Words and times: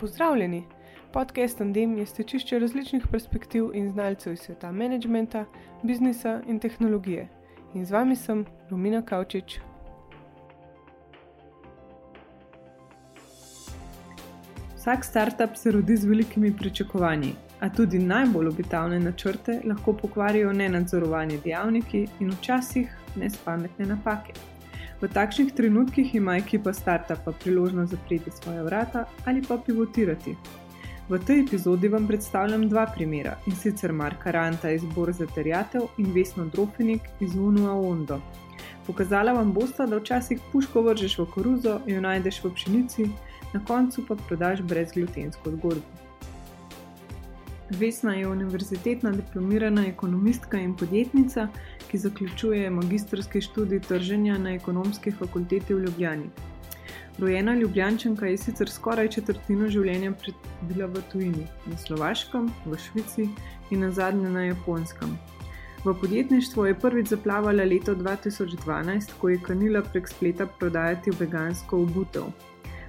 Pozdravljeni! 0.00 0.64
Podcast 1.12 1.60
Andem 1.60 1.98
je 1.98 2.06
stečišče 2.06 2.58
različnih 2.58 3.06
perspektiv 3.10 3.70
in 3.74 3.88
znalcev 3.90 4.32
iz 4.32 4.40
sveta 4.40 4.72
menedžmenta, 4.72 5.44
biznisa 5.82 6.40
in 6.46 6.58
tehnologije. 6.58 7.28
In 7.74 7.86
z 7.86 7.90
vami 7.90 8.16
sem 8.16 8.44
Romina 8.70 9.02
Kavčič. 9.02 9.58
Vsak 14.76 15.04
startup 15.04 15.56
se 15.56 15.70
rodi 15.70 15.96
z 15.96 16.04
velikimi 16.04 16.56
pričakovanji, 16.56 17.32
a 17.60 17.68
tudi 17.68 17.98
najbolj 17.98 18.48
obetavne 18.48 19.00
načrte 19.00 19.60
lahko 19.64 19.92
pokvarijo 19.92 20.52
nenadzorovani 20.52 21.40
dejavniki 21.44 22.06
in 22.20 22.30
včasih 22.30 22.96
nespametne 23.16 23.86
napake. 23.86 24.32
V 25.00 25.08
takšnih 25.08 25.52
trenutkih 25.54 26.14
ima 26.14 26.36
ekipa 26.36 26.72
startupa 26.72 27.32
priložnost 27.32 27.90
zapreti 27.90 28.30
svoje 28.30 28.62
vrata 28.62 29.04
ali 29.24 29.42
pa 29.48 29.58
pivotirati. 29.66 30.36
V 31.08 31.18
tej 31.18 31.40
epizodi 31.40 31.88
vam 31.88 32.06
predstavljam 32.06 32.68
dva 32.68 32.86
primera 32.86 33.36
in 33.46 33.54
sicer 33.56 33.92
Marka 33.92 34.30
Ranta 34.30 34.70
iz 34.70 34.82
Borza 34.94 35.26
Terjatev 35.34 35.86
in 35.98 36.12
Vesno 36.12 36.44
Drofenik 36.44 37.00
iz 37.20 37.36
Unua 37.36 37.72
Ondo. 37.72 38.20
Pokazala 38.86 39.32
vam 39.32 39.52
bosta, 39.52 39.86
da 39.86 39.96
včasih 39.96 40.40
puško 40.52 40.82
vržeš 40.82 41.18
v 41.18 41.26
koruzo, 41.30 41.80
jo 41.86 42.00
najdeš 42.00 42.42
v 42.44 42.52
pšenici, 42.54 43.08
na 43.52 43.64
koncu 43.64 44.04
pa 44.08 44.16
prodaš 44.16 44.60
brezglutensko 44.60 45.50
zgodbo. 45.50 46.08
Vesna 47.70 48.14
je 48.14 48.28
univerzitetna 48.28 49.10
diplomirana 49.10 49.86
ekonomistka 49.86 50.58
in 50.58 50.76
podjetnica, 50.76 51.48
ki 51.90 51.98
zaključuje 51.98 52.70
magistrski 52.70 53.40
študij 53.40 53.80
trženja 53.80 54.38
na 54.38 54.54
ekonomski 54.54 55.10
fakulteti 55.10 55.74
v 55.74 55.80
Ljubljani. 55.86 56.30
Rojena 57.18 57.54
Ljubljančanka 57.54 58.26
je 58.26 58.36
sicer 58.38 58.70
skoraj 58.70 59.08
četrtino 59.08 59.66
življenja 59.68 60.12
prebila 60.12 60.86
v 60.86 61.02
tujini, 61.12 61.46
na 61.66 61.78
Slovaškem, 61.78 62.46
v 62.64 62.78
Švici 62.78 63.26
in 63.70 63.80
na 63.82 63.90
zadnje 63.90 64.30
na 64.30 64.44
Japonskem. 64.44 65.16
V 65.84 65.94
podjetništvo 66.00 66.66
je 66.66 66.76
prvič 66.78 67.08
zaplavala 67.08 67.64
leto 67.64 67.94
2012, 67.94 69.16
ko 69.18 69.28
je 69.28 69.40
kanila 69.42 69.82
prek 69.82 70.08
spleta 70.08 70.46
prodajati 70.46 71.10
vegansko 71.10 71.82
obutev. 71.82 72.30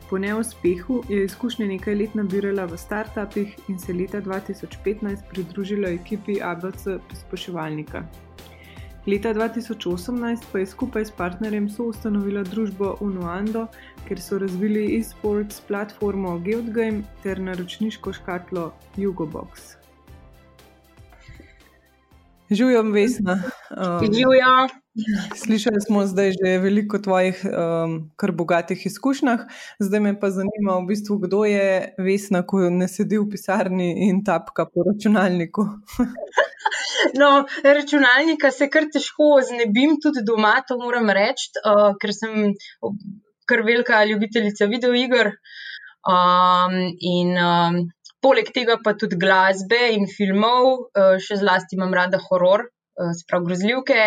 Po 0.09 0.17
neuspehu 0.17 1.03
je 1.09 1.25
izkušnje 1.25 1.67
nekaj 1.67 1.95
let 1.95 2.16
nabirala 2.16 2.66
v 2.66 2.78
startupih 2.78 3.58
in 3.67 3.80
se 3.80 3.94
leta 3.94 4.22
2015 4.22 5.30
pridružila 5.30 5.89
ekipi 5.89 6.41
ABC 6.41 6.97
Prispoševalnika. 7.09 8.03
Leta 9.08 9.33
2018 9.33 10.44
pa 10.52 10.59
je 10.59 10.66
skupaj 10.66 11.05
s 11.05 11.11
partnerjem 11.11 11.69
soustanovila 11.69 12.44
družbo 12.44 12.97
Unuando, 13.02 13.67
kjer 14.08 14.22
so 14.22 14.38
razvili 14.38 15.00
e-sports 15.00 15.61
platformo 15.67 16.38
GeoGame 16.39 17.03
ter 17.23 17.39
naročniško 17.39 18.14
škatlo 18.14 18.73
Jugobox. 18.97 19.80
Živim, 22.52 22.91
Vesna. 22.91 23.41
Živim. 24.02 24.69
Slišali 25.36 25.81
smo 25.88 26.06
zdaj 26.06 26.31
že 26.31 26.58
veliko 26.58 27.00
tvojih 27.00 27.45
um, 27.45 28.11
kar 28.16 28.31
bogatih 28.31 28.86
izkušnjah, 28.86 29.39
zdaj 29.80 30.00
me 30.00 30.19
pa 30.19 30.30
zanima, 30.30 30.80
v 30.81 30.88
bistvu, 30.88 31.17
kdo 31.17 31.45
je 31.45 31.94
Vesna, 31.97 32.41
ko 32.44 32.69
ne 32.69 32.88
sedi 32.88 33.17
v 33.17 33.30
pisarni 33.30 34.09
in 34.09 34.23
tapka 34.25 34.66
po 34.66 34.84
računalniku. 34.84 35.66
no, 37.22 37.30
računalnika 37.64 38.52
se 38.55 38.69
kar 38.73 38.89
težko 38.94 39.30
znebim, 39.50 39.97
tudi 40.03 40.23
doma, 40.28 40.55
to 40.67 40.80
moram 40.81 41.09
reči, 41.19 41.52
uh, 41.64 41.91
ker 42.02 42.16
sem 42.16 42.53
kar 43.50 43.64
velika 43.67 44.03
ljubiteljica 44.06 44.69
videoiger. 44.72 45.33
Um, 46.09 46.75
in 47.03 47.36
um, 47.36 47.80
poleg 48.23 48.53
tega 48.56 48.80
pa 48.83 48.95
tudi 48.97 49.19
glasbe 49.19 49.89
in 49.95 50.08
filmov, 50.09 50.69
uh, 50.96 51.16
še 51.22 51.41
zlasti 51.44 51.79
imam 51.79 51.96
rada 51.96 52.22
horor. 52.29 52.69
Eh, 53.00 53.13
sprav 53.16 53.45
grozljivke, 53.47 54.00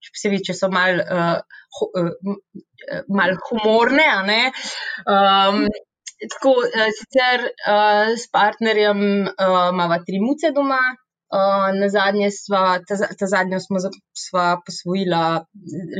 še 0.00 0.12
posebej, 0.14 0.40
če 0.46 0.54
so 0.56 0.70
mal, 0.72 1.02
uh, 1.02 1.40
uh, 2.00 3.02
mal 3.12 3.34
humorne. 3.48 4.38
Um, 5.04 5.66
tako, 6.22 6.54
uh, 6.64 6.86
sicer 6.96 7.44
uh, 7.44 8.14
s 8.14 8.24
partnerjem 8.32 9.02
uh, 9.28 9.68
imamo 9.74 10.00
tri 10.06 10.22
muce 10.24 10.54
doma. 10.56 10.80
Uh, 11.28 11.68
na 11.76 11.90
zadnje 11.92 12.30
sva, 12.32 12.78
ta, 12.88 12.96
ta 12.96 13.26
zadnjo 13.28 13.58
smo 13.60 13.80
sva 14.16 14.46
posvojila 14.64 15.44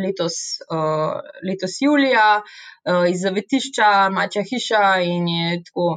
letos, 0.01 0.39
uh, 0.73 1.19
letos 1.45 1.75
julija 1.85 2.41
uh, 2.41 3.05
iz 3.11 3.27
zavetišča, 3.27 3.91
mača 4.15 4.41
hiša 4.49 4.85
in 5.05 5.29
je 5.29 5.59
tako, 5.67 5.89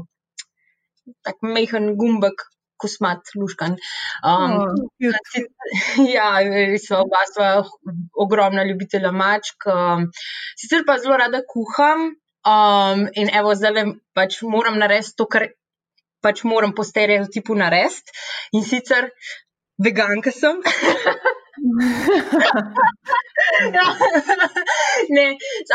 tako 1.24 1.54
mehen 1.56 1.94
gumbek, 2.02 2.44
kosmat, 2.82 3.32
luškan. 3.40 3.78
Um, 4.26 4.58
oh, 4.60 4.76
ja, 6.16 6.28
res 6.44 6.90
so 6.90 7.00
oba 7.06 7.24
sva 7.30 7.52
ogromna 8.26 8.66
ljubitelja 8.68 9.14
mačk. 9.16 9.70
Um, 9.70 10.10
sicer 10.60 10.84
pa 10.88 10.98
zelo 11.00 11.20
rada 11.22 11.44
kuham 11.54 12.10
um, 12.10 13.08
in 13.14 13.32
evo, 13.42 13.56
zdaj 13.56 13.94
pač 14.18 14.42
moram 14.44 14.80
narediti 14.82 15.16
to, 15.18 15.30
kar 15.30 15.48
pač 16.22 16.44
moram 16.48 16.76
po 16.78 16.84
stereotipu 16.88 17.56
narediti 17.58 18.12
in 18.58 18.64
sicer 18.64 19.10
veganka 19.82 20.32
sem. 20.32 20.62
ja. 23.78 23.88
ne, 25.16 25.26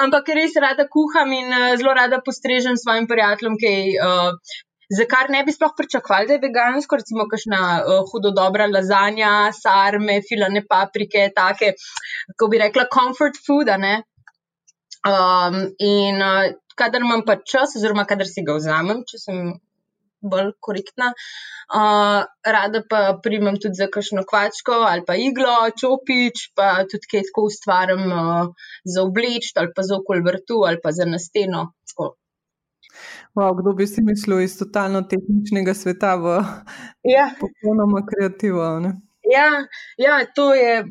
ampak 0.03 0.31
res 0.39 0.57
rada 0.63 0.87
kuham 0.93 1.33
in 1.33 1.51
uh, 1.51 1.75
zelo 1.81 1.95
rada 1.99 2.23
postrežem 2.25 2.79
svojim 2.81 3.07
prijateljem, 3.11 3.59
ki 3.61 3.75
uh, 4.03 4.33
za 4.99 5.07
kar 5.11 5.31
ne 5.35 5.43
bi 5.45 5.53
sploh 5.55 5.75
pričakovali, 5.77 6.29
da 6.31 6.37
je 6.37 6.45
vegansko, 6.45 7.01
recimo, 7.01 7.27
kakšna 7.31 7.61
uh, 7.79 8.03
hudo 8.11 8.31
dobra 8.35 8.69
lazanja, 8.71 9.33
sarme, 9.57 10.21
filane 10.29 10.63
paprike, 10.69 11.31
take, 11.35 11.75
kako 12.35 12.51
bi 12.53 12.63
rekla, 12.63 12.87
comfort 12.93 13.41
food. 13.47 13.73
Um, 15.07 15.57
in 15.79 16.23
uh, 16.23 16.55
kadar 16.79 17.03
imam 17.03 17.25
pa 17.27 17.39
čas, 17.43 17.77
oziroma 17.79 18.07
kadar 18.07 18.29
si 18.31 18.45
ga 18.47 18.57
vzamem, 18.59 19.03
če 19.11 19.23
sem 19.23 19.43
bolj 20.33 20.53
korektna, 20.61 21.13
uh, 21.13 22.21
rada 22.57 22.83
pa 22.91 23.01
primem 23.23 23.59
tudi 23.63 23.81
za 23.81 23.89
kakšno 23.93 24.27
kvačko 24.29 24.83
ali 24.91 25.07
pa 25.07 25.17
iglo, 25.21 25.57
čopič, 25.81 26.51
pa 26.59 26.85
tudi 26.91 27.11
kaj 27.13 27.27
tako 27.31 27.49
ustvarjam 27.51 28.05
uh, 28.13 28.69
za 28.85 29.03
obleč 29.03 29.53
ali 29.57 29.73
pa 29.77 29.87
za 29.87 29.99
okol 30.01 30.23
vrtu 30.27 30.63
ali 30.69 30.83
pa 30.83 30.93
za 30.93 31.09
nasteno. 31.09 31.71
Wow, 33.37 33.53
kdo 33.61 33.73
bi 33.77 33.87
si 33.87 34.01
mislil 34.03 34.41
iz 34.41 34.59
totalno 34.59 35.03
tehničnega 35.03 35.75
sveta 35.75 36.15
v 36.17 36.39
ja. 37.05 37.27
popolnoma 37.41 38.01
kreativno? 38.09 38.95
Ja, 39.27 39.51
ja, 39.99 40.27
to 40.35 40.55
je 40.55 40.85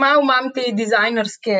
malo 0.00 0.22
imam 0.22 0.50
te 0.54 0.72
dizajnerske, 0.72 1.56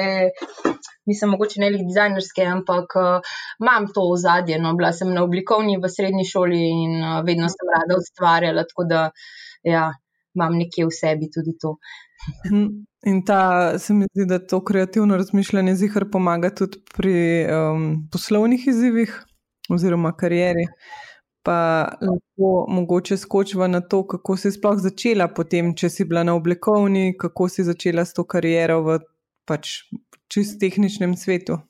nisem 1.06 1.30
mogoče 1.34 1.60
ne 1.62 1.70
le 1.74 1.82
dizajnerske, 1.84 2.46
ampak 2.56 2.96
uh, 3.00 3.36
imam 3.62 3.86
to 3.94 4.06
ozadje. 4.14 4.58
No, 4.62 4.74
bila 4.78 4.92
sem 4.92 5.12
na 5.14 5.24
oblikovni 5.24 5.78
v 5.82 5.90
srednji 5.92 6.26
šoli 6.28 6.62
in 6.70 6.98
uh, 7.02 7.20
vedno 7.26 7.48
sem 7.52 7.72
rada 7.74 7.98
ustvarjala, 8.00 8.66
tako 8.68 8.88
da 8.90 9.06
ja, 9.66 9.90
imam 10.34 10.58
nekje 10.58 10.86
v 10.86 10.98
sebi 11.00 11.30
tudi 11.32 11.56
to. 11.60 11.76
In 13.06 13.22
ta, 13.24 13.78
se 13.78 13.94
mi 13.94 14.06
zdi, 14.14 14.26
da 14.26 14.38
to 14.38 14.64
kreativno 14.64 15.16
razmišljanje 15.16 15.74
zihar 15.74 16.08
pomaga 16.12 16.50
tudi 16.54 16.78
pri 16.96 17.16
um, 17.46 18.08
poslovnih 18.12 18.66
izzivih 18.68 19.12
oziroma 19.70 20.12
karieri. 20.16 20.66
Pa 21.46 21.58
lahko 22.02 22.66
mogoče 22.68 23.16
skočiva 23.16 23.68
na 23.70 23.80
to, 23.80 24.02
kako 24.06 24.36
si 24.36 24.50
sploh 24.50 24.80
začela, 24.82 25.28
potem, 25.30 25.70
če 25.78 25.90
si 25.90 26.04
bila 26.04 26.24
na 26.26 26.34
oblikovni, 26.34 27.12
kako 27.18 27.46
si 27.48 27.62
začela 27.62 28.04
s 28.04 28.16
to 28.16 28.24
kariero 28.26 28.80
v 28.82 28.98
pač 29.46 29.78
čist 30.32 30.60
tehničnem 30.60 31.16
svetu. 31.16 31.60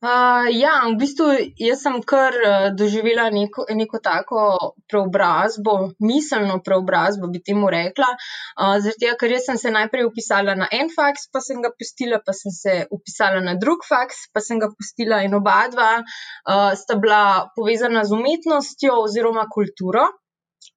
Uh, 0.00 0.48
ja, 0.56 0.78
v 0.88 0.94
bistvu 0.96 1.26
jaz 1.60 1.82
sem 1.84 1.98
kar 2.08 2.32
uh, 2.32 2.68
doživela 2.72 3.26
neko, 3.28 3.66
neko 3.76 3.98
tako 4.00 4.44
preobrazbo, 4.88 5.74
miselno 6.00 6.56
preobrazbo, 6.64 7.28
bi 7.28 7.42
temu 7.44 7.68
rekla. 7.68 8.08
Uh, 8.56 8.78
Zato, 8.80 9.10
ker 9.20 9.34
sem 9.44 9.60
se 9.60 9.68
najprej 9.74 10.08
upisala 10.08 10.54
na 10.56 10.70
en 10.72 10.88
faks, 10.88 11.28
pa 11.28 11.44
sem 11.44 11.60
ga 11.60 11.68
pustila, 11.76 12.22
pa 12.24 12.32
sem 12.32 12.48
se 12.48 12.78
upisala 12.88 13.44
na 13.44 13.58
drug 13.60 13.84
faks, 13.84 14.30
pa 14.32 14.40
sem 14.40 14.62
ga 14.62 14.70
pustila 14.72 15.20
in 15.26 15.36
oba 15.36 15.58
dva 15.68 15.90
uh, 16.00 16.72
sta 16.80 16.96
bila 16.96 17.50
povezana 17.52 18.06
z 18.08 18.16
umetnostjo 18.16 19.02
oziroma 19.04 19.50
kulturo. 19.52 20.08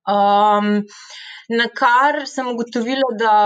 Um, 0.04 0.84
na 1.48 1.72
kar 1.72 2.26
sem 2.28 2.52
ugotovila, 2.52 3.16
da 3.16 3.38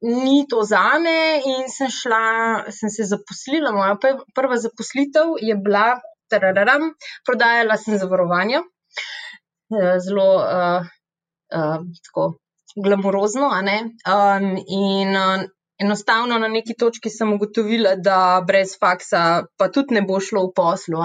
ni 0.00 0.46
to 0.48 0.62
za 0.62 0.98
me, 0.98 1.40
in 1.44 1.68
sem 1.68 1.90
šla, 1.90 2.70
sem 2.70 2.90
se 2.90 3.04
zaposlila. 3.04 3.72
Moja 3.72 3.96
prva 4.34 4.56
zaposlitev 4.56 5.36
je 5.42 5.56
bila, 5.56 6.00
tararam, 6.30 6.90
prodajala 7.26 7.76
sem 7.76 7.98
zavarovanja, 7.98 8.62
eh, 9.76 9.98
zelo 10.06 10.30
uh, 10.40 10.88
uh, 11.54 11.84
tako 12.08 12.38
glamurozno. 12.76 13.50
Um, 13.52 14.48
in 14.66 15.16
uh, 15.16 15.44
enostavno 15.78 16.38
na 16.38 16.48
neki 16.48 16.74
točki 16.78 17.10
sem 17.10 17.32
ugotovila, 17.32 17.94
da 17.96 18.42
brez 18.46 18.78
faksa 18.80 19.44
pa 19.58 19.68
tudi 19.68 19.94
ne 19.94 20.02
bo 20.02 20.20
šlo 20.20 20.48
v 20.48 20.54
poslu. 20.56 21.04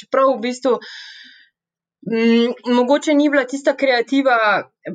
Čeprav 0.00 0.36
v 0.36 0.40
bistvu. 0.48 0.78
Mm, 0.78 1.33
mogoče 2.74 3.14
ni 3.14 3.28
bila 3.30 3.44
tista 3.44 3.76
kreativa, 3.76 4.36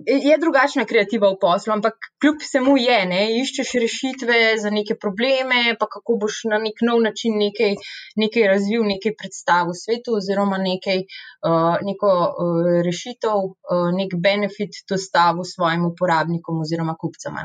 je 0.06 0.38
drugačna 0.38 0.86
kreativa 0.86 1.30
v 1.30 1.38
poslu, 1.42 1.74
ampak 1.74 1.94
kljub 2.22 2.42
vsemu 2.42 2.76
je, 2.78 2.98
ne, 3.10 3.22
iščeš 3.42 3.72
rešitve 3.84 4.38
za 4.62 4.70
neke 4.70 4.96
probleme, 4.96 5.76
pa 5.80 5.88
kako 5.90 6.20
boš 6.22 6.44
na 6.52 6.60
nek 6.62 6.84
nov 6.86 7.02
način 7.02 7.40
nekaj, 7.42 7.74
nekaj 8.16 8.48
razvil, 8.54 8.86
nekaj 8.92 9.16
predstav 9.22 9.72
v 9.72 9.78
svetu, 9.82 10.20
oziroma 10.22 10.62
nekaj, 10.62 11.02
uh, 11.50 11.82
neko 11.88 12.12
uh, 12.14 12.70
rešitev, 12.86 13.50
uh, 13.50 13.90
nek 13.96 14.14
benefit 14.28 14.84
dostavil 14.90 15.44
svojim 15.44 15.90
uporabnikom 15.90 16.62
oziroma 16.62 16.96
kupcem. 17.00 17.42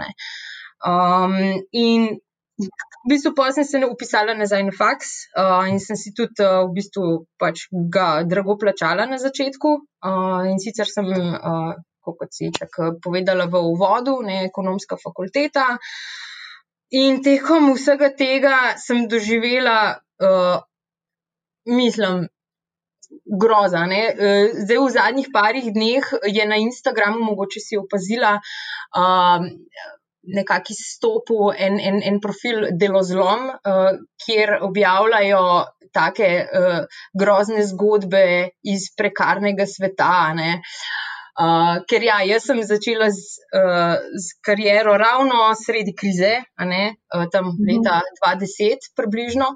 Um, 0.85 1.41
in 1.73 2.09
V 2.55 3.11
bistvu 3.11 3.35
pa 3.35 3.51
sem 3.53 3.65
se 3.67 3.81
upisala 3.83 4.35
nazaj 4.39 4.63
na 4.63 4.73
faks 4.79 5.09
uh, 5.35 5.67
in 5.67 5.81
sem 5.83 5.99
si 5.99 6.13
tudi 6.15 6.45
uh, 6.45 6.63
v 6.69 6.77
bistvu 6.77 7.07
pač 7.41 7.67
ga 7.97 8.23
drago 8.23 8.55
plačala 8.61 9.09
na 9.11 9.19
začetku. 9.19 9.73
Uh, 9.99 10.47
in 10.53 10.61
sicer 10.63 10.87
sem, 10.87 11.09
uh, 11.11 11.75
kot 12.05 12.31
si 12.31 12.53
tako 12.55 12.95
povedala 13.03 13.49
v 13.51 13.65
uvodu, 13.73 14.15
ne 14.23 14.45
ekonomska 14.47 15.01
fakulteta. 15.03 15.67
In 16.95 17.19
tekom 17.27 17.73
vsega 17.75 18.13
tega 18.15 18.57
sem 18.79 19.09
doživela, 19.11 19.99
uh, 20.23 20.63
mislim, 21.67 22.29
groza. 23.27 23.83
Ne? 23.91 24.15
Zdaj, 24.63 24.79
v 24.79 24.95
zadnjih 24.95 25.29
parih 25.35 25.67
dneh 25.75 26.07
je 26.31 26.47
na 26.47 26.63
Instagramu, 26.63 27.19
mogoče 27.35 27.61
si 27.61 27.83
opazila. 27.83 28.39
Uh, 30.25 30.31
nekako 30.33 30.73
izstopil 30.73 31.53
en, 31.59 31.79
en, 31.81 32.01
en 32.03 32.21
profil 32.21 32.69
Delozlom, 32.81 33.49
uh, 33.49 33.91
kjer 34.25 34.59
objavljajo 34.63 35.45
take 35.95 36.29
uh, 36.43 36.81
grozne 37.21 37.65
zgodbe 37.67 38.25
iz 38.63 38.89
prekarnega 38.97 39.67
sveta. 39.71 40.13
Uh, 41.35 41.81
ker 41.91 42.05
ja, 42.07 42.21
jaz 42.23 42.47
sem 42.47 42.61
začela 42.63 43.09
z, 43.11 43.43
uh, 43.59 43.97
z 44.23 44.39
kariero 44.47 44.95
ravno 44.99 45.49
sredi 45.59 45.95
krize, 45.99 46.37
uh, 46.59 47.27
tam 47.33 47.51
mhm. 47.51 47.67
leta 47.71 48.01
2010, 48.23 48.93
približno. 48.97 49.51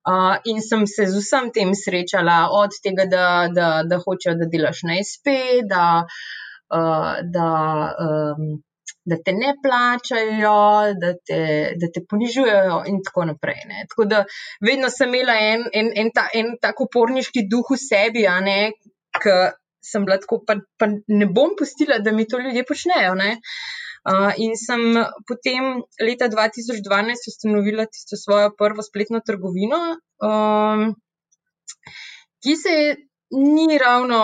Uh, 0.00 0.38
in 0.48 0.62
sem 0.64 0.86
se 0.88 1.04
z 1.06 1.20
vsem 1.20 1.50
tem 1.52 1.74
srečala, 1.76 2.48
od 2.56 2.72
tega, 2.82 3.04
da, 3.04 3.24
da, 3.52 3.66
da 3.84 3.98
hočejo, 4.00 4.38
da 4.40 4.48
delaš 4.48 4.80
na 4.88 4.96
SP, 5.04 5.34
da, 5.68 6.06
uh, 6.72 7.20
da 7.20 7.50
um, 8.00 8.62
da 9.04 9.16
te 9.24 9.32
ne 9.32 9.54
plačajo, 9.62 10.56
da 11.00 11.12
te, 11.26 11.40
da 11.80 11.88
te 11.94 12.02
ponižujejo, 12.08 12.82
in 12.90 13.00
tako 13.06 13.26
naprej. 13.32 13.62
Ne. 13.70 13.84
Tako 13.88 14.06
da 14.10 14.24
vedno 14.66 14.90
sem 14.92 15.14
imela 15.14 15.36
en, 15.40 15.66
en, 15.72 15.90
en, 15.96 16.12
ta, 16.14 16.28
en 16.34 16.54
tako 16.62 16.88
uporniški 16.90 17.46
duh 17.50 17.72
v 17.72 17.80
sebi, 17.80 18.26
a 18.28 18.38
ne, 18.44 18.58
ki 19.16 19.36
sem 19.90 20.04
bila 20.04 20.20
tako, 20.20 20.42
pa, 20.46 20.58
pa 20.78 20.90
ne 20.90 21.26
bom 21.26 21.56
pustila, 21.58 21.98
da 22.04 22.12
mi 22.12 22.28
to 22.28 22.38
ljudje 22.38 22.66
počnejo. 22.68 23.14
Ne. 23.18 23.36
Uh, 24.00 24.32
in 24.40 24.54
sem 24.56 24.96
potem 25.28 25.82
leta 26.00 26.30
2012 26.32 27.28
ustanovila 27.28 27.84
tisto 27.84 28.16
svojo 28.16 28.54
prvo 28.56 28.82
spletno 28.82 29.20
trgovino, 29.20 29.80
um, 30.24 30.86
ki 32.40 32.54
se 32.56 32.76
ni 33.36 33.76
ravno 33.78 34.20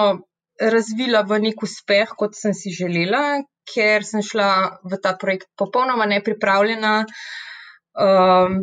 razvila 0.60 1.20
v 1.28 1.42
nek 1.44 1.60
uspeh, 1.62 2.14
kot 2.16 2.32
sem 2.36 2.56
si 2.56 2.72
želela, 2.72 3.42
ker 3.66 4.04
sem 4.06 4.22
šla 4.22 4.48
v 4.84 4.98
ta 5.02 5.14
projekt 5.20 5.48
popolnoma 5.58 6.06
nepripravljena. 6.10 6.94
Um, 7.96 8.58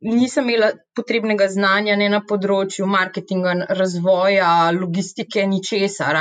nisem 0.00 0.48
imela 0.48 0.70
potrebnega 0.94 1.48
znanja 1.50 1.96
ne 1.98 2.08
na 2.12 2.20
področju 2.26 2.86
marketinga, 2.86 3.54
razvoja, 3.78 4.70
logistike, 4.76 5.46
ničesar. 5.50 6.20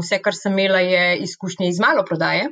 Vse, 0.00 0.20
kar 0.22 0.36
sem 0.36 0.56
imela, 0.58 0.82
je 0.84 1.18
izkušnje 1.26 1.68
iz 1.68 1.80
malo 1.82 2.06
prodaje. 2.06 2.50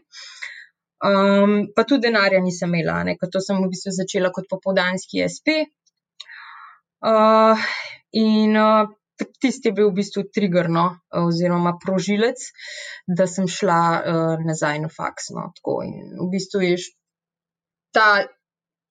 Um, 0.99 1.69
pa 1.75 1.85
tudi 1.87 2.09
denarja 2.09 2.41
nisem 2.43 2.73
imela, 2.75 3.05
ker 3.21 3.31
to 3.31 3.43
sem 3.45 3.61
v 3.63 3.71
bistvu 3.71 3.95
začela 3.95 4.33
kot 4.35 4.49
popoldanski 4.51 5.23
SP. 5.31 5.63
Uh, 6.99 7.55
in 8.19 8.57
uh, 8.59 8.89
tisti 9.41 9.69
je 9.69 9.75
bil 9.77 9.91
v 9.91 9.99
bistvu 10.01 10.25
triggerno, 10.35 10.85
oziroma 11.21 11.77
prožilec, 11.83 12.49
da 13.07 13.27
sem 13.27 13.49
šla 13.51 13.81
uh, 13.99 14.45
nazaj 14.47 14.83
na 14.85 14.91
faks. 14.93 15.31
No, 15.37 15.51
in 15.85 16.13
v 16.19 16.29
bistvu 16.33 16.65
je 16.67 16.77
ta, 17.95 18.27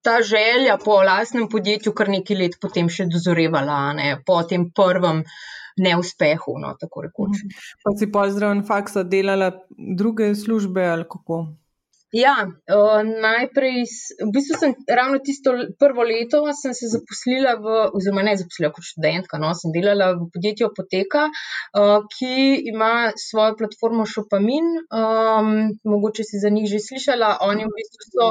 ta 0.04 0.18
želja 0.22 0.78
po 0.84 1.00
lastnem 1.04 1.48
podjetju 1.48 1.92
kar 1.92 2.10
nekaj 2.12 2.36
let 2.42 2.58
potem 2.60 2.90
še 2.90 3.08
dozorevala, 3.12 3.92
ne, 3.98 4.10
po 4.26 4.42
tem 4.42 4.70
prvem. 4.74 5.24
Neuspehu, 5.78 6.56
no, 6.58 6.72
tako 6.74 7.04
rekoč. 7.04 7.36
Mhm. 7.38 7.66
Pa 7.86 7.92
si 7.94 8.08
pozdrav 8.10 8.56
in 8.56 8.64
faksa 8.66 9.04
delala 9.06 9.52
druge 9.78 10.32
službe 10.34 10.82
ali 10.82 11.04
kako? 11.06 11.36
Ja, 12.08 12.48
uh, 12.48 13.00
najprej, 13.04 13.84
v 14.24 14.30
bistvu 14.32 14.56
sem 14.56 14.70
ravno 14.88 15.18
tisto 15.20 15.52
prvo 15.76 16.06
leto 16.08 16.40
se 16.56 16.72
zaposlila, 16.72 17.58
v, 17.60 17.74
oziroma 17.92 18.22
ne 18.24 18.32
zaposlila 18.40 18.70
kot 18.72 18.86
študentka, 18.88 19.36
no, 19.36 19.50
sem 19.52 19.74
delala 19.74 20.14
v 20.16 20.30
podjetju 20.32 20.70
Apoteka, 20.70 21.26
uh, 21.28 22.06
ki 22.08 22.64
ima 22.72 23.12
svojo 23.12 23.58
platformo 23.60 24.06
Šopamin. 24.08 24.70
Um, 24.88 25.50
mogoče 25.84 26.24
si 26.24 26.40
za 26.40 26.48
njih 26.48 26.70
že 26.72 26.80
slišala. 26.80 27.44
Oni, 27.44 27.68
v 27.68 27.76
bistvu 27.76 28.06
so, 28.08 28.28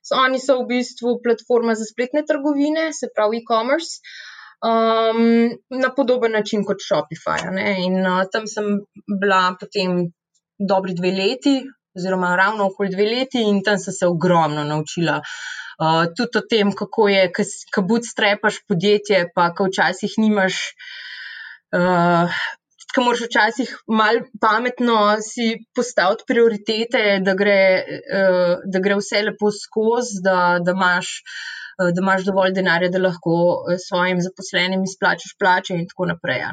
so, 0.00 0.16
oni 0.16 0.40
so 0.40 0.56
v 0.62 0.70
bistvu 0.70 1.12
platforma 1.20 1.76
za 1.76 1.84
spletne 1.84 2.24
trgovine, 2.24 2.88
se 2.96 3.12
pravi 3.12 3.42
e-commerce. 3.44 4.00
Um, 4.64 5.52
na 5.76 5.92
podoben 5.92 6.32
način 6.32 6.64
kot 6.64 6.80
Shopify. 6.80 7.52
Ne? 7.52 7.84
In 7.84 8.00
uh, 8.00 8.24
tam 8.32 8.48
sem 8.48 8.80
bila 9.20 9.58
potem 9.60 10.08
dobri 10.56 10.96
dve 10.96 11.12
leti, 11.16 11.54
oziroma 11.96 12.36
ravno 12.36 12.66
okoli 12.70 12.92
dve 12.94 13.06
leti, 13.08 13.42
in 13.42 13.62
tam 13.66 13.78
sem 13.78 13.94
se 13.94 14.06
ogromno 14.06 14.64
naučila. 14.64 15.20
Uh, 15.80 16.04
tudi 16.16 16.38
o 16.38 16.46
tem, 16.50 16.72
kako 16.76 17.08
je, 17.08 17.26
ko 17.74 17.82
bootstrapaš 17.88 18.60
podjetje, 18.68 19.26
pa 19.34 19.50
ko 19.54 19.70
včasih 19.70 20.18
nimaš. 20.18 20.62
Uh, 21.74 22.40
Ko 22.90 23.04
moraš 23.06 23.20
včasih 23.28 23.68
malo 23.86 24.24
pametno 24.42 24.96
si 25.22 25.60
postaviti 25.78 26.24
prioritete, 26.26 27.20
da 27.22 27.36
gre, 27.38 27.60
uh, 28.18 28.64
da 28.66 28.80
gre 28.82 28.96
vse 28.98 29.20
lepo 29.28 29.52
skozi, 29.54 30.18
da, 30.24 30.58
da, 30.58 30.74
imaš, 30.74 31.12
uh, 31.20 31.60
da 31.80 32.00
imaš 32.02 32.24
dovolj 32.28 32.52
denarja, 32.56 32.90
da 32.92 33.02
lahko 33.02 33.36
svojim 33.88 34.20
zaposlenim 34.20 34.84
izplačaš 34.84 35.36
plače, 35.38 35.78
in 35.78 35.88
tako 35.88 36.10
naprej. 36.12 36.44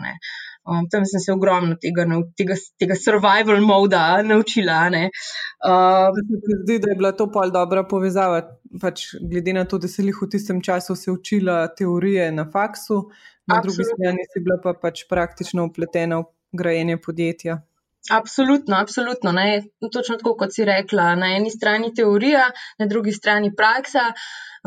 Um, 0.67 0.87
tam 0.91 1.05
sem 1.07 1.19
se 1.23 1.31
ogromno 1.31 1.77
tega, 1.79 2.03
tega, 2.35 2.57
tega 2.79 2.95
survival 2.99 3.61
moda 3.63 4.21
naučila. 4.23 4.81
Zdi 4.89 6.73
se, 6.73 6.79
da 6.83 6.91
je 6.91 6.95
bila 6.95 7.11
to 7.15 7.29
pol 7.31 7.51
dobra 7.51 7.85
povezava. 7.87 8.41
Pač, 8.81 9.13
glede 9.21 9.53
na 9.55 9.63
to, 9.63 9.79
da 9.79 9.87
si 9.87 10.03
jih 10.03 10.19
v 10.21 10.27
tistem 10.31 10.59
času 10.61 10.95
se 10.95 11.11
učila 11.11 11.67
teorije 11.71 12.31
na 12.31 12.43
faksu, 12.51 12.99
na 13.47 13.59
Absolutno. 13.59 13.61
drugi 13.63 13.87
strani 13.93 14.27
si 14.33 14.43
bila 14.43 14.59
pa 14.63 14.73
pač 14.75 15.05
praktično 15.09 15.69
upletena 15.69 16.19
v 16.19 16.27
grajenje 16.51 16.97
podjetja. 16.99 17.61
Absolutno, 18.11 18.75
absolutno. 18.75 19.31
Ne. 19.31 19.63
Točno 19.93 20.17
tako, 20.17 20.35
kot 20.35 20.53
si 20.53 20.65
rekla. 20.65 21.15
Na 21.15 21.35
eni 21.35 21.51
strani 21.51 21.93
teorija, 21.93 22.49
na 22.79 22.85
drugi 22.85 23.11
strani 23.11 23.55
praksa. 23.55 24.11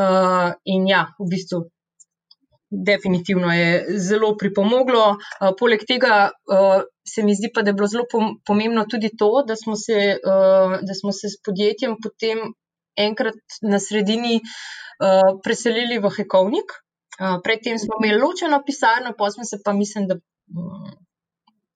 Uh, 0.00 0.52
in 0.64 0.86
ja, 0.88 1.06
v 1.18 1.28
bistvu 1.30 1.64
definitivno 2.70 3.52
je 3.52 3.98
zelo 3.98 4.36
pripomoglo. 4.36 5.04
Uh, 5.10 5.50
poleg 5.58 5.84
tega 5.88 6.30
uh, 6.30 6.82
se 7.06 7.22
mi 7.22 7.34
zdi 7.34 7.50
pa, 7.54 7.62
da 7.62 7.70
je 7.70 7.78
bilo 7.80 7.88
zelo 7.90 8.04
pomembno 8.46 8.84
tudi 8.90 9.10
to, 9.18 9.30
da 9.46 9.56
smo 9.56 9.76
se, 9.76 9.98
uh, 10.16 10.78
da 10.80 10.94
smo 11.00 11.12
se 11.12 11.28
s 11.28 11.42
podjetjem 11.44 11.96
potem 12.02 12.52
enkrat 12.96 13.60
na 13.62 13.78
sredini 13.78 14.38
uh, 14.40 15.40
preselili 15.44 15.98
v 15.98 16.14
Hekovnik. 16.16 16.76
Uh, 17.20 17.40
predtem 17.44 17.78
smo 17.78 17.98
imeli 18.00 18.20
ločeno 18.22 18.62
pisarno, 18.66 19.12
pa 19.18 19.30
smo 19.30 19.44
se 19.44 19.60
pa, 19.64 19.72
mislim, 19.72 20.08
da. 20.08 20.20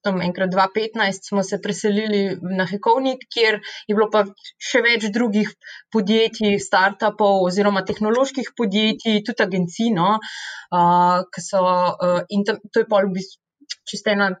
Um, 0.05 0.21
enkrat 0.21 0.51
2015 0.53 1.29
smo 1.29 1.43
se 1.43 1.57
preselili 1.61 2.37
na 2.57 2.65
Hekovnik, 2.69 3.23
kjer 3.33 3.59
je 3.87 3.95
bilo 3.95 4.09
pa 4.13 4.21
še 4.69 4.83
več 4.85 5.07
drugih 5.13 5.49
podjetij, 5.93 6.59
startupov 6.61 7.41
oziroma 7.47 7.81
tehnoloških 7.87 8.51
podjetij, 8.57 9.23
tudi 9.25 9.45
agencij, 9.47 9.89
no, 9.95 10.11
uh, 10.19 11.23
ki 11.33 11.45
so 11.45 11.63
uh, 11.65 12.21
in 12.29 12.45
tam, 12.45 12.61
to 12.69 12.83
je 12.83 12.89
pa 12.91 13.01
v 13.07 13.15
bistvu 13.17 13.73
čisto 13.89 14.13
ena. 14.13 14.35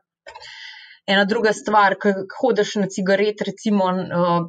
Ena 1.05 1.21
druga 1.29 1.51
stvar, 1.53 1.99
ko 2.01 2.11
hodiš 2.39 2.69
na 2.81 2.87
cigaret, 2.89 3.41
recimo, 3.45 3.91
uh, 3.93 4.47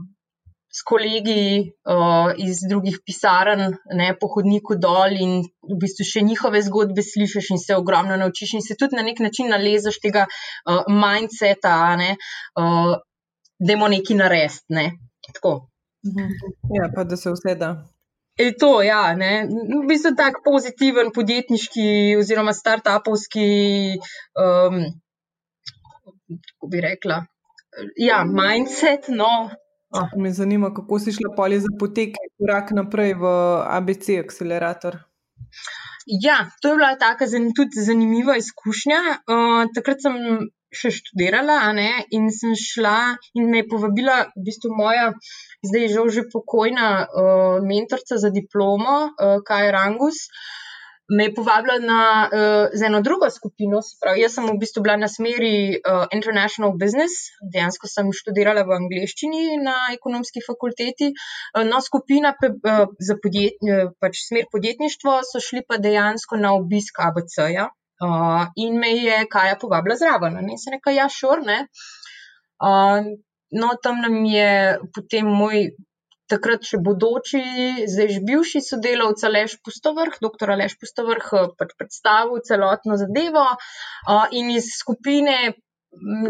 s 0.76 0.84
kolegi 0.84 1.72
uh, 1.88 2.30
iz 2.36 2.60
drugih 2.68 2.98
pisarn, 3.06 3.62
ne 3.96 4.08
po 4.20 4.28
hodniku 4.34 4.76
dol 4.76 5.16
in 5.16 5.38
v 5.70 5.78
bistvu 5.80 6.04
še 6.04 6.22
njihove 6.28 6.60
zgodbe 6.68 7.04
slišiš 7.06 7.50
in 7.54 7.60
se 7.62 7.78
ogromno 7.80 8.18
naučiš 8.20 8.56
in 8.58 8.64
se 8.66 8.76
tudi 8.76 8.98
na 8.98 9.04
nek 9.06 9.22
način 9.24 9.48
nalezaš 9.52 9.98
tega 10.04 10.26
uh, 10.28 10.84
mindseta, 10.92 11.76
ne, 11.96 12.12
uh, 12.60 12.92
da 13.58 13.72
je 13.72 13.80
mo 13.80 13.88
neki 13.88 14.18
narest. 14.20 14.66
Ne. 14.68 14.90
Mhm. 16.06 16.28
Ja, 16.76 16.90
pa 16.94 17.04
da 17.04 17.16
se 17.16 17.32
vse 17.32 17.56
da. 17.58 17.72
Je 18.36 18.52
to, 18.60 18.82
ja, 18.84 19.14
ne. 19.16 19.48
v 19.48 19.82
bistvu 19.88 20.12
tak 20.16 20.42
pozitiven 20.44 21.08
podjetniški 21.16 22.18
oziroma 22.20 22.52
start-upovski 22.52 23.46
um, 24.36 24.82
kako 26.50 26.68
bi 26.70 26.80
rekla, 26.84 27.22
ja, 27.96 28.24
mindset. 28.28 29.08
No. 29.08 29.48
Oh. 29.96 30.20
Me 30.20 30.32
zanima, 30.32 30.72
kako 30.74 30.98
si 30.98 31.12
šla 31.12 31.32
polje 31.36 31.60
za 31.64 31.72
poteke, 31.80 32.20
korak 32.38 32.72
naprej 32.76 33.14
v 33.20 33.30
ABC 33.78 34.18
akcelerator. 34.20 34.98
Ja, 36.06 36.36
to 36.62 36.68
je 36.68 36.78
bila 36.78 36.92
taka 37.00 37.26
zan, 37.26 37.50
tudi 37.56 37.82
zanimiva 37.82 38.36
izkušnja. 38.38 39.00
Uh, 39.26 39.64
takrat 39.74 40.04
sem 40.04 40.18
še 40.76 40.92
študirala 40.92 41.56
ne, 41.74 41.88
in 42.14 42.28
sem 42.34 42.52
šla 42.58 43.16
in 43.38 43.48
me 43.50 43.62
je 43.62 43.68
povabila 43.70 44.18
v 44.34 44.44
bistvu 44.48 44.70
moja, 44.76 45.08
zdaj 45.64 45.88
žal 45.94 46.12
že 46.12 46.26
pokojna 46.32 46.90
uh, 47.06 47.58
mentorica 47.64 48.20
za 48.20 48.30
diplomo, 48.34 48.98
uh, 49.10 49.40
Kaj 49.46 49.72
Rangus. 49.74 50.26
Uh, 50.26 50.65
me 51.08 51.24
je 51.24 51.34
povabila 51.34 51.78
na 51.78 52.00
uh, 52.26 52.86
eno 52.86 53.00
drugo 53.00 53.30
skupino. 53.30 53.80
Pravi, 54.00 54.22
jaz 54.24 54.34
sem 54.34 54.46
v 54.48 54.56
bistvu 54.58 54.82
bila 54.82 54.96
na 54.98 55.08
smeri 55.08 55.78
uh, 55.78 56.06
International 56.12 56.74
Business, 56.80 57.30
dejansko 57.52 57.90
sem 57.90 58.10
študirala 58.10 58.66
v 58.66 58.74
angleščini 58.80 59.60
na 59.62 59.76
ekonomski 59.94 60.42
fakulteti. 60.46 61.12
Uh, 61.54 61.62
no, 61.68 61.80
skupina 61.84 62.34
pe, 62.40 62.50
uh, 62.56 62.86
za 62.98 63.18
podjet, 63.22 63.62
uh, 63.62 63.92
pač 64.02 64.26
smer 64.26 64.50
podjetništvo 64.52 65.20
so 65.30 65.42
šli 65.42 65.62
pa 65.68 65.78
dejansko 65.78 66.40
na 66.42 66.54
obisk 66.58 66.98
ABC-ja. 67.02 67.70
Uh, 67.96 68.50
in 68.60 68.74
me 68.76 68.90
je 68.92 69.22
Kaja 69.30 69.56
povabila 69.60 69.96
zraven. 69.96 70.42
In 70.50 70.58
se 70.60 70.74
nekaj, 70.74 70.98
ja, 70.98 71.06
šor, 71.08 71.46
ne. 71.46 71.62
Uh, 72.60 73.14
no, 73.54 73.74
tam 73.82 74.02
nam 74.02 74.24
je 74.26 74.78
potem 74.94 75.28
moj 75.30 75.70
takrat 76.30 76.66
še 76.66 76.80
bodoči, 76.82 77.42
zdaj 77.90 78.08
že 78.16 78.22
bivši 78.26 78.62
sodelavec 78.64 79.22
Aleš 79.28 79.56
Pustovrh, 79.62 80.18
dr. 80.22 80.52
Aleš 80.56 80.76
Pustovrh, 80.80 81.28
eh, 81.38 81.46
pač 81.58 81.76
predstavil 81.78 82.42
celotno 82.46 82.98
zadevo 82.98 83.46
uh, 83.54 84.26
in 84.34 84.50
iz 84.50 84.72
skupine, 84.74 85.54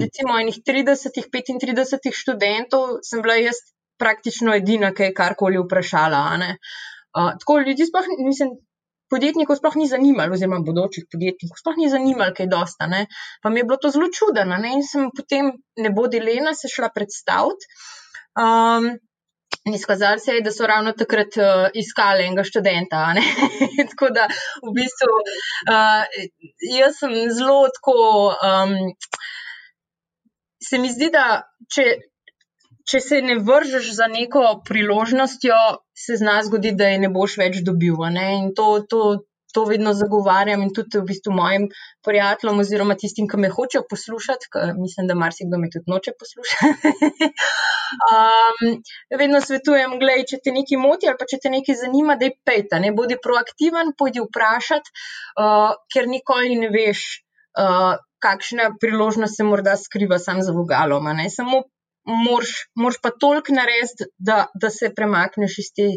recimo, 0.01 0.37
enih 0.37 0.61
30-35 0.61 2.13
študentov, 2.13 3.01
sem 3.03 3.25
bila 3.25 3.39
jaz 3.41 3.63
praktično 4.01 4.55
edina, 4.55 4.93
ki 4.93 5.11
je 5.11 5.17
karkoli 5.17 5.61
vprašala. 5.65 6.23
Uh, 6.37 7.33
tako 7.41 7.61
ljudi 7.65 7.89
sploh, 7.89 8.13
mislim. 8.21 8.57
Podjetnikov 9.07 9.55
sploh 9.61 9.77
ni 9.79 9.85
zanimalo, 9.87 10.35
oziroma 10.35 10.65
bodočih 10.67 11.05
podjetnikov 11.07 11.61
sploh 11.61 11.77
ni 11.79 11.87
zanimalo, 11.87 12.35
kaj 12.35 12.49
dosta. 12.51 12.89
Ne? 12.91 13.05
Pa 13.39 13.53
mi 13.55 13.61
je 13.63 13.67
bilo 13.69 13.79
to 13.79 13.93
zelo 13.95 14.09
čudno. 14.11 14.57
In 14.67 14.83
sem 14.83 15.13
potem, 15.15 15.53
ne 15.79 15.93
bo 15.95 16.09
delena, 16.11 16.57
se 16.59 16.67
šla 16.67 16.91
predstaviti. 16.91 17.71
Um, 18.35 18.97
Izkazalo 19.75 20.19
se 20.19 20.37
je, 20.37 20.41
da 20.47 20.53
so 20.55 20.67
ravno 20.67 20.93
takrat 20.93 21.37
uh, 21.43 21.67
iskali 21.75 22.27
enega 22.27 22.45
študenta. 22.47 23.01
tako 23.91 24.11
da, 24.15 24.29
v 24.63 24.75
bistvu, 24.77 25.17
uh, 25.73 26.05
jaz 26.79 27.01
sem 27.01 27.17
zelo 27.35 27.65
tako. 27.75 27.97
Um, 28.47 28.77
se 30.63 30.79
mi 30.79 30.91
zdi, 30.91 31.11
da 31.15 31.27
če, 31.75 31.87
če 32.87 33.01
se 33.03 33.21
ne 33.23 33.39
vržeš 33.43 33.91
za 33.99 34.07
neko 34.11 34.45
priložnostjo, 34.69 35.59
se 36.07 36.19
zna 36.23 36.39
zgoditi, 36.47 36.79
da 36.79 36.93
je 36.93 37.03
ne 37.03 37.11
boš 37.11 37.39
več 37.43 37.61
dobil. 37.67 37.99
In 38.23 38.53
to, 38.55 38.69
to, 38.91 39.03
to 39.57 39.65
vedno 39.69 39.93
zagovarjam 39.97 40.63
in 40.67 40.73
tudi 40.77 41.01
v 41.01 41.07
bistvu 41.11 41.33
mojim 41.37 41.67
prijateljem 42.07 42.63
oziroma 42.65 42.97
tistim, 43.01 43.29
ki 43.31 43.41
me 43.43 43.51
hočejo 43.57 43.85
poslušati, 43.91 44.51
ker 44.53 44.75
mislim, 44.79 45.09
da 45.11 45.17
marsikdo 45.23 45.61
me 45.63 45.71
tudi 45.73 45.93
noče 45.93 46.13
poslušati. 46.21 46.93
um, 48.11 48.75
vedno 49.23 49.41
svetujem, 49.49 49.97
gledaj, 50.03 50.27
če 50.33 50.41
te 50.45 50.57
nekaj 50.57 50.83
moti 50.83 51.09
ali 51.09 51.21
pa 51.21 51.29
če 51.31 51.41
te 51.45 51.55
nekaj 51.55 51.81
zanima, 51.85 52.19
da 52.21 52.29
je 52.29 52.37
peta, 52.49 52.83
ne 52.85 52.93
bodi 52.97 53.17
proaktiven, 53.29 53.95
pojdi 53.99 54.25
vprašati, 54.27 54.93
uh, 55.41 55.73
ker 55.95 56.11
nikoli 56.13 56.61
ne 56.65 56.73
veš. 56.75 57.07
Uh, 57.57 57.97
kakšna 58.21 58.71
priložnost 58.81 59.39
se 59.39 59.45
morda 59.45 59.77
skriva 59.81 60.19
sam 60.21 60.43
za 60.45 60.53
vogalom. 60.53 61.09
Samo 61.33 61.63
moraš 62.77 62.97
pa 63.03 63.11
toliko 63.21 63.53
narediti, 63.53 64.05
da, 64.19 64.47
da 64.55 64.71
se 64.71 64.93
premakneš 64.95 65.59
iz 65.59 65.71
te 65.77 65.89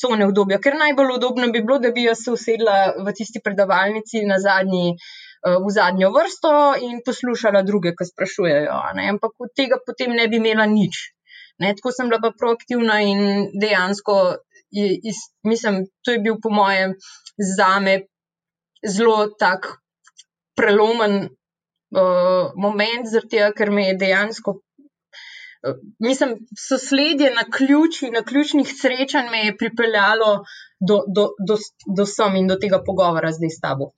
cone 0.00 0.26
obdobja. 0.26 0.60
Ker 0.62 0.78
najbolj 0.80 1.16
udobno 1.16 1.50
bi 1.52 1.62
bilo, 1.62 1.78
da 1.78 1.90
bi 1.94 2.06
jaz 2.08 2.24
se 2.24 2.34
usedla 2.34 2.76
v 3.04 3.14
tisti 3.16 3.42
predavalnici 3.44 4.24
na 4.28 4.40
zadnji. 4.42 4.96
Eh, 5.40 5.56
v 5.56 5.70
zadnjo 5.72 6.10
vrsto 6.12 6.50
in 6.84 7.00
poslušala 7.00 7.62
druge, 7.64 7.94
ki 7.96 8.04
sprašujejo. 8.04 8.76
Ampak 9.08 9.32
od 9.40 9.52
tega 9.56 9.78
potem 9.86 10.12
ne 10.12 10.28
bi 10.28 10.36
imela 10.36 10.66
nič. 10.68 10.98
Ne? 11.60 11.72
Tako 11.76 11.92
sem 11.96 12.10
bila 12.12 12.20
pa 12.20 12.30
proaktivna 12.36 13.00
in 13.00 13.48
dejansko, 13.62 14.16
je, 14.68 14.92
iz, 15.10 15.22
mislim, 15.48 15.86
to 16.04 16.12
je 16.12 16.20
bil 16.20 16.36
po 16.42 16.52
mojem 16.52 16.92
zame 17.56 18.02
zelo 18.84 19.30
tak 19.40 19.80
prelomen 20.56 21.16
uh, 21.24 22.52
moment, 22.56 23.08
tega, 23.32 23.48
ker 23.56 23.72
me 23.72 23.88
je 23.88 23.96
dejansko 24.04 24.58
mislim, 25.98 26.30
sosledje 26.68 27.34
na 27.34 27.44
ključi, 27.56 28.10
na 28.10 28.22
ključnih 28.22 28.68
srečanj 28.80 29.30
me 29.30 29.38
je 29.38 29.56
pripeljalo 29.56 30.44
do, 30.88 30.96
do, 31.14 31.28
do, 31.48 31.56
do 31.96 32.06
sem 32.06 32.36
in 32.36 32.46
do 32.48 32.56
tega 32.56 32.80
pogovora 32.86 33.32
zdaj 33.32 33.50
s 33.50 33.60
tabo. 33.60 33.90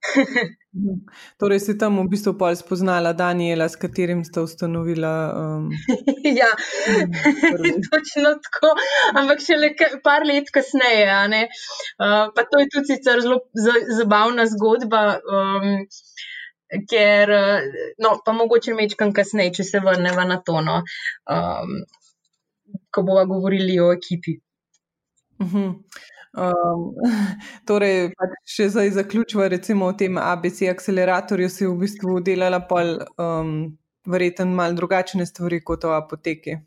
torej, 1.40 1.60
si 1.60 1.74
tam 1.78 1.98
v 1.98 2.06
bistvu 2.12 2.36
pol 2.38 2.54
spoznala 2.54 3.12
Daniela, 3.12 3.66
s 3.68 3.74
katerim 3.80 4.22
sta 4.24 4.44
ustanovila. 4.46 5.14
Um... 5.34 5.68
ja, 6.40 6.50
točno 7.90 8.36
tako, 8.46 8.70
ampak 9.18 9.42
še 9.42 9.58
le 9.58 9.74
par 10.04 10.26
let 10.26 10.54
kasneje. 10.54 11.10
Uh, 11.98 12.30
pa 12.34 12.46
to 12.46 12.62
je 12.62 12.70
tudi 12.70 12.94
sicer 12.94 13.24
zelo 13.26 13.42
zabavna 13.98 14.46
zgodba. 14.46 15.18
Um, 15.26 15.86
ker, 16.90 17.32
no, 17.98 18.12
pa 18.24 18.32
mogoče 18.32 18.74
mečkam 18.78 19.12
kasneje, 19.16 19.54
če 19.58 19.66
se 19.66 19.80
vrnemo 19.84 20.24
na 20.28 20.38
to, 20.46 20.60
no, 20.64 20.80
um, 21.30 21.74
ko 22.90 23.02
bomo 23.06 23.26
govorili 23.26 23.80
o 23.80 23.92
ekipi. 23.92 24.38
Uh 25.40 25.52
-huh. 25.52 25.74
um, 26.36 26.94
torej, 27.66 28.12
če 28.56 28.68
zdaj 28.68 28.90
zaključimo, 28.90 29.48
recimo 29.48 29.90
v 29.90 29.96
tem 29.96 30.18
ABC 30.18 30.62
akceleratorju, 30.70 31.48
si 31.48 31.66
v 31.66 31.76
bistvu 31.78 32.20
delala 32.20 32.60
pol, 32.60 32.98
um, 33.18 33.78
verjetno, 34.06 34.46
malo 34.46 34.72
drugačne 34.72 35.26
stvari 35.26 35.64
kot 35.64 35.84
v 35.84 35.94
apoteki. 35.96 36.58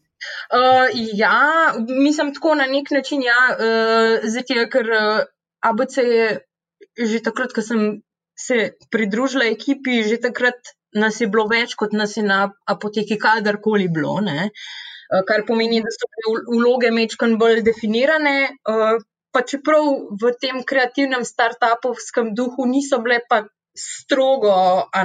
Uh, 0.54 0.88
ja, 1.14 1.74
mislim 2.04 2.34
tako 2.34 2.56
na 2.56 2.66
nek 2.66 2.92
način, 2.92 3.22
ja, 3.22 3.40
uh, 3.52 4.30
zato 4.30 4.68
ker 4.72 4.90
uh, 4.90 5.24
ABC 5.60 5.98
je 5.98 6.40
že 6.98 7.24
takrat, 7.24 7.54
ko 7.54 7.62
sem 7.62 8.02
se 8.46 8.58
pridružila 8.92 9.46
ekipi, 9.52 10.02
že 10.08 10.20
takrat 10.24 10.74
nas 10.94 11.20
je 11.22 11.28
bilo 11.32 11.48
več, 11.50 11.76
kot 11.80 11.94
nas 11.98 12.18
je 12.18 12.24
na 12.26 12.40
apoteki 12.70 13.18
kadarkoli 13.22 13.88
bilo. 13.90 14.20
Ne? 14.26 14.52
Eh, 15.14 15.24
kar 15.28 15.46
pomeni, 15.48 15.82
da 15.86 15.94
so 15.94 16.10
bile 16.12 16.44
vloge 16.52 16.92
mečkan 16.96 17.38
bolj 17.42 17.64
definirane. 17.66 18.38
Eh, 18.52 19.02
pa 19.34 19.42
čeprav 19.50 19.90
v 20.22 20.32
tem 20.42 20.62
kreativnem 20.70 21.26
start-upovskem 21.26 22.34
duhu 22.38 22.68
niso 22.70 23.00
bile 23.02 23.20
pa 23.30 23.44
strogo, 23.74 24.54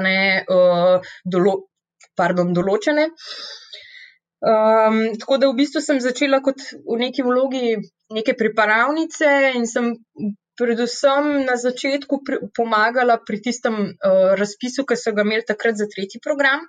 ne 0.04 0.18
eh, 0.45 1.12
dolo, 1.25 1.54
pardon, 2.16 2.52
določene. 2.57 3.09
Um, 4.38 4.99
tako 5.18 5.37
da 5.42 5.49
v 5.50 5.57
bistvu 5.59 5.80
sem 5.83 5.99
začela 5.99 6.38
kot 6.38 6.61
v 6.87 6.99
neki 7.00 7.25
vlogi 7.26 7.73
neke 8.14 8.37
pripravnice 8.38 9.30
in 9.59 9.66
sem 9.66 9.97
predvsem 10.59 11.47
na 11.47 11.55
začetku 11.57 12.21
pri, 12.27 12.41
pomagala 12.57 13.19
pri 13.23 13.38
tistem 13.45 13.77
uh, 13.95 14.35
razpisu, 14.38 14.85
ki 14.88 14.99
so 14.99 15.15
ga 15.17 15.25
imeli 15.27 15.47
takrat 15.47 15.79
za 15.79 15.87
tretji 15.91 16.21
program. 16.25 16.67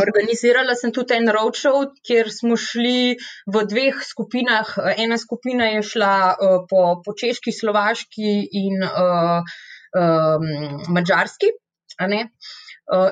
Organizirala 0.00 0.76
sem 0.78 0.92
tudi 0.94 1.16
en 1.16 1.26
roadshow, 1.34 1.88
kjer 2.06 2.30
smo 2.30 2.56
šli 2.56 3.16
v 3.50 3.64
dveh 3.72 3.98
skupinah. 4.06 4.76
Ena 4.94 5.18
skupina 5.18 5.72
je 5.74 5.82
šla 5.82 6.14
uh, 6.30 6.60
po, 6.70 7.00
po 7.04 7.16
češki, 7.16 7.52
slovaški 7.52 8.36
in 8.62 8.86
uh, 8.86 9.42
um, 9.98 10.48
mačarski. 10.94 11.50
Uh, 12.00 12.28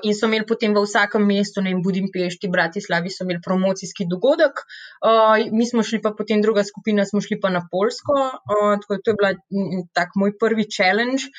in 0.02 0.14
so 0.14 0.26
imeli 0.26 0.46
potem 0.46 0.74
v 0.74 0.82
vsakem 0.82 1.22
mestu, 1.22 1.62
ne 1.62 1.72
vem, 1.72 1.82
Budimpešti, 1.82 2.50
Bratislavi, 2.50 3.12
so 3.14 3.24
imeli 3.24 3.42
promocijski 3.44 4.08
dogodek. 4.10 4.64
Uh, 5.04 5.38
mi 5.54 5.66
smo 5.66 5.82
šli 5.86 6.00
pa 6.02 6.12
potem, 6.18 6.42
druga 6.42 6.64
skupina, 6.66 7.06
smo 7.06 7.22
šli 7.22 7.38
pa 7.40 7.52
na 7.54 7.62
Polsko. 7.70 8.16
Uh, 8.42 8.74
tako, 8.82 8.98
to 9.04 9.14
je 9.14 9.18
bil 9.20 9.84
tak 9.94 10.18
moj 10.18 10.34
prvi 10.38 10.66
challenge. 10.66 11.30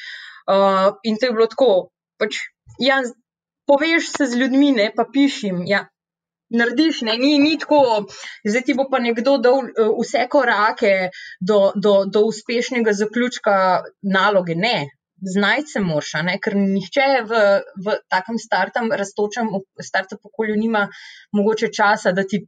Uh, 0.48 0.96
in 1.04 1.20
to 1.20 1.28
je 1.30 1.36
bilo 1.36 1.48
tako, 1.52 1.92
pač, 2.20 2.40
ja, 2.80 3.04
poveš 3.68 4.12
se 4.16 4.28
z 4.32 4.40
ljudmi, 4.40 4.72
ne 4.72 4.92
pa 4.96 5.06
pišem. 5.14 5.66
Ja. 5.68 5.88
Narediš, 6.50 7.04
ne, 7.06 7.14
ni, 7.22 7.36
ni 7.38 7.60
tako, 7.62 8.08
zdaj 8.42 8.64
ti 8.66 8.74
bo 8.74 8.88
pa 8.90 8.98
nekdo 8.98 9.36
dal 9.38 9.68
vse 10.00 10.24
korake 10.34 11.12
do, 11.38 11.60
do, 11.76 12.08
do 12.10 12.24
uspešnega 12.26 12.96
zaključka 12.98 13.54
naloge. 14.02 14.56
Ne, 14.58 14.88
znajti 15.22 15.76
se 15.76 15.80
moraš, 15.84 16.12
ker 16.44 16.56
nihče 16.58 17.08
v, 17.30 17.44
v 17.86 17.98
takem 18.10 18.38
startem, 18.38 18.92
raztočem, 18.92 19.50
startem 19.82 20.20
okolju 20.24 20.58
nima 20.58 20.88
mogoče 21.36 21.72
časa, 21.76 22.12
da 22.12 22.24
ti 22.24 22.46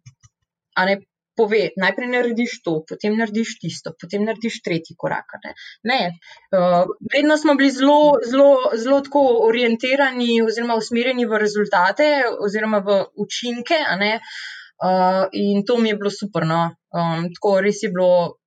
ne, 0.78 1.00
pove, 1.38 1.62
najprej 1.80 2.10
narediš 2.12 2.58
to, 2.66 2.74
potem 2.90 3.16
narediš 3.20 3.56
tisto, 3.62 3.94
potem 4.02 4.26
narediš 4.28 4.62
tretji 4.66 4.96
korak. 4.98 5.38
Ne. 5.46 5.54
Ne. 5.92 6.00
Uh, 6.56 6.92
vedno 7.14 7.38
smo 7.38 7.56
bili 7.60 7.72
zelo, 7.72 8.20
zelo, 8.28 8.52
zelo 8.76 9.02
tako 9.02 9.24
orientirani 9.48 10.42
oziroma 10.46 10.78
usmerjeni 10.80 11.26
v 11.26 11.42
rezultate 11.42 12.12
oziroma 12.40 12.84
v 12.86 13.02
učinke. 13.26 13.80
Uh, 14.82 15.28
in 15.32 15.66
to 15.66 15.78
mi 15.78 15.94
je 15.94 15.98
bilo 15.98 16.12
super. 16.12 16.48
No. 16.48 16.62
Um, 16.92 17.30
tako 17.36 17.60
res 17.62 17.84
je 17.84 17.92
bilo 17.94 18.38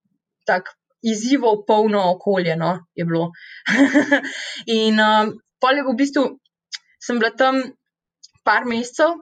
tako 0.46 0.76
izzivov 1.10 1.64
polno 1.68 2.02
okolje. 2.14 2.56
No, 2.56 2.78
in 4.80 5.00
um, 5.00 5.34
polje 5.60 5.84
v 5.86 5.96
bistvu 5.98 6.24
sem 7.00 7.20
bila 7.20 7.32
tam 7.36 7.60
par 8.44 8.64
mesecev, 8.68 9.16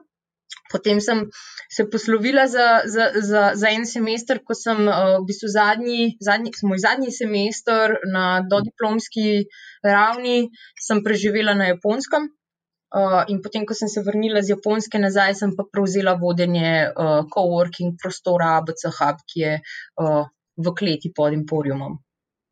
potem 0.71 0.99
sem 1.01 1.25
se 1.69 1.85
poslovila 1.89 2.47
za, 2.47 2.81
za, 2.85 3.09
za, 3.15 3.43
za 3.55 3.69
en 3.69 3.85
semester, 3.85 4.39
ko 4.45 4.55
sem 4.57 4.85
uh, 4.87 5.17
v 5.21 5.25
bistvu 5.29 5.49
zadnji, 5.51 6.13
zadnji, 6.21 6.53
moj 6.69 6.79
zadnji 6.83 7.11
semester 7.11 7.97
na 8.13 8.41
dodiplomski 8.49 9.45
ravni, 9.85 10.49
sem 10.79 11.03
preživela 11.03 11.57
na 11.57 11.73
japonskem. 11.73 12.29
Uh, 12.93 13.23
in 13.33 13.39
potem, 13.41 13.65
ko 13.65 13.73
sem 13.73 13.89
se 13.89 14.03
vrnila 14.05 14.43
z 14.45 14.53
Japonske 14.53 14.99
nazaj, 15.01 15.33
sem 15.39 15.55
pa 15.57 15.65
prevzela 15.65 16.13
vodenje 16.13 16.91
uh, 16.93 17.23
coworking 17.25 17.97
prostora 17.97 18.51
ABC 18.59 18.85
Hub, 18.99 19.23
ki 19.25 19.39
je 19.41 19.53
uh, 19.57 20.27
v 20.57 20.73
kleti 20.79 21.11
pod 21.15 21.33
Emporiumom. 21.33 21.97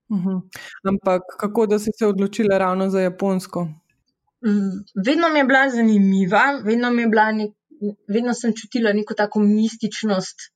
Uh 0.10 0.18
mhm. 0.18 0.28
-huh. 0.28 0.42
Ampak 0.90 1.22
kako 1.40 1.66
da 1.66 1.80
si 1.80 1.92
se 2.00 2.08
odločila 2.08 2.58
ravno 2.58 2.90
za 2.90 3.02
Japonsko? 3.02 3.64
Mm, 4.46 4.84
vedno 5.06 5.30
mi 5.30 5.40
je 5.40 5.46
bila 5.46 5.70
zanimiva, 5.70 6.62
vedno 6.66 6.92
mi 6.92 7.02
je 7.02 7.08
bila 7.08 7.32
nek 7.32 7.52
vedno 8.08 8.34
sem 8.34 8.54
čutila 8.58 8.94
neko 8.94 9.16
tako 9.18 9.42
mističnost, 9.46 10.52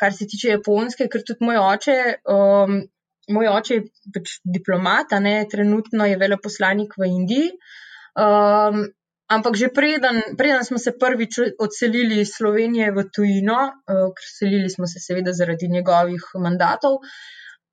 kar 0.00 0.14
se 0.14 0.26
tiče 0.30 0.54
japonske, 0.56 1.08
ker 1.10 1.22
tudi 1.26 1.46
moj 1.46 1.60
oče, 1.62 1.96
um, 2.34 2.80
moj 3.36 3.50
oče 3.52 3.78
je 3.78 3.84
pač 4.14 4.36
diplomat, 4.56 5.14
ne, 5.22 5.36
trenutno 5.50 6.08
je 6.10 6.18
veleposlanik 6.20 6.96
v 6.98 7.10
Indiji. 7.12 7.52
Um, 8.18 8.84
ampak 9.30 9.56
že 9.56 9.68
preden, 9.72 10.22
preden 10.36 10.64
smo 10.64 10.78
se 10.78 10.92
prvič 10.98 11.38
odselili 11.58 12.20
iz 12.20 12.34
Slovenije 12.36 12.90
v 12.92 13.06
tujino, 13.08 13.60
uh, 13.70 14.10
ker 14.12 14.26
selili 14.38 14.70
smo 14.70 14.86
se 14.86 15.00
seveda 15.00 15.32
zaradi 15.32 15.68
njegovih 15.68 16.22
mandatov. 16.40 17.00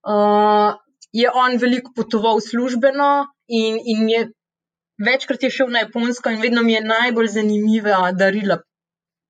Uh, 0.02 0.80
Je 1.12 1.28
on 1.28 1.58
veliko 1.60 1.92
potoval 1.92 2.40
službeno 2.40 3.28
in, 3.52 3.76
in 3.84 4.10
je 4.10 4.20
večkrat 5.06 5.44
je 5.44 5.50
šel 5.52 5.68
na 5.68 5.80
Japonsko, 5.84 6.30
in 6.32 6.40
vedno 6.42 6.62
mi 6.64 6.74
je 6.74 6.84
najbolj 6.86 7.28
zanimiva 7.28 8.12
darila 8.12 8.62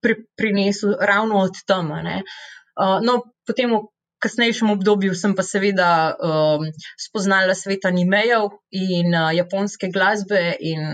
pri, 0.01 0.15
prinesel 0.37 0.93
ravno 0.99 1.41
od 1.41 1.57
tam. 1.65 1.89
Uh, 1.89 3.01
no, 3.01 3.21
potem 3.47 3.73
v 3.73 3.81
kasnejšem 4.21 4.69
obdobju 4.69 5.15
sem 5.17 5.33
pa 5.35 5.41
seveda 5.41 6.13
um, 6.13 6.67
spoznala 7.01 7.55
svet 7.57 7.85
animejev 7.89 8.51
in 8.69 9.09
uh, 9.15 9.33
japonske 9.33 9.89
glasbe. 9.89 10.53
In 10.59 10.85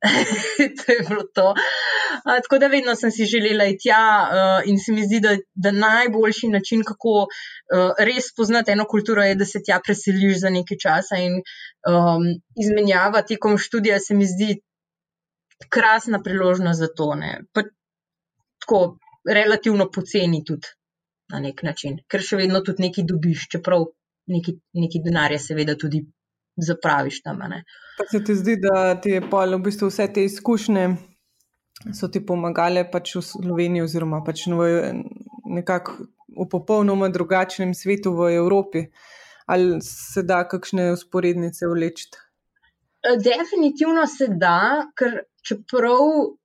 to 0.78 0.92
je 0.92 1.00
bilo 1.08 1.24
to. 1.34 1.50
Uh, 1.50 2.38
tako 2.42 2.58
da 2.58 2.66
vedno 2.66 2.94
sem 2.96 3.10
si 3.10 3.24
želela 3.24 3.64
iti 3.64 3.82
tja, 3.88 4.04
uh, 4.28 4.68
in 4.70 4.78
se 4.78 4.92
mi 4.92 5.04
zdi, 5.04 5.20
da, 5.20 5.36
da 5.54 5.70
najboljši 5.70 6.48
način, 6.48 6.84
kako 6.84 7.26
uh, 7.26 7.92
res 7.98 8.30
spoznati 8.32 8.72
eno 8.72 8.86
kulturo, 8.88 9.22
je, 9.22 9.34
da 9.34 9.44
se 9.44 9.62
tja 9.66 9.80
preseliš 9.84 10.40
za 10.40 10.50
nekaj 10.50 10.80
časa 10.82 11.20
in 11.20 11.36
um, 11.40 12.26
izmenjava 12.64 13.22
tekom 13.22 13.58
študija, 13.58 14.00
se 14.00 14.14
mi 14.14 14.26
zdi 14.26 14.56
krasna 15.68 16.22
priložnost 16.22 16.78
za 16.80 16.88
to. 16.96 17.12
Pa, 17.52 17.62
tako 18.60 18.98
relativno 19.28 19.90
poceni 19.90 20.44
tudi 20.44 20.68
na 21.32 21.40
nek 21.40 21.62
način, 21.62 22.00
ker 22.08 22.22
še 22.24 22.40
vedno 22.40 22.60
tudi 22.66 22.88
nekaj 22.88 23.04
dobiš, 23.06 23.48
čeprav 23.52 23.84
neki, 24.32 24.56
neki 24.74 25.02
denarje, 25.04 25.38
seveda, 25.38 25.76
tudi 25.78 26.02
zapraviš 26.60 27.22
tam. 27.22 27.40
Pa 27.98 28.06
se 28.10 28.24
ti 28.24 28.34
zdi, 28.34 28.56
da 28.60 28.94
ti 29.00 29.16
je 29.16 29.22
pol 29.30 29.56
v 29.58 29.62
bistvu 29.68 29.90
vse 29.90 30.08
te 30.12 30.24
izkušnje. 30.24 30.88
So 31.96 32.10
ti 32.12 32.20
pomagale 32.26 32.84
pač 32.92 33.14
v 33.16 33.24
Sloveniji, 33.24 33.86
oziroma 33.86 34.20
pač 34.24 34.44
v 34.46 34.66
nekako 35.48 36.10
v 36.36 36.46
popolnoma 36.50 37.08
drugačnem 37.08 37.74
svetu 37.74 38.12
v 38.14 38.34
Evropi, 38.36 38.84
ali 39.46 39.80
se 39.82 40.22
da 40.22 40.44
kakšne 40.48 40.92
usporednice 40.94 41.66
vleči? 41.66 42.10
Definitivno 43.00 44.06
se 44.06 44.28
da, 44.28 44.86
ker 44.94 45.24
čeprav 45.42 46.36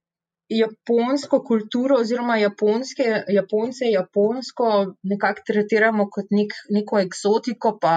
japonsko 0.50 1.40
kulturo 1.44 1.98
oziroma 2.00 2.38
japonske, 2.38 3.06
japonce, 3.34 3.88
japonsko 3.90 4.68
nekako 5.10 5.42
tretiramo 5.48 6.06
kot 6.14 6.30
nek, 6.32 6.54
neko 6.70 7.00
eksotiko, 7.02 7.72
pa 7.82 7.96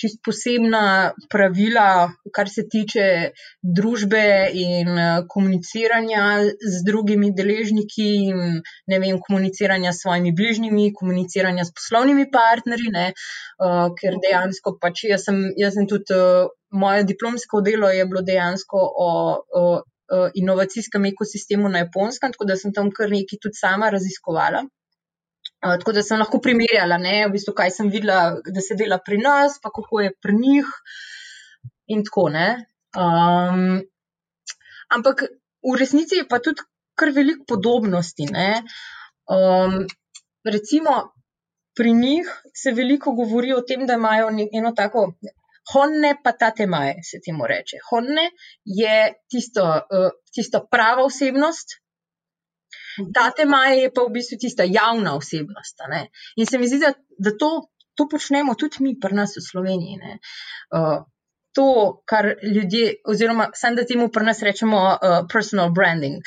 čist 0.00 0.22
posebna 0.24 1.12
pravila, 1.30 2.08
kar 2.34 2.48
se 2.48 2.64
tiče 2.72 3.06
družbe 3.62 4.24
in 4.64 4.96
komuniciranja 5.28 6.24
z 6.64 6.82
drugimi 6.88 7.32
deležniki, 7.36 8.10
in, 8.30 8.60
ne 8.88 9.00
vem, 9.04 9.20
komuniciranja 9.28 9.92
s 9.92 10.06
svojimi 10.06 10.32
bližnjimi, 10.32 10.92
komuniciranja 10.96 11.68
s 11.68 11.74
poslovnimi 11.76 12.30
partnerji, 12.32 12.92
ne, 12.96 13.06
uh, 13.12 13.90
ker 14.00 14.20
dejansko 14.24 14.78
pač 14.80 15.04
jaz 15.12 15.28
sem, 15.28 15.50
jaz 15.60 15.76
sem 15.76 15.88
tudi. 15.90 16.12
Uh, 16.16 16.52
Moje 16.74 17.04
diplomsko 17.06 17.60
delo 17.62 17.86
je 17.86 18.02
bilo 18.10 18.18
dejansko 18.26 18.80
o, 18.82 19.10
o 19.54 19.60
inovacijskem 20.34 21.04
ekosistemu 21.04 21.68
na 21.68 21.84
japonskem, 21.84 22.32
tako 22.32 22.44
da 22.44 22.56
sem 22.56 22.72
tam 22.72 22.90
kar 22.92 23.10
nekaj 23.10 23.40
tudi 23.40 23.60
sama 23.60 23.90
raziskovala. 23.90 24.64
Uh, 25.64 25.78
tako 25.80 25.94
da 25.96 26.02
sem 26.04 26.20
lahko 26.20 26.40
primerjala, 26.44 26.98
ne, 27.00 27.16
v 27.26 27.32
bistvu, 27.38 27.54
kaj 27.56 27.70
sem 27.72 27.88
videla, 27.92 28.36
da 28.44 28.60
se 28.60 28.76
dela 28.76 28.98
pri 29.00 29.18
nas, 29.22 29.56
pa 29.62 29.72
kako 29.72 30.02
je 30.04 30.12
pri 30.22 30.36
njih. 30.36 30.70
In 31.94 32.04
tako 32.04 32.28
ne. 32.32 32.48
Um, 32.96 33.80
ampak 34.92 35.24
v 35.64 35.74
resnici 35.80 36.20
je 36.20 36.28
pa 36.28 36.38
tudi 36.40 36.64
kar 36.96 37.10
veliko 37.16 37.44
podobnosti. 37.48 38.28
Um, 39.28 39.78
recimo, 40.44 40.94
pri 41.76 41.92
njih 41.92 42.28
se 42.54 42.72
veliko 42.72 43.12
govori 43.12 43.52
o 43.52 43.60
tem, 43.60 43.86
da 43.86 43.96
imajo 44.00 44.30
eno 44.52 44.72
tako 44.76 45.12
Honne 45.72 46.16
pa 46.22 46.32
tate 46.32 46.66
maje, 46.66 46.98
se 47.02 47.20
temu 47.24 47.46
reče. 47.48 47.80
Honne 47.90 48.28
je 48.64 48.96
tisto, 49.30 49.64
uh, 49.64 50.10
tisto 50.34 50.66
prava 50.70 51.04
osebnost, 51.04 51.78
tate 53.14 53.44
maje 53.44 53.82
je 53.82 53.92
pa 53.94 54.04
v 54.04 54.14
bistvu 54.18 54.38
tista 54.40 54.66
javna 54.68 55.16
osebnost. 55.16 55.80
In 56.36 56.46
se 56.46 56.58
mi 56.58 56.68
zdi, 56.68 56.82
da, 56.84 56.92
da 57.18 57.36
to, 57.38 57.50
to 57.94 58.08
počnemo 58.10 58.54
tudi 58.54 58.84
mi, 58.84 58.98
pri 59.00 59.16
nas 59.16 59.36
v 59.38 59.46
Sloveniji. 59.46 59.98
Uh, 60.74 61.02
to, 61.54 62.02
kar 62.06 62.34
ljudje, 62.54 62.94
oziroma 63.08 63.50
sam 63.54 63.76
da 63.76 63.86
temu 63.86 64.08
pri 64.12 64.24
nas 64.26 64.42
rečemo 64.42 64.78
uh, 64.78 64.98
personal 65.32 65.70
branding. 65.70 66.16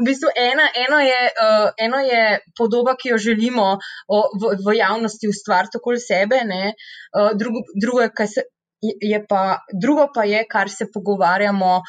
v 0.00 0.04
bistvu 0.06 0.28
ena, 0.36 0.68
eno, 0.86 0.98
je, 1.04 1.20
uh, 1.44 1.68
eno 1.86 1.98
je 2.00 2.40
podoba, 2.58 2.96
ki 3.00 3.08
jo 3.12 3.18
želimo 3.18 3.66
o, 4.08 4.22
v, 4.40 4.42
v 4.66 4.76
javnosti 4.78 5.28
ustvariti 5.28 5.76
okoli 5.80 6.00
sebe, 6.00 6.36
uh, 6.44 6.50
drugo, 7.38 7.58
drugo, 7.82 8.00
se, 8.26 8.40
je 8.80 9.26
pa, 9.28 9.58
drugo 9.80 10.08
pa 10.14 10.24
je, 10.24 10.44
kar 10.50 10.70
se 10.70 10.86
pogovarjamo 10.94 11.76
uh, 11.76 11.84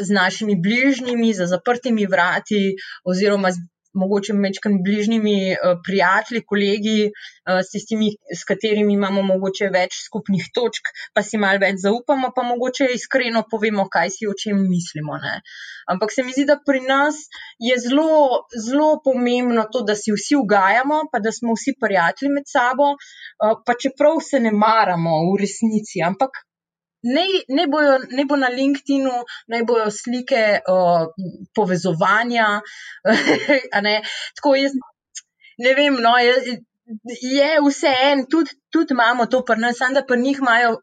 z 0.00 0.12
našimi 0.12 0.60
bližnjimi, 0.60 1.34
za 1.34 1.46
zaprtimi 1.46 2.06
vrati, 2.06 2.76
oziroma 3.04 3.52
z 3.52 3.56
mogoče 3.94 4.34
mečkim 4.34 4.80
bližnjimi 4.84 5.36
uh, 5.54 5.78
prijatelji, 5.86 6.42
kolegi, 6.46 6.98
uh, 7.10 7.60
s 7.64 7.72
tistimi, 7.72 8.10
s 8.34 8.44
katerimi 8.48 8.94
imamo 8.94 9.22
mogoče 9.26 9.70
več 9.74 9.98
skupnih 10.04 10.48
točk, 10.54 10.90
pa 11.14 11.22
si 11.22 11.40
malo 11.40 11.62
več 11.62 11.82
zaupamo, 11.84 12.32
pa 12.36 12.46
mogoče 12.46 12.88
iskreno 12.94 13.44
povemo, 13.50 13.88
kaj 13.90 14.14
si 14.16 14.30
o 14.30 14.34
čem 14.44 14.62
mislimo. 14.68 15.18
Ne. 15.22 15.36
Ampak 15.90 16.14
se 16.14 16.24
mi 16.24 16.32
zdi, 16.36 16.46
da 16.48 16.58
pri 16.66 16.80
nas 16.86 17.20
je 17.62 17.76
zelo, 17.80 18.46
zelo 18.68 18.94
pomembno 19.04 19.66
to, 19.72 19.84
da 19.86 19.96
si 19.98 20.14
vsi 20.14 20.38
ugajamo, 20.40 21.04
pa 21.12 21.20
da 21.24 21.32
smo 21.32 21.58
vsi 21.58 21.76
prijatelji 21.80 22.32
med 22.38 22.50
sabo, 22.50 22.94
uh, 22.94 23.54
pa 23.66 23.78
čeprav 23.78 24.20
se 24.24 24.40
ne 24.40 24.52
maramo 24.54 25.20
v 25.30 25.38
resnici, 25.44 26.02
ampak 26.04 26.44
ne, 27.04 27.26
ne, 27.48 27.66
bojo, 27.70 27.98
ne 28.10 28.24
bo 28.28 28.36
na 28.40 28.48
LinkedIn, 28.48 29.06
ne 29.52 29.62
bojo 29.68 29.90
slike 29.92 30.42
uh, 30.68 31.06
povezovanja. 31.54 32.48
ne. 33.86 33.94
Tako 34.36 34.56
jaz 34.58 34.76
ne 35.58 35.74
vem, 35.74 35.96
no, 36.02 36.16
je, 36.18 36.34
je 37.22 37.50
vse 37.68 37.92
en, 38.10 38.26
tudi, 38.30 38.56
tudi 38.72 38.94
imamo 38.94 39.26
to 39.26 39.42
pri 39.46 39.60
nas, 39.60 39.78
samo 39.78 39.94
da 39.94 40.06
pri 40.06 40.20
njih 40.20 40.42
imajo. 40.42 40.76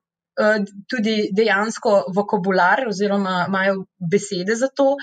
Tudi 0.89 1.29
dejansko 1.35 1.91
vokabular, 2.15 2.85
oziroma 2.87 3.45
imajo 3.49 3.81
besede 4.11 4.55
za 4.55 4.69
to, 4.73 4.93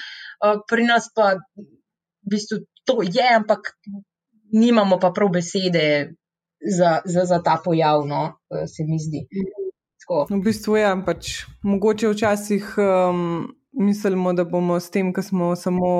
pri 0.66 0.86
nas 0.88 1.10
pa 1.14 1.34
v 1.36 2.30
bistvu 2.32 2.58
to 2.88 3.02
je, 3.04 3.26
ampak 3.36 3.68
nimamo 4.52 4.98
pa 4.98 5.12
prav 5.12 5.28
besede 5.28 5.84
za, 6.78 7.02
za, 7.04 7.26
za 7.28 7.38
ta 7.44 7.58
pojav, 7.64 8.06
no, 8.08 8.22
se 8.48 8.88
mi 8.88 8.98
zdi. 8.98 9.20
Tako. 10.08 10.26
V 10.30 10.40
bistvu 10.40 10.76
je, 10.76 10.82
ja, 10.82 10.94
pač, 11.04 11.30
mogoče 11.62 12.08
včasih 12.08 12.68
um, 12.80 13.18
mislimo, 13.76 14.32
da 14.32 14.46
bomo 14.48 14.78
s 14.80 14.88
tem, 14.90 15.10
ko 15.12 15.20
smo 15.22 15.50
samo 15.56 15.90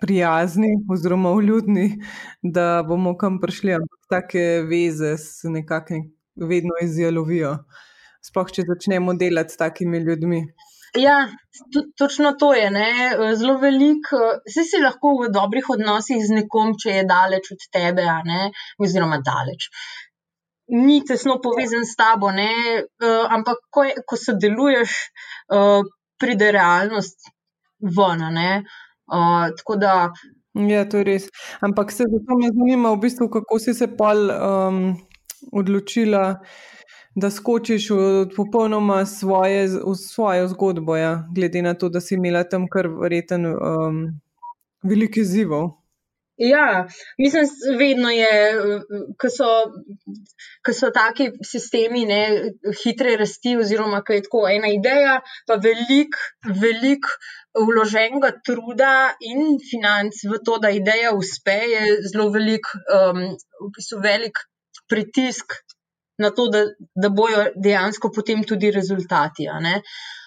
prijazni 0.00 0.74
oziroma 0.92 1.32
vljudni, 1.32 1.86
da 2.42 2.82
bomo 2.84 3.14
kam 3.16 3.40
prišli, 3.40 3.72
ampak 3.78 4.10
take 4.12 4.44
veze 4.68 5.16
se 5.16 5.48
nekako 5.48 6.02
vedno 6.36 6.76
izjalovijo. 6.84 7.54
Sploh, 8.20 8.52
če 8.52 8.66
začnemo 8.68 9.16
delati 9.16 9.56
s 9.56 9.62
takimi 9.64 10.04
ljudmi. 10.04 10.44
Ja, 11.00 11.16
točno 11.96 12.32
to 12.38 12.52
je. 12.54 12.70
Ne? 12.70 12.90
Zelo 13.40 13.56
veliko, 13.58 14.20
vsi 14.48 14.68
si 14.68 14.84
lahko 14.84 15.14
v 15.22 15.30
dobrih 15.32 15.72
odnosih 15.72 16.20
z 16.20 16.42
nekom, 16.42 16.76
če 16.76 17.00
je 17.00 17.08
daleč 17.08 17.52
od 17.56 17.68
tebe, 17.72 18.04
oziroma 18.84 19.22
daleč. 19.24 19.70
Ni 20.68 20.98
tesno 21.06 21.38
povezan 21.42 21.86
s 21.86 21.94
tabo, 21.94 22.32
ne? 22.34 22.50
ampak 23.30 23.60
ko, 23.70 23.84
je, 23.86 23.94
ko 24.06 24.16
sodeluješ, 24.18 24.94
pride 26.18 26.50
realnost 26.52 27.30
ven. 27.80 28.38
Uh, 29.06 29.56
tako 29.56 29.76
da. 29.76 30.12
Ja, 30.54 30.88
to 30.88 30.98
je 30.98 31.04
res. 31.04 31.28
Ampak 31.60 31.92
se 31.92 32.04
zato 32.10 32.38
me 32.38 32.48
zanima, 32.48 32.90
v 32.90 33.00
bistvu, 33.00 33.28
kako 33.30 33.58
si 33.58 33.74
se 33.74 33.86
pa 33.96 34.12
um, 34.14 34.96
odločila, 35.52 36.40
da 37.14 37.30
skočiš 37.30 37.90
v 37.90 37.98
popolnoma 38.36 39.04
svoje, 39.06 39.68
v 39.68 39.94
svojo 39.94 40.48
zgodbo, 40.48 40.96
ja? 40.96 41.24
glede 41.34 41.62
na 41.62 41.74
to, 41.74 41.88
da 41.88 42.00
si 42.00 42.14
imela 42.14 42.44
tam 42.44 42.66
kar 42.68 42.88
verjeten 42.88 43.46
um, 43.46 44.02
veliko 44.82 45.20
izzivov. 45.20 45.70
Ja, 46.36 46.86
mislim, 47.18 47.44
vedno 47.78 48.10
je, 48.10 48.32
ko 49.20 49.28
so, 49.32 49.48
ko 50.66 50.72
so 50.76 50.90
taki 50.92 51.30
sistemi 51.44 52.04
ne, 52.04 52.20
hitre 52.82 53.14
rasti, 53.16 53.54
oziroma 53.56 54.02
ko 54.04 54.12
je 54.12 54.24
tako 54.26 54.42
ena 54.52 54.68
ideja, 54.68 55.20
pa 55.48 55.56
veliko, 55.56 56.20
veliko 56.60 57.14
vloženega 57.70 58.34
truda 58.44 59.14
in 59.24 59.56
financ 59.70 60.20
v 60.28 60.42
to, 60.44 60.58
da 60.60 60.74
ideja 60.76 61.14
uspe, 61.16 61.56
je 61.72 61.96
zelo 62.10 62.28
velik, 62.34 62.68
um, 62.92 63.22
v 63.62 63.72
bistvu 63.78 64.02
velik 64.04 64.44
pritisk 64.92 65.56
na 66.20 66.30
to, 66.36 66.50
da, 66.52 66.66
da 66.94 67.08
bojo 67.08 67.48
dejansko 67.56 68.12
potem 68.12 68.44
tudi 68.44 68.70
rezultati. 68.76 69.48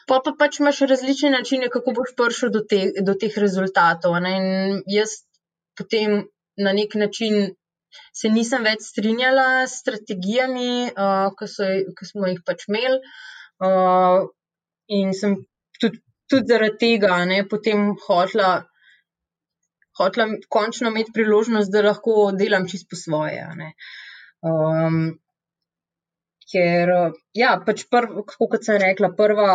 Pa, 0.09 0.21
pa 0.25 0.33
pač 0.33 0.59
imaš 0.59 0.81
različne 0.89 1.29
načine, 1.37 1.69
kako 1.69 1.93
boš 2.01 2.17
prišel 2.17 2.49
do, 2.53 2.65
te, 2.65 2.87
do 3.05 3.13
teh 3.13 3.37
rezultatov. 3.37 4.17
In 4.25 4.81
jaz 4.89 5.19
potem 5.79 6.21
na 6.59 6.75
nek 6.75 6.95
način 6.99 7.53
se 8.13 8.29
nisem 8.33 8.65
več 8.67 8.83
strinjala 8.85 9.47
s 9.65 9.79
strategijami, 9.81 10.89
uh, 10.91 11.29
ki, 11.37 11.47
so, 11.53 11.69
ki 11.97 12.09
smo 12.09 12.29
jih 12.29 12.41
pač 12.45 12.67
imeli. 12.69 12.99
Uh, 13.65 14.27
in 14.99 15.13
sem 15.17 15.35
tudi, 15.81 16.01
tudi 16.31 16.53
zaradi 16.53 16.77
tega 16.83 17.23
ne, 17.29 17.41
potem 17.53 17.89
hotla, 18.05 18.51
hotla 19.99 20.29
končno 20.55 20.93
imeti 20.93 21.15
priložnost, 21.15 21.73
da 21.73 21.83
lahko 21.89 22.29
delam 22.37 22.69
čisto 22.69 22.93
po 22.93 23.01
svoje. 23.01 23.43
Um, 24.45 25.01
ker, 26.53 26.95
ja, 27.37 27.57
pač 27.65 27.85
prv, 27.91 28.23
kot 28.39 28.59
sem 28.65 28.81
rekla, 28.87 29.13
prva. 29.17 29.53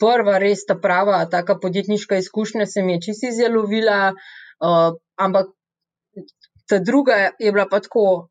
Prva, 0.00 0.38
res 0.40 0.62
ta 0.64 0.78
prava, 0.80 1.18
taka 1.28 1.58
podjetniška 1.60 2.16
izkušnja 2.16 2.64
se 2.64 2.80
mi 2.82 2.94
je 2.94 3.00
čisto 3.04 3.26
izjalovila, 3.28 4.14
uh, 4.14 4.94
ampak 5.16 5.50
ta 6.68 6.78
druga 6.78 7.16
je 7.38 7.52
bila 7.52 7.66
pa 7.70 7.80
tako, 7.84 8.30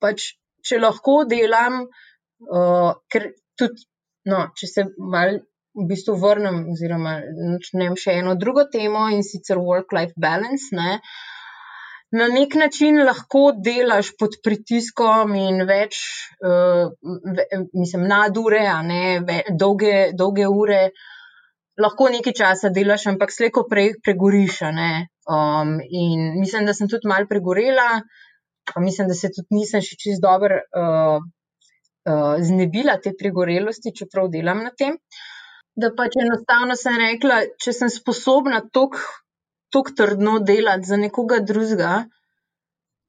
pač, 0.00 0.34
če 0.64 0.80
lahko 0.80 1.24
delam, 1.28 1.84
uh, 1.84 2.92
ker 3.10 3.30
tudi, 3.58 3.86
no, 4.30 4.46
če 4.56 4.70
se 4.70 4.86
mal 4.98 5.38
v 5.74 5.86
bistvu 5.90 6.14
vrnem, 6.22 6.64
oziroma 6.72 7.18
začnem 7.20 7.96
še 7.98 8.18
eno 8.22 8.36
drugo 8.38 8.68
temo 8.70 9.08
in 9.10 9.24
sicer 9.26 9.58
work-life 9.58 10.14
balance. 10.16 10.70
Ne, 10.76 11.00
Na 12.14 12.28
nek 12.30 12.52
način 12.54 13.00
lahko 13.02 13.40
delaš 13.66 14.12
pod 14.20 14.36
pritiskom 14.44 15.32
in 15.34 15.64
več, 15.66 15.98
uh, 16.46 16.92
mislim, 17.74 18.04
nadure, 18.10 18.60
a 18.70 18.76
ne 18.86 19.18
ve, 19.26 19.40
dolge, 19.62 19.96
dolge 20.14 20.46
ure. 20.46 20.82
Lahko 21.80 22.06
nekaj 22.12 22.36
časa 22.38 22.70
delaš, 22.70 23.08
ampak 23.10 23.32
slejko 23.34 23.64
prej 23.70 23.96
pregoriš. 24.04 24.60
Um, 24.62 25.78
in 25.82 26.38
mislim, 26.38 26.66
da 26.66 26.74
sem 26.74 26.88
tudi 26.88 27.08
malo 27.10 27.26
pregorela, 27.26 28.02
mislim, 28.78 29.08
da 29.08 29.14
se 29.14 29.32
tudi 29.34 29.58
nisem 29.58 29.82
še 29.82 29.98
čist 29.98 30.22
dobro 30.22 30.60
uh, 30.60 31.18
uh, 31.18 32.34
znebila 32.40 32.98
te 33.02 33.14
pregorelosti, 33.18 33.94
čeprav 33.96 34.30
delam 34.30 34.62
na 34.66 34.70
tem. 34.70 34.98
Da 35.74 35.90
pač 35.90 36.14
enostavno 36.22 36.76
sem 36.78 36.98
rekla, 37.00 37.40
če 37.58 37.74
sem 37.74 37.90
sposobna 37.90 38.62
tako 38.70 39.90
trdno 39.98 40.38
delati 40.38 40.86
za 40.86 40.96
nekoga 40.96 41.40
drugega, 41.42 42.04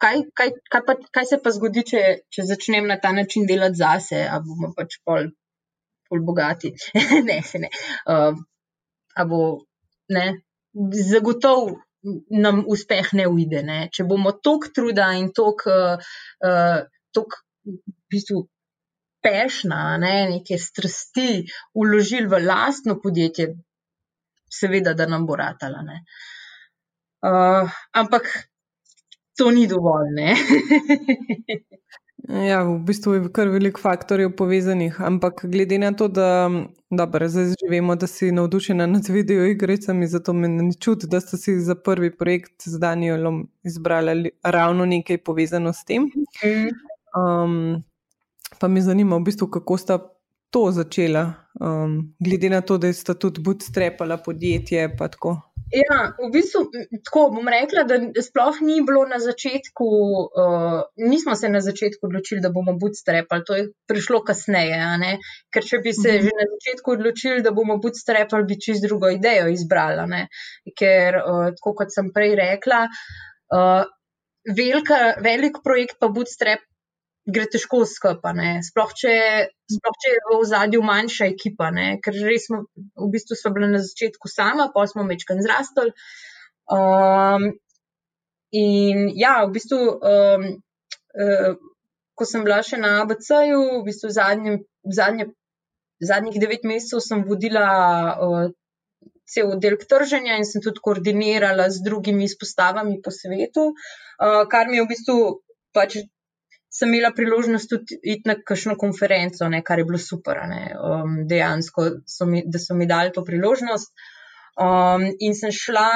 kaj, 0.02 0.24
kaj, 0.34 0.50
kaj, 0.74 0.82
pa, 0.88 0.96
kaj 1.14 1.28
se 1.30 1.38
pa 1.44 1.54
zgodi, 1.54 1.84
če, 1.92 2.02
če 2.34 2.48
začnem 2.50 2.90
na 2.90 2.98
ta 3.04 3.12
način 3.14 3.46
delati 3.46 3.78
zase, 3.78 4.24
a 4.26 4.40
bomo 4.42 4.72
pač 4.74 4.98
pol, 5.06 5.30
pol 6.10 6.26
bogati. 6.26 6.74
ne, 7.30 7.38
se 7.46 7.62
ne. 7.62 7.70
Uh, 8.10 8.42
a 9.16 9.26
bo, 9.26 9.42
ne, 10.16 10.26
zagotovo 11.10 11.82
nam 12.30 12.64
uspeh 12.68 13.14
ne 13.14 13.28
uide. 13.28 13.64
Ne? 13.66 13.78
Če 13.94 14.06
bomo 14.10 14.36
tok 14.46 14.70
truda 14.76 15.12
in 15.18 15.32
tok, 15.36 15.66
uh, 15.72 16.82
tok 17.16 17.40
v 17.66 17.78
bistvu 18.12 18.44
pešna, 19.26 19.98
ne? 20.02 20.16
neke 20.36 20.60
strasti 20.62 21.46
uložili 21.74 22.30
v 22.30 22.44
lastno 22.46 23.00
podjetje, 23.02 23.50
seveda, 24.60 24.94
da 24.94 25.10
nam 25.10 25.26
bo 25.26 25.38
ratala. 25.40 25.82
Uh, 27.26 27.74
ampak 27.98 28.30
to 29.38 29.50
ni 29.52 29.66
dovolj. 29.68 30.14
Ja, 32.30 32.64
v 32.64 32.80
bistvu 32.82 33.14
je 33.14 33.28
kar 33.34 33.50
veliko 33.54 33.82
faktorjev 33.82 34.32
povezanih, 34.38 34.96
ampak 35.02 35.44
glede 35.46 35.78
na 35.78 35.92
to, 35.94 36.08
da 36.08 36.50
dobro, 36.90 37.28
zdaj 37.30 37.54
živimo, 37.62 37.96
da 37.96 38.08
si 38.08 38.32
navdušena 38.32 38.86
nad 38.86 39.08
video 39.10 39.46
igricami, 39.46 40.08
zato 40.08 40.34
me 40.34 40.48
ne 40.48 40.72
čuti, 40.80 41.08
da 41.08 41.20
ste 41.22 41.38
si 41.38 41.60
za 41.60 41.76
prvi 41.76 42.10
projekt 42.18 42.66
z 42.66 42.80
Danielom 42.80 43.48
izbrali 43.64 44.32
ravno 44.44 44.86
nekaj 44.86 45.18
povezano 45.18 45.74
s 45.74 45.86
tem. 45.86 46.10
Um, 47.16 47.84
pa 48.60 48.68
me 48.68 48.82
zanima, 48.82 49.16
v 49.16 49.28
bistvu, 49.30 49.48
kako 49.48 49.78
sta 49.78 50.00
to 50.50 50.72
začela, 50.72 51.34
um, 51.62 52.16
glede 52.20 52.50
na 52.50 52.62
to, 52.62 52.78
da 52.78 52.94
sta 52.94 53.14
tudi 53.14 53.42
bootstrapala 53.42 54.18
podjetje. 54.18 54.96
Ja, 55.74 56.14
v 56.20 56.28
bistvu 56.30 56.68
tako 57.08 57.24
bom 57.34 57.48
rekla, 57.50 57.84
da 57.90 57.98
sploh 58.22 58.60
ni 58.62 58.78
bilo 58.86 59.02
na 59.10 59.18
začetku, 59.20 59.88
uh, 60.30 60.84
nismo 61.10 61.34
se 61.36 61.50
na 61.50 61.62
začetku 61.62 62.06
odločili, 62.06 62.42
da 62.42 62.52
bomo 62.54 62.76
bootstrapali, 62.78 63.44
to 63.48 63.58
je 63.58 63.64
prišlo 63.90 64.22
kasneje. 64.28 64.78
Ker 65.50 65.66
če 65.66 65.80
bi 65.82 65.94
se 65.94 66.10
uh 66.10 66.16
-huh. 66.16 66.28
že 66.28 66.38
na 66.38 66.46
začetku 66.54 66.92
odločili, 66.92 67.42
da 67.42 67.52
bomo 67.52 67.78
bootstrapali, 67.78 68.46
bi 68.46 68.60
čist 68.62 68.86
drugo 68.86 69.10
idejo 69.10 69.48
izbrala. 69.48 70.06
Ne? 70.06 70.28
Ker, 70.78 71.18
uh, 71.18 71.50
tako 71.58 71.74
kot 71.82 71.94
sem 71.96 72.14
prej 72.14 72.36
rekla, 72.36 72.86
uh, 73.58 73.84
velika, 74.56 75.16
velik 75.22 75.58
projekt 75.64 75.98
pa 76.00 76.08
bootstrap 76.08 76.62
gre 77.26 77.46
težko 77.50 77.84
skupaj. 77.90 78.62
Sploh, 78.66 78.92
sploh 78.94 80.00
če 80.02 80.12
je 80.14 80.24
v 80.30 80.40
zadju 80.50 80.82
manjša 80.86 81.30
ekipa, 81.34 81.72
ne? 81.74 81.88
ker 82.04 82.18
res 82.28 82.48
smo, 82.50 82.66
v 82.76 83.10
bistvu 83.14 83.38
smo 83.40 83.54
bili 83.56 83.70
na 83.72 83.82
začetku 83.84 84.30
sama, 84.32 84.70
pa 84.74 84.86
smo 84.90 85.06
mečkan 85.08 85.42
zrastali. 85.42 85.94
Um, 86.72 87.50
in 88.54 89.10
ja, 89.18 89.40
v 89.46 89.56
bistvu, 89.58 89.80
um, 89.96 90.46
uh, 91.18 91.56
ko 92.16 92.30
sem 92.30 92.46
bila 92.46 92.62
še 92.66 92.80
na 92.82 93.00
ABC-ju, 93.04 93.64
v 93.80 93.84
bistvu 93.90 94.14
zadnje, 94.14 94.60
zadnje, 94.86 95.32
zadnjih 96.02 96.38
devet 96.42 96.68
mesecev 96.68 97.04
sem 97.06 97.26
vodila. 97.26 97.66
Uh, 98.20 98.54
Cel 99.26 99.48
oddelek 99.50 99.88
trženja 99.90 100.36
in 100.38 100.44
sem 100.46 100.62
tudi 100.62 100.78
koordinirala 100.86 101.64
z 101.74 101.82
drugimi 101.82 102.28
izpostavami 102.30 103.00
po 103.02 103.10
svetu, 103.10 103.64
uh, 103.74 104.44
kar 104.46 104.70
mi 104.70 104.78
je 104.78 104.84
v 104.84 104.90
bistvu 104.92 105.16
pač 105.74 105.96
sem 106.76 106.92
imela 106.92 107.14
priložnost 107.16 107.70
tudi 107.72 107.98
iti 108.04 108.28
na 108.28 108.36
kakšno 108.36 108.76
konferenco, 108.80 109.48
ne, 109.52 109.62
kar 109.64 109.80
je 109.80 109.88
bilo 109.88 110.00
super, 110.02 110.42
um, 110.44 111.22
dejansko, 111.30 111.88
so 112.10 112.28
mi, 112.28 112.44
da 112.46 112.60
so 112.60 112.76
mi 112.76 112.88
dali 112.90 113.14
to 113.16 113.24
priložnost. 113.24 113.94
Um, 114.60 115.08
in 115.20 115.36
sem 115.36 115.54
šla 115.56 115.90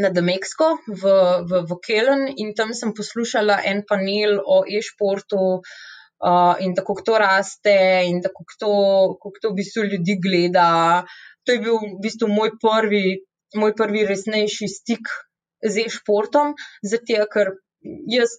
na 0.00 0.10
Demeksko 0.14 0.76
v, 0.86 1.14
v, 1.50 1.62
v 1.66 1.78
Kelen 1.86 2.28
in 2.38 2.52
tam 2.54 2.74
sem 2.74 2.94
poslušala 2.94 3.58
en 3.66 3.82
panel 3.86 4.38
o 4.38 4.62
e-športu. 4.66 5.62
Uh, 6.20 6.52
in 6.60 6.74
tako 6.76 6.98
to 7.00 7.14
raste, 7.16 7.72
in 8.04 8.18
tako 8.20 8.44
kako 8.44 9.38
to 9.40 9.50
v 9.54 9.56
bistvu 9.56 9.86
ljudi 9.88 10.18
gleda. 10.20 11.06
To 11.48 11.54
je 11.54 11.62
bil 11.64 11.78
v 11.80 11.94
bistvu 12.04 12.28
moj 12.28 12.52
prvi, 12.60 13.22
moj 13.56 13.72
prvi 13.72 14.04
resnejši 14.04 14.68
stik 14.68 15.08
z 15.64 15.86
e-športom, 15.86 16.52
zato 16.84 17.24
ker 17.32 17.54
jaz 18.12 18.36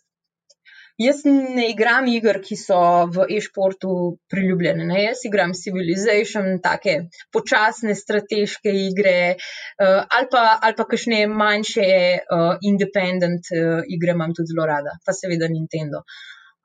Jaz 0.99 1.21
ne 1.25 1.69
igram 1.71 2.07
iger, 2.11 2.41
ki 2.43 2.57
so 2.59 2.79
v 3.15 3.27
e-športu 3.37 3.93
priljubljene. 4.31 4.85
Ne? 4.89 5.03
Jaz 5.03 5.23
igram 5.29 5.53
Civilization, 5.57 6.59
take 6.63 6.97
počasne 7.33 7.95
strateške 7.95 8.73
igre 8.87 9.15
uh, 9.35 10.03
ali 10.03 10.27
pa, 10.31 10.43
ali 10.61 10.77
pa 10.77 10.87
kakšne 10.91 11.23
manjše 11.31 11.87
uh, 12.19 12.51
independent 12.67 13.53
uh, 13.55 13.81
igre 13.87 14.17
imam 14.17 14.35
tudi 14.35 14.53
zelo 14.53 14.67
rada, 14.67 14.97
pa 15.05 15.15
seveda 15.15 15.49
Nintendo. 15.51 16.03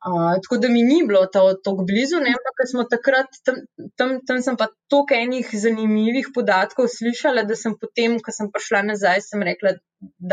Uh, 0.06 0.36
tako 0.42 0.58
da 0.62 0.68
mi 0.68 0.82
ni 0.82 1.00
bilo 1.06 1.26
to 1.26 1.42
tako 1.64 1.84
blizu, 1.88 2.20
ne 2.22 2.34
pa 2.44 2.52
ker 2.58 2.68
smo 2.70 2.84
takrat, 2.90 3.38
tam, 3.46 3.56
tam, 3.98 4.12
tam 4.28 4.42
sem 4.44 4.58
pa 4.60 4.68
toliko 4.92 5.16
enih 5.16 5.48
zanimivih 5.64 6.28
podatkov 6.34 6.86
slišala, 6.92 7.42
da 7.48 7.56
sem 7.58 7.74
potem, 7.80 8.20
ko 8.22 8.34
sem 8.36 8.52
prišla 8.54 8.84
nazaj, 8.92 9.24
sem 9.26 9.42
rekla, 9.48 9.74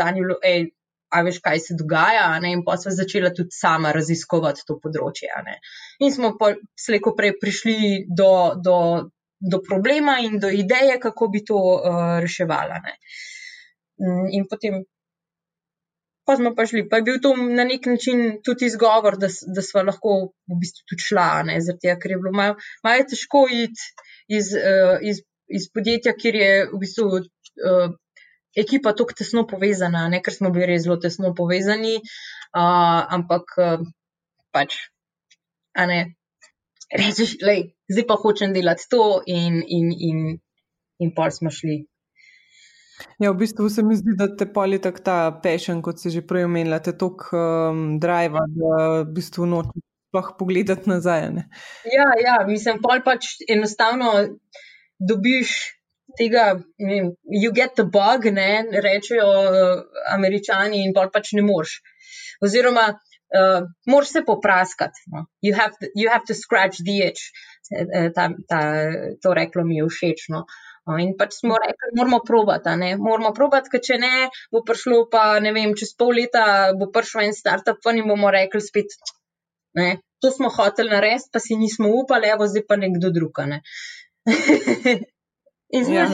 Danielu, 0.00 0.36
hej, 0.44 0.68
a 1.14 1.22
veš, 1.22 1.40
kaj 1.44 1.60
se 1.62 1.76
dogaja, 1.78 2.26
in 2.50 2.64
pa 2.66 2.76
smo 2.80 2.92
začela 2.94 3.30
tudi 3.34 3.54
sama 3.54 3.92
raziskovati 3.94 4.64
to 4.66 4.78
področje. 4.82 5.30
In 6.02 6.14
smo 6.14 6.34
slejko 6.86 7.14
prej 7.18 7.36
prišli 7.42 7.76
do, 8.08 8.32
do, 8.64 8.78
do 9.40 9.60
problema 9.68 10.18
in 10.24 10.40
do 10.42 10.50
ideje, 10.50 10.98
kako 11.02 11.30
bi 11.30 11.44
to 11.46 11.60
uh, 11.60 12.18
reševala. 12.24 12.82
Ne? 12.84 12.98
Mm, 14.02 14.26
in 14.40 14.50
potem. 14.50 14.82
Pa 16.24 16.38
smo 16.38 16.54
pa 16.56 16.64
šli, 16.64 16.86
pa 16.88 16.96
je 16.96 17.04
bil 17.04 17.18
to 17.20 17.34
na 17.36 17.66
nek 17.68 17.84
način 17.84 18.38
tudi 18.44 18.64
izgovor, 18.70 19.18
da, 19.20 19.28
da 19.28 19.62
smo 19.62 19.82
lahko 19.84 20.14
v 20.48 20.56
bistvu 20.62 20.86
tudi 20.88 21.04
šla, 21.04 21.26
zaradi 21.44 21.82
tega, 21.82 21.98
ker 22.00 22.14
je 22.14 22.20
bilo 22.22 22.32
malo, 22.32 22.54
malo 22.86 23.04
težko 23.10 23.42
iti 23.52 23.90
iz, 24.32 24.48
uh, 24.56 25.04
iz, 25.04 25.20
iz 25.52 25.68
podjetja, 25.68 26.14
kjer 26.16 26.38
je 26.40 26.54
v 26.70 26.80
bistvu 26.80 27.10
uh, 27.20 27.92
ekipa 28.56 28.94
tako 28.96 29.16
tesno 29.18 29.44
povezana, 29.50 30.06
ne 30.08 30.20
ker 30.22 30.34
smo 30.34 30.50
bili 30.54 30.68
res 30.72 30.84
zelo 30.86 30.96
tesno 31.02 31.34
povezani, 31.36 31.96
uh, 32.00 33.00
ampak 33.16 33.56
uh, 33.60 33.86
pač, 34.54 34.76
a 35.74 35.86
ne, 35.90 36.00
rečeš, 36.94 37.38
le, 37.42 37.56
zdaj 37.90 38.06
pa 38.10 38.18
hočem 38.20 38.54
delati 38.54 38.86
to, 38.90 39.22
in, 39.26 39.62
in, 39.66 39.90
in, 39.92 40.22
in 41.02 41.14
pol 41.16 41.34
smo 41.34 41.52
šli. 41.54 41.82
Ja, 43.18 43.32
v 43.32 43.40
bistvu 43.40 43.66
se 43.70 43.82
mi 43.82 43.96
zdi, 43.98 44.14
da 44.18 44.28
te 44.30 44.46
poli 44.50 44.78
tako 44.82 45.02
ta 45.02 45.16
pešen, 45.42 45.82
kot 45.82 45.98
si 45.98 46.12
že 46.14 46.22
prej 46.26 46.46
omenila, 46.46 46.78
te 46.82 46.94
tok 46.98 47.26
um, 47.34 47.82
drive, 48.02 48.38
da 48.54 48.76
v 49.02 49.10
bistvu 49.16 49.48
nočeš 49.50 49.82
sploh 50.14 50.34
pogledati 50.38 50.90
nazaj. 50.90 51.30
Ne? 51.34 51.48
Ja, 51.90 52.06
ja, 52.22 52.36
mislim, 52.46 52.78
pol 52.82 53.02
pač 53.02 53.34
enostavno 53.50 54.12
dobiš 55.02 55.54
tega, 56.18 56.44
vem, 56.78 57.14
you 57.28 57.52
get 57.52 57.74
the 57.76 57.84
bug, 57.84 58.28
ne 58.32 58.64
rečejo 58.84 59.26
uh, 59.26 59.82
američani, 60.14 60.84
in 60.84 60.94
bolj 60.96 61.10
pač 61.14 61.32
ne 61.38 61.44
moreš. 61.46 61.78
Oziroma, 62.44 62.86
uh, 63.38 63.66
moraš 63.86 64.14
se 64.18 64.24
popraskati. 64.26 65.08
No? 65.12 65.26
You, 65.42 65.54
you 65.94 66.10
have 66.10 66.24
to 66.28 66.34
scratch 66.34 66.84
the 66.84 67.00
itch. 67.08 67.30
Eh, 67.72 68.10
ta, 68.14 68.28
ta, 68.48 68.60
to 69.22 69.34
reklo 69.34 69.64
mi 69.64 69.78
je 69.78 69.88
všeč. 69.88 70.28
No? 70.28 70.44
In 71.00 71.14
pač 71.16 71.38
smo 71.40 71.56
rekli, 71.56 71.94
moramo 71.96 72.20
probati. 72.26 72.92
Moramo 73.00 73.32
probati, 73.32 73.72
ker 73.72 73.80
če 73.80 73.98
ne, 74.02 74.28
bo 74.52 74.60
prišlo 74.68 75.06
pa 75.12 75.40
ne 75.40 75.54
vem, 75.56 75.72
čez 75.78 75.94
pol 75.96 76.12
leta 76.20 76.74
bo 76.76 76.90
prišel 76.92 77.24
en 77.24 77.36
startup, 77.36 77.80
pa 77.82 77.94
jim 77.96 78.10
bomo 78.12 78.32
rekli 78.34 78.60
spet. 78.60 78.92
Ne, 79.74 79.96
to 80.22 80.30
smo 80.30 80.52
hoteli 80.52 80.92
narediti, 80.92 81.32
pa 81.32 81.40
si 81.42 81.56
nismo 81.58 81.88
upali, 82.02 82.28
evo 82.30 82.46
zdaj 82.46 82.66
pa 82.68 82.76
nekdo 82.78 83.10
drug. 83.16 83.40
Ne. 83.48 83.62
Ja, 85.74 86.06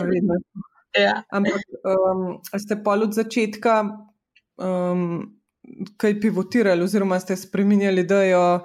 ja. 0.98 1.22
Ampak 1.30 1.60
um, 1.84 2.40
ste 2.58 2.78
pa 2.84 2.96
od 2.96 3.12
začetka 3.14 3.74
um, 4.56 5.36
kaj 5.96 6.20
pivotirali, 6.20 6.82
oziroma 6.82 7.20
ste 7.20 7.36
spremenjali 7.36 8.02
idejo, 8.06 8.62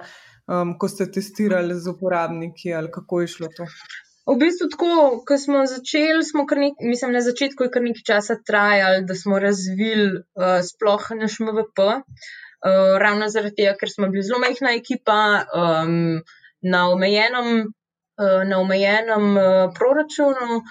um, 0.48 0.74
ko 0.78 0.88
ste 0.88 1.10
testirali 1.12 1.76
z 1.76 1.92
uporabniki, 1.92 2.74
ali 2.74 2.90
kako 2.92 3.20
je 3.20 3.32
šlo 3.36 3.52
to? 3.56 3.68
V 4.26 4.34
bistvu, 4.40 4.66
tako, 4.72 4.88
ko 5.26 5.38
smo 5.38 5.66
začeli, 5.70 6.24
smo 6.26 6.46
nek, 6.58 6.80
mislim, 6.82 7.12
na 7.14 7.20
začetku 7.22 7.68
je 7.68 7.70
kar 7.70 7.84
nekaj 7.84 8.06
časa 8.06 8.40
trajalo, 8.42 9.04
da 9.06 9.14
smo 9.14 9.38
razvili 9.38 10.08
uh, 10.18 10.58
sploh 10.66 11.12
naš 11.20 11.38
MVP. 11.46 11.78
Uh, 11.86 12.96
ravno 12.98 13.28
zaradi 13.30 13.60
tega, 13.60 13.76
ker 13.78 13.92
smo 13.92 14.08
bili 14.10 14.24
zelo 14.26 14.40
majhna 14.42 14.72
ekipa 14.74 15.44
um, 15.46 16.24
na 16.64 16.88
omejenem 16.90 17.68
na 18.18 18.60
omejenem 18.60 19.38
eh, 19.38 19.68
proračunu 19.74 20.62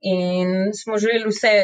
in 0.00 0.72
smo 0.74 0.98
želeli 0.98 1.28
vse 1.28 1.54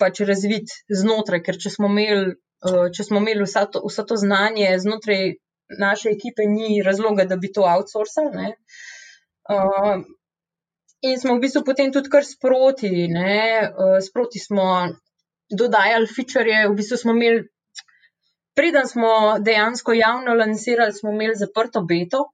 pač 0.00 0.20
razviti 0.20 0.74
znotraj, 1.00 1.42
ker 1.46 1.58
če 1.62 1.70
smo 1.70 1.90
imeli, 1.90 2.34
eh, 2.66 2.86
če 2.94 3.04
smo 3.04 3.22
imeli 3.22 3.46
vsa, 3.46 3.66
to, 3.70 3.82
vsa 3.86 4.04
to 4.04 4.16
znanje 4.16 4.72
znotraj 4.82 5.34
naše 5.78 6.10
ekipe, 6.10 6.46
ni 6.48 6.82
razloga, 6.82 7.24
da 7.24 7.36
bi 7.36 7.52
to 7.52 7.66
outsourcali. 7.68 8.54
Uh, 9.48 10.00
in 11.04 11.18
smo 11.20 11.34
v 11.36 11.42
bistvu 11.42 11.60
potem 11.64 11.92
tudi 11.92 12.08
kar 12.12 12.24
sproti, 12.24 12.88
uh, 13.12 13.98
sproti 14.04 14.40
smo 14.40 14.64
dodajali 15.52 16.08
feature, 16.08 16.62
v 16.70 16.74
bistvu 16.76 16.96
smo 17.02 17.12
imeli. 17.12 17.44
Preden 18.56 18.88
smo 18.88 19.36
dejansko 19.44 19.92
javno 19.92 20.34
lansirali, 20.34 20.92
smo 20.92 21.12
imeli 21.12 21.36
zaprto 21.36 21.84
beto, 21.84 22.24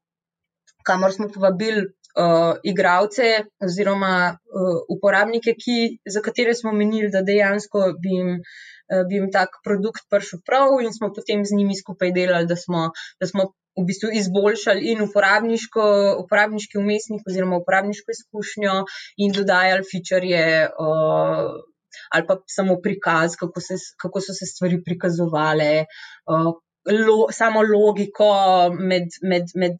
kamor 0.86 1.12
smo 1.12 1.26
povabili 1.28 1.90
uh, 2.14 2.54
igralce 2.62 3.44
oziroma 3.64 4.14
uh, 4.34 4.78
uporabnike, 4.96 5.54
ki, 5.58 5.98
za 6.06 6.22
katere 6.22 6.54
smo 6.54 6.72
menili, 6.72 7.10
da 7.10 7.22
dejansko 7.26 7.90
bi 8.00 8.14
jim, 8.18 8.30
uh, 8.38 9.02
bi 9.08 9.18
jim 9.18 9.28
tak 9.34 9.60
produkt 9.64 10.06
prišel 10.10 10.42
prav, 10.46 10.78
in 10.84 10.94
smo 10.94 11.12
potem 11.14 11.44
z 11.44 11.58
njimi 11.58 11.76
skupaj 11.78 12.14
delali, 12.16 12.50
da 12.50 12.56
smo, 12.56 12.88
da 13.20 13.30
smo 13.30 13.50
v 13.74 13.86
bistvu 13.88 14.12
izboljšali 14.14 14.92
in 14.92 15.02
uporabniški 15.02 16.78
umestnik 16.78 17.26
oziroma 17.26 17.58
uporabniško 17.58 18.14
izkušnjo 18.14 18.74
in 19.18 19.34
dodajali 19.34 19.86
feature. 19.90 20.68
Uh, 20.78 21.62
Ali 22.10 22.26
pa 22.26 22.34
samo 22.50 22.74
prikaz, 22.82 23.36
kako, 23.38 23.60
se, 23.62 23.76
kako 24.02 24.20
so 24.20 24.32
se 24.34 24.48
stvari 24.50 24.80
prikazovale, 24.82 25.84
uh, 26.26 26.48
lo, 26.90 27.28
samo 27.30 27.62
logiko 27.62 28.26
med, 28.74 29.14
med, 29.22 29.54
med 29.54 29.78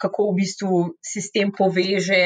kako 0.00 0.30
v 0.30 0.36
bistvu 0.40 0.80
sistem 1.04 1.52
poveže 1.52 2.22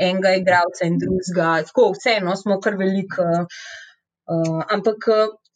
enega 0.00 0.34
igralca 0.38 0.86
in 0.88 0.98
drugega. 1.02 1.52
Tako, 1.68 1.90
vseeno 1.98 2.36
smo 2.36 2.60
kar 2.62 2.78
velik. 2.80 3.18
Uh, 3.20 4.62
ampak 4.70 5.08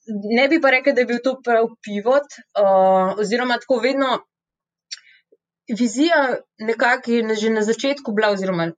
ne 0.07 0.49
bi 0.49 0.61
pa 0.61 0.71
rekel, 0.75 0.95
da 0.95 1.05
je 1.05 1.11
bil 1.11 1.21
to 1.25 1.37
prav 1.45 1.69
pivot, 1.83 2.39
uh, 2.59 3.19
oziroma 3.23 3.59
tako 3.63 3.81
vedno. 3.85 4.19
Vizija 5.79 6.37
nekako 6.61 7.11
je 7.11 7.37
že 7.41 7.51
na 7.51 7.63
začetku 7.63 8.13
bila, 8.13 8.35
oziroma 8.37 8.73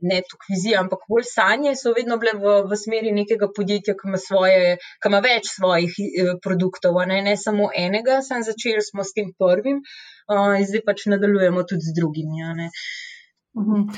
ne 0.00 0.20
tukaj 0.30 0.54
vizija, 0.54 0.80
ampak 0.80 1.02
bolj 1.08 1.26
sanje 1.28 1.74
so 1.76 1.92
vedno 1.96 2.16
bile 2.22 2.34
v, 2.38 2.54
v 2.70 2.78
smeri 2.82 3.12
nekega 3.16 3.48
podjetja, 3.56 3.96
ki 3.98 4.08
ima, 4.10 4.20
svoje, 4.22 4.76
ki 5.02 5.10
ima 5.10 5.20
več 5.24 5.50
svojih 5.56 5.98
eh, 6.00 6.32
produktov, 6.44 7.00
ne, 7.10 7.20
ne 7.26 7.36
samo 7.36 7.70
enega, 7.84 8.20
sem 8.26 8.44
začel 8.46 8.80
s 8.80 9.16
tem 9.16 9.32
prvim 9.38 9.82
uh, 10.30 10.52
in 10.58 10.66
zdaj 10.68 10.84
pač 10.86 11.06
nadaljujemo 11.12 11.64
tudi 11.68 11.88
z 11.90 11.96
drugimi. 11.96 12.44
Mhm. 13.58 13.88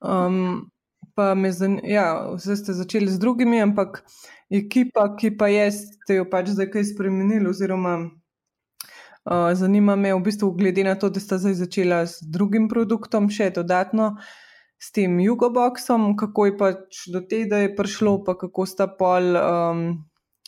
Um, 0.00 0.70
pa 1.14 1.34
me 1.34 1.52
zanima, 1.52 1.82
ja, 1.84 2.06
vse 2.36 2.56
ste 2.56 2.72
začeli 2.72 3.10
z 3.10 3.18
drugimi, 3.18 3.60
ampak 3.60 4.04
ekipa, 4.50 5.08
ki 5.18 5.34
pa 5.36 5.50
je, 5.50 5.70
ste 5.72 6.20
jo 6.20 6.28
pač 6.30 6.54
zdaj 6.54 6.70
kaj 6.70 6.86
spremenili, 6.94 7.50
oziroma 7.50 7.96
uh, 8.06 9.50
zanima 9.54 9.96
me 9.96 10.14
v 10.14 10.22
bistvu, 10.22 10.52
glede 10.56 10.86
na 10.86 10.94
to, 10.94 11.10
da 11.10 11.20
ste 11.20 11.38
zdaj 11.38 11.58
začela 11.64 12.04
z 12.06 12.22
drugim 12.30 12.70
produktom, 12.70 13.28
še 13.30 13.50
dodatno. 13.58 14.14
Uh, 14.14 14.38
s 14.80 14.92
tem 14.96 15.20
jugoboxom, 15.20 16.16
kako 16.16 16.46
je 16.48 16.52
pač 16.56 17.00
do 17.12 17.20
tega 17.20 17.60
prišlo, 17.76 18.24
pa 18.24 18.32
kako 18.40 18.64
sta 18.64 18.88
pol 18.88 19.36
um, 19.36 19.80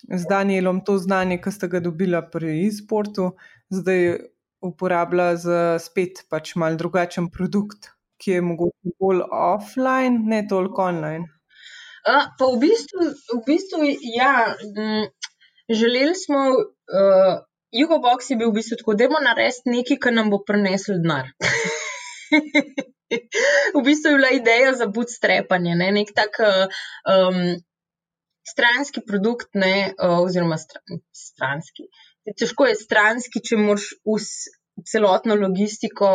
z 0.09 0.24
Danielom 0.24 0.81
to 0.88 0.96
znanje, 0.96 1.37
ki 1.44 1.52
sta 1.52 1.68
ga 1.68 1.83
dobila 1.85 2.24
pri 2.24 2.64
e-sportu, 2.64 3.35
zdaj 3.68 4.31
uporablja 4.62 5.35
za 5.37 5.61
spet 5.83 6.25
pač 6.31 6.55
mal 6.61 6.79
drugačen 6.81 7.29
produkt, 7.31 7.90
ki 8.22 8.37
je 8.37 8.42
mogoče 8.46 8.94
bolj 9.03 9.25
offline, 9.29 10.22
ne 10.31 10.42
toliko 10.48 10.87
online. 10.88 11.27
A, 12.07 12.33
pa 12.38 12.51
v 12.51 12.59
bistvu, 12.62 13.09
v 13.38 13.40
bistvu 13.46 13.87
ja, 14.16 14.55
m, 14.77 15.09
želeli 15.70 16.14
smo. 16.18 16.51
Uh, 16.92 17.42
Jugobox 17.72 18.29
je 18.29 18.37
bil 18.37 18.51
v 18.51 18.59
bistvu 18.59 18.77
tako, 18.83 18.94
da 18.98 19.07
bomo 19.09 19.22
naredili 19.25 19.79
nekaj, 19.79 19.96
kar 20.03 20.12
nam 20.12 20.29
bo 20.29 20.42
prineslo 20.44 20.98
denar. 21.01 21.31
v 23.77 23.83
bistvu 23.87 24.12
je 24.12 24.18
bila 24.18 24.33
ideja 24.37 24.75
za 24.77 24.90
bootstrapanje, 24.92 25.77
ne? 25.81 25.88
nek 25.96 26.12
tak 26.16 26.37
um, 26.42 27.38
stranski 28.44 29.01
produkt, 29.07 29.55
ne? 29.55 29.94
oziroma 29.96 30.59
stranski. 30.61 31.88
Težko 32.38 32.68
je 32.70 32.78
stranski, 32.78 33.42
če 33.42 33.58
moraš 33.58 33.88
celotno 34.88 35.35
logistiko, 35.37 36.08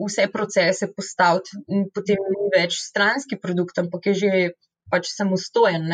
vse 0.00 0.28
procese 0.32 0.88
postaviti, 0.94 1.58
in 1.68 1.88
potem 1.94 2.22
ni 2.36 2.50
več 2.54 2.78
stranski 2.80 3.38
produkt, 3.40 3.80
ampak 3.82 4.10
je 4.10 4.14
že 4.22 4.32
pač 4.92 5.10
samostojen. 5.10 5.90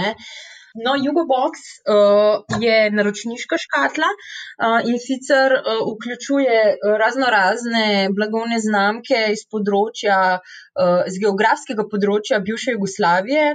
No, 0.75 0.95
Jugobox 0.95 1.59
uh, 1.83 2.63
je 2.63 2.91
naročniška 2.95 3.57
škatla 3.59 4.07
uh, 4.07 4.79
in 4.87 4.99
sicer 5.03 5.55
uh, 5.57 5.81
vključuje 5.89 6.59
razno 6.99 7.27
razne 7.27 8.09
blagovne 8.15 8.61
znamke 8.63 9.25
iz 9.35 9.43
področja, 9.51 10.39
uh, 10.39 11.03
z 11.11 11.23
geografskega 11.25 11.89
področja 11.91 12.39
bivše 12.45 12.77
Jugoslavije. 12.77 13.47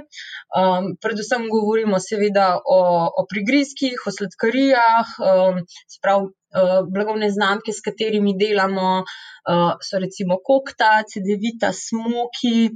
Um, 0.60 0.92
predvsem 1.00 1.48
govorimo 1.48 2.00
seveda 2.04 2.50
o, 2.60 2.80
o 3.08 3.24
prigrizkih, 3.30 3.96
o 4.06 4.16
sladkarijah, 4.18 5.16
um, 5.20 5.62
sprav. 5.98 6.32
Blagovne 6.56 7.26
znamke, 7.28 7.72
s 7.74 7.82
katerimi 7.84 8.30
delamo, 8.40 9.02
so 9.84 9.98
recimo 10.00 10.38
Kokta, 10.40 11.02
CD-vita, 11.04 11.68
Smoki, 11.74 12.70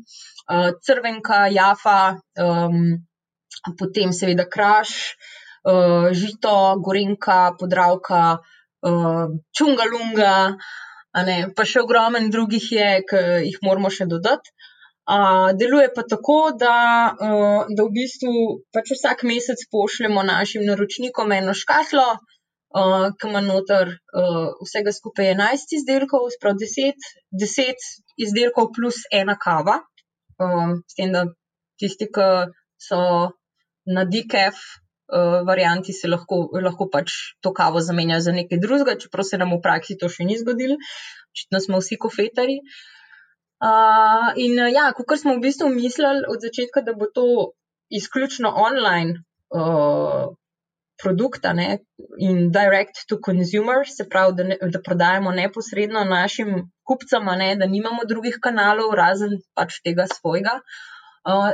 Crvenka, 0.85 1.47
Jafa, 1.55 2.19
potem 3.79 4.13
seveda 4.17 4.47
kraš, 4.49 5.15
uh, 5.65 6.11
žito, 6.17 6.55
gorenka, 6.85 7.57
podravka, 7.61 8.23
uh, 8.87 9.27
čungalunga, 9.57 10.57
pa 11.57 11.67
še 11.67 11.83
ogromen 11.83 12.31
drugih 12.31 12.73
je, 12.73 12.91
ki 13.09 13.23
jih 13.51 13.63
moramo 13.67 13.91
še 13.91 14.07
dodati. 14.11 14.53
Uh, 15.11 15.51
deluje 15.59 15.89
pa 15.91 16.05
tako, 16.07 16.53
da, 16.55 17.11
uh, 17.19 17.71
da 17.75 17.83
v 17.83 17.91
bistvu 17.97 18.33
pač 18.71 18.93
vsak 18.95 19.25
mesec 19.27 19.65
pošljemo 19.73 20.23
našim 20.23 20.63
naročnikom 20.69 21.33
eno 21.35 21.55
škatlo, 21.57 22.05
uh, 22.79 23.09
ki 23.19 23.31
ima 23.31 23.41
noter 23.43 23.91
uh, 23.97 24.53
vsega 24.63 24.95
skupaj 24.95 25.33
11 25.33 25.75
izdelkov, 25.81 26.29
sprav 26.37 26.55
10, 26.63 27.11
10 27.43 27.89
izdelkov 28.23 28.71
plus 28.77 29.03
ena 29.11 29.35
kava. 29.35 29.81
Uh, 30.39 30.79
s 30.87 30.95
tem, 30.95 31.11
da 31.11 31.27
tisti, 31.81 32.07
ki 32.07 32.31
so 32.79 33.01
na 33.87 34.05
DKF 34.05 34.57
uh, 35.11 35.47
varianti 35.47 35.93
se 35.93 36.09
lahko, 36.09 36.49
lahko 36.63 36.89
pač 36.93 37.13
to 37.41 37.53
kavo 37.53 37.81
zamenja 37.81 38.21
za 38.21 38.33
nekaj 38.33 38.61
drugega, 38.63 38.99
čeprav 39.01 39.27
se 39.27 39.39
nam 39.39 39.55
v 39.57 39.61
praksi 39.65 39.99
to 40.01 40.09
še 40.09 40.27
ni 40.29 40.39
zgodilo, 40.41 40.79
očitno 41.35 41.61
smo 41.61 41.81
vsi 41.83 41.99
kofetari. 42.01 42.61
Uh, 43.61 44.33
in 44.41 44.57
uh, 44.57 44.71
ja, 44.73 44.91
kot 44.97 45.19
smo 45.21 45.37
v 45.37 45.45
bistvu 45.45 45.69
mislili 45.73 46.25
od 46.29 46.41
začetka, 46.41 46.85
da 46.87 46.97
bo 46.97 47.11
to 47.13 47.27
izključno 47.91 48.53
online 48.57 49.21
uh, 49.53 50.31
produkt 51.01 51.45
ne, 51.55 51.81
in 52.19 52.51
direct 52.53 53.07
to 53.09 53.19
consumer, 53.25 53.85
se 53.89 54.07
pravi, 54.09 54.37
da, 54.37 54.45
ne, 54.45 54.57
da 54.73 54.81
prodajamo 54.85 55.33
neposredno 55.33 56.05
našim 56.05 56.71
kupcem, 56.85 57.29
ne, 57.41 57.55
da 57.57 57.67
nimamo 57.67 58.05
drugih 58.09 58.39
kanalov 58.43 58.95
razen 58.97 59.39
pač 59.57 59.81
tega 59.85 60.07
svojega. 60.13 60.61
Uh, 61.25 61.53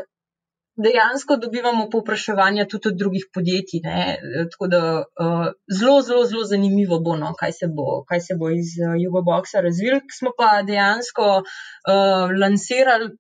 dejansko 0.77 1.37
dobivamo 1.37 1.89
povpraševanja 1.91 2.67
tudi 2.69 2.89
od 2.89 2.99
drugih 2.99 3.27
podjetij. 3.35 3.81
Ne? 3.85 4.17
Tako 4.53 4.67
da 4.67 4.81
uh, 4.99 5.47
zelo, 5.81 6.01
zelo, 6.03 6.25
zelo 6.25 6.45
zanimivo 6.45 6.99
bo, 7.01 7.17
no, 7.17 7.33
kaj, 7.41 7.53
se 7.53 7.69
bo 7.77 8.03
kaj 8.09 8.21
se 8.21 8.37
bo 8.41 8.51
iz 8.51 8.75
uh, 8.81 8.97
Jugoboxa 9.01 9.63
razvil. 9.65 10.01
Smo 10.19 10.33
pa 10.39 10.51
dejansko 10.63 11.29
uh, 11.41 12.35
lansirali 12.41 13.15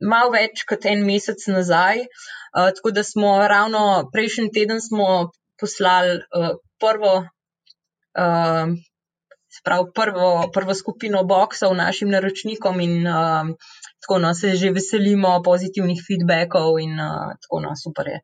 malo 0.00 0.32
več 0.34 0.64
kot 0.68 0.86
en 0.90 1.04
mesec 1.06 1.46
nazaj. 1.48 2.02
Uh, 2.02 2.72
tako 2.74 2.90
da 2.90 3.06
smo 3.06 3.36
ravno 3.48 3.84
prejšnji 4.12 4.50
teden 4.54 4.82
poslali 5.60 6.18
uh, 6.18 6.58
prvo. 6.80 7.14
Uh, 8.18 8.74
Prav 9.64 9.84
prvo, 9.94 10.50
prvo 10.52 10.74
skupino 10.74 11.20
boksov 11.24 11.76
našim 11.78 12.08
naročnikom, 12.10 12.80
in 12.82 13.06
uh, 13.06 13.52
tako 14.04 14.20
no, 14.22 14.34
se 14.36 14.54
že 14.60 14.72
veselimo 14.76 15.32
pozitivnih 15.44 16.02
feedbackov, 16.06 16.78
in 16.82 17.00
uh, 17.00 17.32
tako 17.42 17.64
no, 17.64 17.74
super 17.80 18.12
je. 18.12 18.20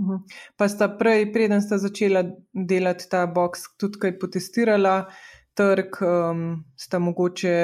Mhm. 0.00 0.22
Pa 0.56 0.68
sta 0.68 0.88
prej, 0.98 1.28
preden 1.34 1.62
sta 1.62 1.78
začela 1.78 2.24
delati 2.52 3.08
ta 3.10 3.26
box, 3.26 3.68
tudi 3.78 4.00
kaj 4.02 4.18
potestirala, 4.18 4.96
trg, 5.58 6.00
um, 6.06 6.46
sta 6.78 6.98
mogoče 7.02 7.54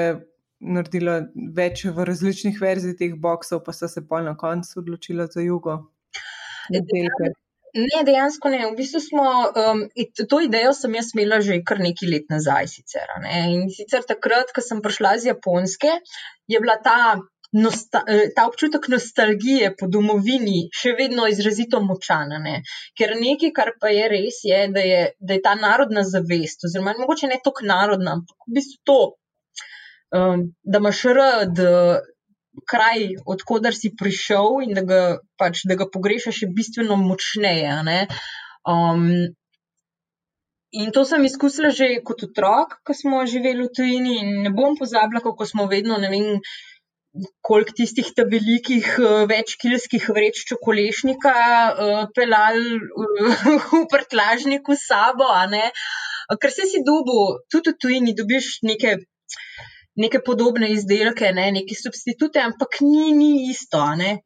naredila 0.60 1.20
več 1.56 1.84
v 1.86 2.04
različnih 2.04 2.58
verzijah 2.60 2.98
teh 2.98 3.14
boxov, 3.14 3.62
pa 3.64 3.72
sta 3.72 3.88
se 3.88 4.02
pa 4.08 4.20
na 4.22 4.34
koncu 4.36 4.80
odločila 4.82 5.28
za 5.30 5.44
jugo. 5.44 5.78
Delke. 6.68 7.32
Ne, 7.78 8.02
dejansko 8.06 8.50
ne. 8.50 8.64
V 8.66 8.76
bistvu 8.78 9.00
smo 9.04 9.24
um, 9.48 9.82
to 10.30 10.40
idejo 10.42 10.74
sem 10.74 10.94
jaz 10.98 11.12
imela 11.14 11.40
že 11.44 11.60
kar 11.70 11.82
nekaj 11.82 12.10
let 12.10 12.30
nazaj. 12.32 12.70
Sicer, 12.74 13.10
ne? 13.22 13.40
In 13.54 13.66
sicer 13.74 14.06
takrat, 14.08 14.50
ko 14.54 14.64
sem 14.64 14.82
prišla 14.84 15.16
iz 15.18 15.26
Japonske, 15.28 15.98
je 16.50 16.60
bila 16.64 16.78
ta, 16.82 16.98
nosta, 17.52 18.02
eh, 18.08 18.28
ta 18.36 18.46
občutek 18.46 18.88
nostalgije 18.92 19.72
po 19.78 19.88
domovini 19.88 20.68
še 20.74 20.92
vedno 20.98 21.28
izrazito 21.30 21.80
močan. 21.84 22.34
Ne? 22.44 22.58
Ker 22.98 23.14
nekaj, 23.20 23.52
kar 23.56 23.72
pa 23.80 23.92
je 23.94 24.10
res, 24.12 24.42
je, 24.44 24.60
da 24.74 24.84
je, 24.84 25.00
da 25.20 25.38
je 25.38 25.44
ta 25.44 25.54
narodna 25.54 26.04
zavest, 26.04 26.66
oziroma 26.68 26.96
mogoče 26.98 27.30
ne 27.32 27.40
toliko 27.44 27.68
narodna, 27.70 28.18
ampak 28.18 28.48
v 28.48 28.58
bistvu 28.60 28.82
to, 28.84 29.00
um, 30.18 30.48
da 30.62 30.82
imaš 30.82 31.04
rad 31.20 31.64
kraj, 32.66 33.16
odkudar 33.26 33.74
si 33.76 33.90
prišel 33.94 34.62
in 34.66 34.74
da 34.76 34.84
ga, 34.86 35.00
pač, 35.40 35.64
da 35.68 35.76
ga 35.78 35.88
pogrešaš, 35.92 36.42
je 36.42 36.52
bistveno 36.54 36.96
močneje. 37.00 38.06
Um, 38.68 39.04
in 40.70 40.90
to 40.92 41.04
sem 41.08 41.24
izkusila 41.24 41.70
že 41.74 42.00
kot 42.04 42.24
otrok, 42.28 42.78
ko 42.84 42.96
smo 42.96 43.24
živeli 43.26 43.66
v 43.66 43.74
tujini, 43.74 44.18
in 44.22 44.42
ne 44.46 44.54
bom 44.54 44.76
pozabila, 44.78 45.24
kako 45.24 45.46
smo 45.46 45.68
vedno, 45.70 46.00
ne 46.00 46.10
vem. 46.12 46.42
Koliko 47.42 47.72
tistih 47.74 48.12
velikih, 48.30 48.84
eh, 49.00 49.24
večkilskih 49.26 50.04
vreč 50.12 50.42
čokolešnika 50.46 51.32
uh, 51.32 52.02
pelali 52.14 52.76
uh, 52.76 53.46
v 53.72 53.80
prtlažniku 53.92 54.76
s 54.76 54.84
sabo, 54.92 55.26
ker 56.36 56.52
se 56.52 56.68
si 56.68 56.84
dubu, 56.84 57.40
tudi 57.50 57.72
v 57.72 57.80
tujini, 57.80 58.14
dobiš 58.14 58.60
neke 58.62 58.98
neke 59.98 60.20
podobne 60.24 60.70
izdelke, 60.72 61.32
ne, 61.34 61.50
neke 61.52 61.76
substitute, 61.76 62.40
ampak 62.40 62.80
ni, 62.86 63.12
ni 63.12 63.30
isto, 63.50 63.82
ne. 63.98 64.18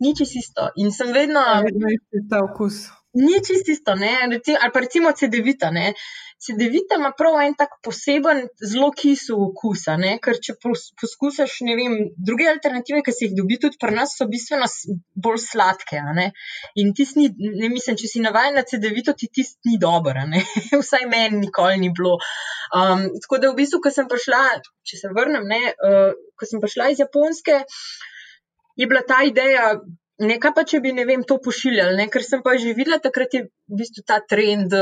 ni 0.00 0.14
čisto 0.16 0.38
isto. 0.38 0.70
In 0.76 0.92
sem 0.92 1.12
vedno. 1.12 1.42
Vedno 1.64 1.92
isti 1.92 2.24
ta 2.30 2.42
okus. 2.44 2.88
Ni 3.20 3.40
čisto 3.46 3.72
isto, 3.72 3.94
ne, 3.94 4.12
Reci, 4.30 4.54
ali 4.54 4.72
pa 4.72 4.80
recimo 4.80 5.12
CD-vita, 5.12 5.70
ne. 5.70 5.92
CD-vita 6.40 6.96
ima 6.96 7.10
prav 7.16 7.34
en 7.44 7.54
tak 7.58 7.74
poseben, 7.84 8.38
zelo 8.64 8.88
kisel 8.96 9.42
okus, 9.44 9.82
ne, 10.00 10.14
ker 10.24 10.38
če 10.40 10.54
poskusiš, 10.62 11.58
ne 11.68 11.74
vem, 11.76 11.96
druge 12.16 12.46
alternative, 12.48 13.02
ki 13.04 13.12
se 13.12 13.26
jih 13.26 13.34
dobi 13.36 13.58
tudi 13.60 13.76
pri 13.80 13.92
nas, 13.98 14.14
so 14.16 14.24
bistveno 14.30 14.68
bolj 15.26 15.42
sladke, 15.44 16.00
ne. 16.16 16.30
In 16.80 16.94
tisti, 16.96 17.26
ne 17.36 17.68
mislim, 17.72 17.98
če 18.00 18.08
si 18.08 18.22
navajen 18.24 18.56
na 18.56 18.64
CD-vito, 18.64 19.12
ti 19.20 19.28
tisti 19.28 19.74
ni 19.74 19.76
dober, 19.82 20.22
ne. 20.30 20.40
Vsaj 20.82 21.04
meni 21.10 21.42
nikoli 21.42 21.76
ni 21.82 21.90
bilo. 21.92 22.14
Um, 22.72 23.04
tako 23.20 23.40
da 23.42 23.50
v 23.50 23.58
bistvu, 23.58 23.82
ko 23.84 23.92
sem 23.92 24.08
prišla, 24.08 24.40
če 24.88 25.00
se 25.02 25.10
vrnem, 25.12 25.44
ne, 25.50 25.74
uh, 25.76 26.14
ko 26.40 26.48
sem 26.48 26.62
prišla 26.62 26.88
iz 26.94 27.02
Japonske, 27.04 27.58
je 28.80 28.88
bila 28.88 29.04
ta 29.04 29.20
ideja. 29.28 29.74
Nekaj 30.20 30.56
pa, 30.56 30.64
če 30.68 30.80
bi, 30.84 30.94
ne 30.96 31.04
vem, 31.08 31.20
to 31.24 31.36
pošiljali, 31.40 32.00
ne? 32.00 32.08
ker 32.12 32.24
sem 32.24 32.40
pa 32.44 32.56
že 32.60 32.72
videla, 32.76 33.00
takrat 33.00 33.36
je 33.36 33.44
v 33.48 33.78
bistvu 33.82 34.04
ta 34.08 34.18
trend. 34.24 34.72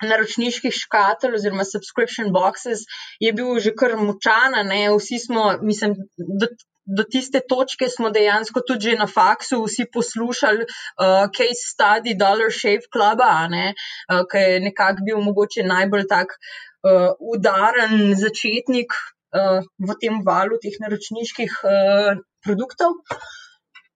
Uh, 0.00 0.08
naročniških 0.08 0.72
škatl 0.72 1.34
oziroma 1.36 1.64
subscription 1.64 2.32
boxes 2.32 2.86
je 3.20 3.32
bil 3.32 3.58
že 3.60 3.74
kar 3.76 3.96
močan. 3.96 4.56
Vsi 4.96 5.18
smo, 5.18 5.44
mislim, 5.62 5.94
do, 6.16 6.48
do 6.84 7.04
tiste 7.04 7.40
točke 7.48 7.88
smo 7.88 8.10
dejansko 8.10 8.62
tudi 8.66 8.96
na 8.96 9.06
faksu 9.06 9.62
vsi 9.64 9.86
poslušali 9.92 10.64
uh, 10.64 11.28
case 11.36 11.64
study 11.72 12.16
Dollar 12.16 12.52
Shave 12.52 12.88
Club, 12.92 13.20
uh, 13.20 14.24
ki 14.30 14.44
je 14.46 14.60
nekako 14.68 15.06
bil 15.06 15.20
mogoče 15.28 15.66
najbolj 15.68 16.06
tak 16.08 16.36
uh, 16.36 17.12
udaren 17.34 18.14
začetnik 18.16 18.96
uh, 18.96 19.60
v 19.78 19.98
tem 20.00 20.24
valu 20.24 20.58
teh 20.62 20.80
naročniških 20.80 21.60
uh, 21.64 22.16
produktov. 22.44 22.96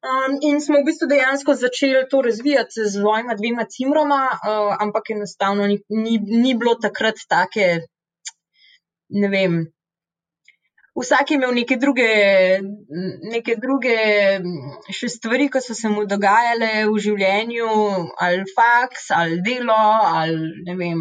Um, 0.04 0.36
in 0.44 0.60
smo 0.60 0.82
v 0.82 0.84
bistvu 0.84 1.06
dejansko 1.08 1.54
začeli 1.56 2.02
to 2.10 2.18
razvijati 2.22 2.76
z 2.76 2.90
svojima 2.92 3.34
dvema 3.34 3.64
cimroma, 3.64 4.22
uh, 4.32 4.76
ampak 4.84 5.10
enostavno 5.10 5.66
ni, 5.66 5.78
ni, 5.88 6.18
ni 6.20 6.52
bilo 6.54 6.74
takrat 6.74 7.22
take, 7.28 7.68
ne 9.08 9.28
vem. 9.32 9.54
Vsak 11.00 11.30
je 11.30 11.38
imel 11.38 11.54
neke 11.56 11.78
druge, 11.80 12.08
neke 13.32 13.56
druge 13.62 13.96
še 14.98 15.08
stvari, 15.14 15.48
ki 15.50 15.62
so 15.64 15.74
se 15.74 15.88
mu 15.90 16.04
dogajale 16.10 16.68
v 16.90 17.00
življenju, 17.06 17.70
ali 18.26 18.44
faks, 18.58 19.08
ali 19.16 19.40
delo, 19.46 19.78
ali 20.10 20.52
ne 20.68 20.76
vem, 20.82 21.00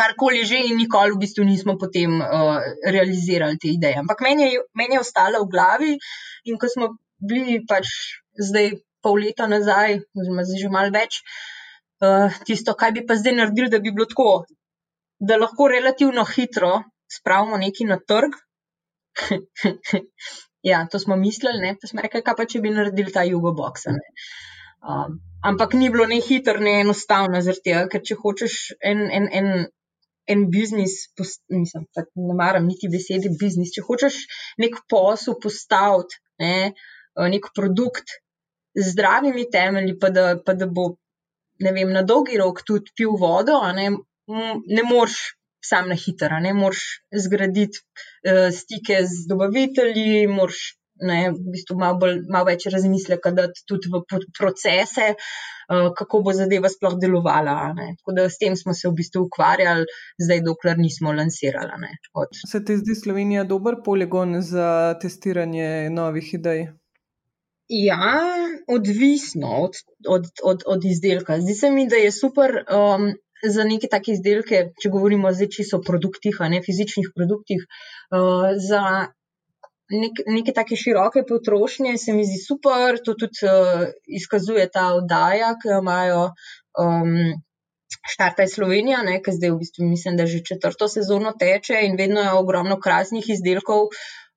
karkoli 0.00 0.46
že, 0.48 0.62
in 0.70 0.80
nikoli 0.80 1.12
v 1.12 1.20
bistvu 1.26 1.44
nismo 1.44 1.76
potem 1.76 2.16
uh, 2.24 2.56
realizirali 2.88 3.60
te 3.60 3.68
ideje. 3.74 4.00
Ampak 4.00 4.24
meni 4.24 4.48
je, 4.48 4.64
meni 4.80 4.96
je 4.96 5.04
ostala 5.04 5.44
v 5.44 5.50
glavi 5.52 5.92
in 6.48 6.56
ko 6.56 6.72
smo 6.72 6.90
bili 7.18 7.60
pač 7.68 7.90
zdaj 8.38 8.72
pol 9.02 9.20
leta 9.22 9.46
nazaj, 9.50 10.00
oziroma 10.18 10.44
zdaj 10.46 10.62
že 10.62 10.70
malo 10.74 10.94
več, 10.94 11.20
uh, 12.02 12.34
tisto, 12.46 12.74
kaj 12.78 12.94
bi 12.96 13.06
pa 13.06 13.18
zdaj 13.18 13.36
naredili, 13.38 13.70
da 13.72 13.82
bi 13.82 13.94
bilo 13.94 14.08
tako, 14.10 14.44
da 15.18 15.38
lahko 15.38 15.68
relativno 15.70 16.24
hitro 16.24 16.82
spravimo 17.10 17.56
nekaj 17.56 17.86
na 17.86 17.98
trg. 17.98 18.36
ja, 20.70 20.86
to 20.90 20.98
smo 20.98 21.16
mislili, 21.16 21.60
ne? 21.62 21.76
pa 21.80 21.90
smo 21.90 22.04
rekli, 22.04 22.22
kaj 22.22 22.36
pa 22.38 22.46
če 22.46 22.60
bi 22.62 22.74
naredili 22.74 23.14
ta 23.14 23.24
jugobox. 23.26 23.88
Um, 23.88 25.18
ampak 25.42 25.74
ni 25.74 25.90
bilo 25.90 26.06
ne 26.06 26.20
hitro, 26.22 26.60
ne 26.62 26.80
enostavno, 26.84 27.40
tega, 27.64 27.86
ker 27.90 28.04
če 28.04 28.18
hočeš 28.20 28.58
en, 28.92 29.02
en, 29.10 29.26
en, 29.40 29.50
en 30.30 30.44
biznis, 30.52 31.08
mislim, 31.50 31.88
ne 32.28 32.38
maram 32.38 32.68
niti 32.68 32.90
besede 32.92 33.32
biznis, 33.40 33.74
če 33.74 33.86
hočeš 33.88 34.20
nek 34.62 34.78
posel 34.90 35.38
postaviti, 35.42 36.20
ne, 36.42 36.74
nek 37.18 37.50
produkt 37.54 38.14
z 38.78 38.92
zdravimi 38.92 39.48
temelji, 39.50 39.98
pa 39.98 40.10
da, 40.14 40.36
pa 40.44 40.54
da 40.54 40.68
bo, 40.70 40.92
vem, 41.62 41.90
na 41.92 42.04
dolgi 42.06 42.38
rok 42.38 42.62
tudi 42.66 42.94
pil 42.96 43.16
vodo, 43.18 43.60
ne, 43.74 43.90
ne 44.66 44.86
moreš. 44.86 45.34
Sam 45.68 45.88
na 45.90 45.96
hitro, 45.98 46.36
ne 46.38 46.52
moreš 46.54 46.80
zgraditi 47.10 47.80
uh, 47.82 48.46
stike 48.54 49.00
z 49.04 49.26
dobavitelji, 49.28 50.28
moraš 50.30 50.60
ne, 51.02 51.32
v 51.34 51.52
bistvu 51.52 51.76
malo, 51.78 51.98
bolj, 51.98 52.20
malo 52.30 52.46
več 52.48 52.68
razmisleka, 52.70 53.32
da 53.34 53.48
tudi 53.66 53.90
v 53.90 54.00
procese, 54.38 55.08
uh, 55.18 55.90
kako 55.98 56.22
bo 56.26 56.34
zadeva 56.36 56.70
sploh 56.72 56.94
delovala. 57.02 57.74
Tako 58.00 58.16
da 58.16 58.28
s 58.30 58.38
tem 58.40 58.56
smo 58.56 58.74
se 58.74 58.88
v 58.88 58.94
bistvu 59.02 59.26
ukvarjali, 59.26 59.86
zdaj, 60.22 60.44
dokler 60.46 60.78
nismo 60.78 61.12
lansirali. 61.12 61.90
Od... 62.14 62.42
Se 62.46 62.62
ti 62.64 62.78
zdi 62.78 62.96
Slovenija 62.98 63.44
dober 63.44 63.82
poligon 63.84 64.38
za 64.42 64.94
testiranje 65.02 65.90
novih 65.90 66.34
idej? 66.38 66.68
Ja, 67.68 68.24
odvisno 68.68 69.48
od, 69.60 69.74
od, 70.08 70.26
od, 70.42 70.62
od 70.66 70.84
izdelka. 70.84 71.40
Zdi 71.40 71.54
se 71.54 71.70
mi, 71.70 71.88
da 71.88 71.96
je 71.96 72.12
super. 72.12 72.62
Um, 72.68 73.14
Za 73.38 73.62
neke 73.62 73.86
take 73.86 74.10
izdelke, 74.16 74.72
če 74.82 74.88
govorimo 74.90 75.30
zdaj 75.30 75.46
čisto 75.54 75.78
o 75.78 75.82
produktih, 75.86 76.40
a 76.42 76.48
ne 76.50 76.58
fizičnih 76.58 77.12
produktih, 77.14 77.60
uh, 78.10 78.48
za 78.58 78.80
nek, 79.94 80.22
neke 80.26 80.54
take 80.56 80.74
široke 80.80 81.22
potrošnje, 81.28 81.92
se 82.02 82.16
mi 82.16 82.24
zdi 82.26 82.40
super, 82.42 82.98
to 83.04 83.14
tudi 83.20 83.46
uh, 83.46 83.84
izkazuje 84.20 84.66
ta 84.74 84.88
oddaja, 84.96 85.52
ki 85.62 85.70
jo 85.70 85.78
imajo. 85.84 86.24
Um, 86.82 87.14
Štarta 87.88 88.44
je 88.44 88.52
Slovenija, 88.52 89.04
ki 89.24 89.32
zdaj 89.38 89.54
v 89.54 89.60
bistvu 89.62 89.86
mislim, 89.86 90.18
da 90.18 90.26
že 90.26 90.42
četrto 90.44 90.88
sezono 90.92 91.32
teče 91.38 91.78
in 91.86 91.94
vedno 91.96 92.20
je 92.26 92.34
ogromno 92.36 92.80
krasnih 92.80 93.30
izdelkov. 93.36 93.86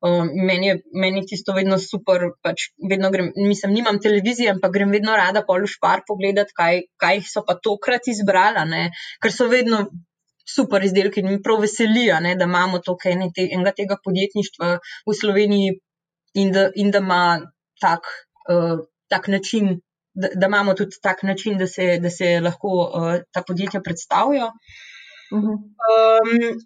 Um, 0.02 0.30
meni 0.48 0.68
je 0.68 0.76
meni 0.98 1.22
tisto 1.30 1.54
vedno 1.54 1.78
super, 1.78 2.24
pač 2.42 2.72
vedno 2.90 3.12
grem, 3.14 3.28
mislim, 3.38 3.74
nimam 3.78 4.00
televizije, 4.02 4.50
ampak 4.56 4.72
grem 4.74 4.90
vedno 4.90 5.14
rada 5.14 5.44
pol 5.46 5.62
v 5.62 5.70
špar 5.70 6.02
pogledati, 6.08 6.56
kaj, 6.58 6.80
kaj 6.98 7.22
so 7.30 7.44
pa 7.46 7.54
tokrat 7.62 8.10
izbrala, 8.10 8.64
ne? 8.66 8.88
ker 9.22 9.36
so 9.36 9.46
vedno 9.52 9.84
super 10.56 10.84
izdelki 10.84 11.22
in 11.22 11.30
mi 11.30 11.38
prav 11.44 11.62
veselijo, 11.62 12.18
ne, 12.26 12.34
da 12.36 12.48
imamo 12.50 12.80
tukaj 12.82 13.14
te, 13.36 13.46
enega 13.54 13.76
tega 13.78 13.98
podjetništva 14.04 14.72
v 14.82 15.16
Sloveniji 15.20 15.78
in 16.42 16.52
da, 16.56 16.66
in 16.76 16.92
da 16.92 17.04
ima 17.06 17.22
tak, 17.82 18.10
uh, 18.50 18.82
tak 19.10 19.28
način, 19.28 19.76
da, 20.14 20.34
da 20.34 20.50
imamo 20.50 20.74
tudi 20.74 20.98
tak 21.02 21.24
način, 21.24 21.58
da 21.62 21.68
se, 21.68 21.98
da 22.02 22.10
se 22.10 22.40
lahko 22.42 22.74
uh, 22.82 23.14
ta 23.32 23.44
podjetja 23.48 23.82
predstavijo. 23.86 24.50
Uh 25.32 25.44
-huh. 25.44 25.58
um, 25.92 26.62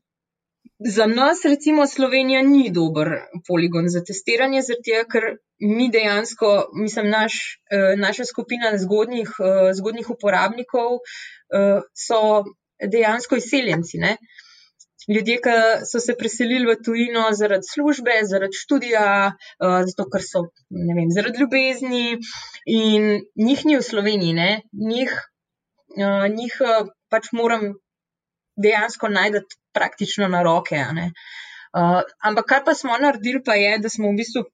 za 0.80 1.06
nas, 1.06 1.46
recimo, 1.46 1.88
Slovenija 1.88 2.42
ni 2.42 2.70
dober 2.70 3.08
poligon 3.48 3.88
za 3.90 4.04
testiranje, 4.04 4.62
zato 4.62 5.04
ker 5.12 5.24
mi 5.60 5.90
dejansko, 5.92 6.70
mislim, 6.74 7.10
naš, 7.10 7.34
uh, 7.72 8.00
naša 8.00 8.26
skupina 8.26 8.78
zgodnjih, 8.78 9.30
uh, 9.40 9.72
zgodnjih 9.78 10.10
uporabnikov 10.10 10.92
uh, 11.00 11.80
so 11.94 12.44
dejansko 12.92 13.36
izseljenci. 13.36 13.98
Ne? 13.98 14.18
Ljudje, 15.08 15.38
ki 15.38 15.56
so 15.86 16.00
se 16.02 16.16
preselili 16.18 16.66
v 16.66 16.76
tujino 16.86 17.28
zaradi 17.32 17.68
službe, 17.74 18.14
zaradi 18.26 18.58
študija, 18.58 19.08
zato 19.62 20.06
ker 20.10 20.24
so, 20.26 20.42
ne 20.74 20.96
vem, 20.98 21.12
zaradi 21.14 21.44
ljubezni 21.44 22.18
in 22.66 23.22
njih 23.38 23.62
ni 23.70 23.78
v 23.78 23.84
Sloveniji, 23.86 24.48
njih, 24.74 25.14
uh, 26.02 26.26
njih 26.34 26.58
uh, 26.66 26.90
pač 27.14 27.30
moram 27.38 27.76
dejansko 28.58 29.14
najti 29.14 29.46
praktično 29.76 30.28
na 30.32 30.42
roke. 30.46 30.80
Uh, 31.76 32.02
ampak 32.24 32.46
kar 32.52 32.66
pa 32.66 32.74
smo 32.74 32.98
naredili, 32.98 33.44
pa 33.46 33.58
je, 33.60 33.78
da 33.84 33.92
smo 33.92 34.12
v 34.12 34.22
bistvu 34.24 34.46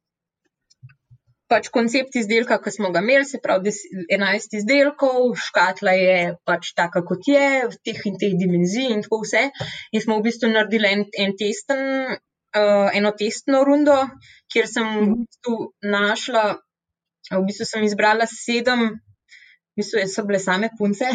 pač 1.52 1.68
koncept 1.76 2.16
izdelka, 2.16 2.58
ki 2.64 2.72
smo 2.72 2.92
ga 2.96 3.02
imeli, 3.04 3.28
se 3.28 3.42
pravi 3.44 3.74
11 4.16 4.58
izdelkov, 4.62 5.34
škatla 5.48 5.94
je 6.00 6.18
pač 6.48 6.72
taka, 6.78 7.04
kot 7.08 7.28
je, 7.28 7.48
v 7.68 7.80
teh 7.86 8.02
in 8.08 8.18
teh 8.22 8.36
dimenzij 8.40 8.94
in 8.96 9.04
tako 9.06 9.22
vse. 9.26 9.50
In 9.92 10.04
smo 10.04 10.20
v 10.20 10.30
bistvu 10.30 10.52
naredili 10.54 10.92
en, 10.96 11.06
en 11.26 11.36
testen, 11.40 11.84
uh, 12.56 12.90
eno 12.98 13.12
testno 13.20 13.66
rundo, 13.68 14.00
kjer 14.52 14.70
sem 14.72 14.88
v 14.88 15.02
mhm. 15.02 15.24
bistvu 15.26 15.58
našla, 15.98 16.46
v 17.36 17.44
bistvu 17.50 17.68
sem 17.68 17.88
izbrala 17.88 18.30
sedem. 18.32 18.88
V 19.72 19.80
bistvu 19.80 20.02
so 20.12 20.26
bile 20.28 20.40
same 20.44 20.68
punce, 20.78 21.08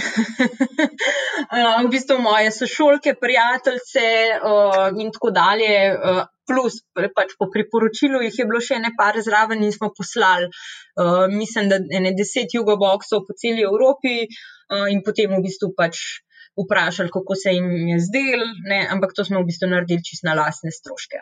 v 1.84 1.88
bistvu 1.92 2.16
moje 2.24 2.48
sošolke, 2.56 3.12
prijateljice 3.20 4.06
uh, 4.40 4.96
in 4.96 5.12
tako 5.12 5.30
dalje. 5.36 5.74
Uh, 5.92 6.22
plus, 6.46 6.78
pač 6.94 7.34
po 7.38 7.50
priporočilu 7.52 8.22
jih 8.24 8.38
je 8.38 8.46
bilo 8.48 8.62
še 8.62 8.78
ne 8.80 8.92
par 8.96 9.18
zraven 9.20 9.64
in 9.66 9.74
smo 9.74 9.90
poslali, 9.92 10.48
uh, 10.48 11.26
mislim, 11.32 11.68
da 11.68 11.80
ne 11.82 12.14
deset 12.16 12.54
jugoboksov 12.56 13.26
po 13.26 13.36
celi 13.36 13.66
Evropi 13.66 14.22
uh, 14.24 14.86
in 14.92 15.02
potem 15.04 15.34
v 15.34 15.42
bistvu 15.44 15.74
pač 15.76 16.22
vprašali, 16.56 17.12
kako 17.12 17.36
se 17.36 17.52
jim 17.52 17.68
je 17.90 17.98
zdel, 18.06 18.46
ne, 18.70 18.80
ampak 18.94 19.12
to 19.12 19.26
smo 19.26 19.42
v 19.42 19.50
bistvu 19.50 19.68
naredili 19.68 20.06
čist 20.06 20.24
na 20.24 20.32
lasne 20.38 20.72
stroške. 20.72 21.20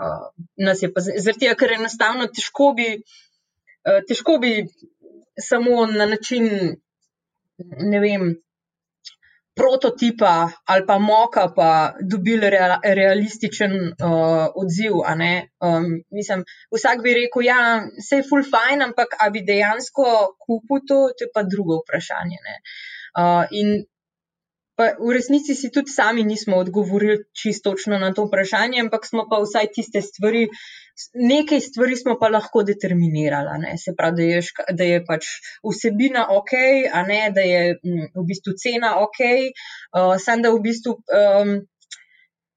Uh, 0.00 0.32
Zaradi 0.64 1.44
tega, 1.44 1.58
ker 1.60 1.76
enostavno 1.76 2.30
težko 2.32 2.72
bi, 2.78 2.88
težko 4.08 4.38
bi 4.40 4.56
samo 5.40 5.86
na 5.86 6.06
način, 6.06 6.48
ne 7.92 8.00
vem, 8.00 8.34
prototipa 9.54 10.50
ali 10.66 10.86
pa 10.86 10.98
moka, 10.98 11.48
pa 11.56 11.94
dobili 12.00 12.50
real, 12.50 12.78
realističen 12.82 13.72
uh, 13.72 14.46
odziv. 14.54 14.92
Um, 14.92 15.86
mislim, 16.10 16.44
vsak 16.74 17.02
bi 17.02 17.14
rekel, 17.14 17.46
ja, 17.46 17.60
je 17.74 18.02
vse 18.02 18.22
full 18.28 18.42
fine, 18.42 18.84
ampak 18.84 19.14
ali 19.20 19.32
bi 19.32 19.46
dejansko 19.46 20.06
kupil 20.46 20.82
to, 20.88 20.98
to 21.14 21.28
je 21.28 21.30
pa 21.34 21.42
drugo 21.42 21.80
vprašanje. 21.82 22.38
Uh, 23.14 23.44
in 23.50 23.84
Pa 24.74 24.90
v 24.98 25.14
resnici 25.14 25.54
si 25.54 25.70
tudi 25.70 25.90
sami 25.90 26.24
nismo 26.26 26.56
odgovorili 26.58 27.22
čisto 27.30 27.74
na 27.86 28.10
to 28.12 28.26
vprašanje, 28.26 28.80
ampak 28.82 29.06
smo 29.06 29.26
pa 29.30 29.38
vsaj 29.38 29.70
tiste 29.70 30.02
stvari, 30.02 30.48
nekaj 31.14 31.60
stvari 31.60 31.96
smo 31.96 32.18
pa 32.18 32.28
lahko 32.28 32.62
determinirali. 32.62 33.58
Ne? 33.62 33.78
Se 33.78 33.94
pravi, 33.96 34.16
da 34.16 34.22
je, 34.22 34.40
da 34.74 34.84
je 34.84 35.04
pač 35.06 35.28
vsebina 35.62 36.26
ok, 36.30 36.52
a 36.92 37.02
ne 37.06 37.30
da 37.30 37.40
je 37.40 37.78
m, 37.84 38.08
v 38.14 38.24
bistvu 38.26 38.56
cena 38.58 38.98
ok, 38.98 39.20
uh, 39.94 40.16
samo 40.18 40.42
da 40.42 40.50
v 40.50 40.60
bistvu, 40.66 40.96
um, 41.20 41.54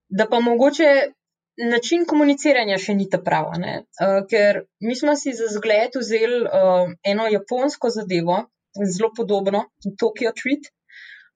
da 0.09 0.25
pa 0.25 0.39
mogoče 0.39 0.89
način 1.69 2.05
komuniciranja 2.05 2.79
še 2.81 2.95
ni 2.97 3.05
ta 3.09 3.21
pravi. 3.21 3.61
Uh, 4.01 4.23
ker 4.25 4.63
mi 4.81 4.97
smo 4.97 5.13
si 5.13 5.37
za 5.37 5.51
zgled 5.53 6.01
vzeli 6.01 6.41
uh, 6.49 6.89
eno 7.05 7.29
japonsko 7.29 7.93
zadevo, 7.93 8.41
zelo 8.73 9.13
podobno, 9.13 9.67
Tokyo 10.01 10.33
Treat 10.33 10.73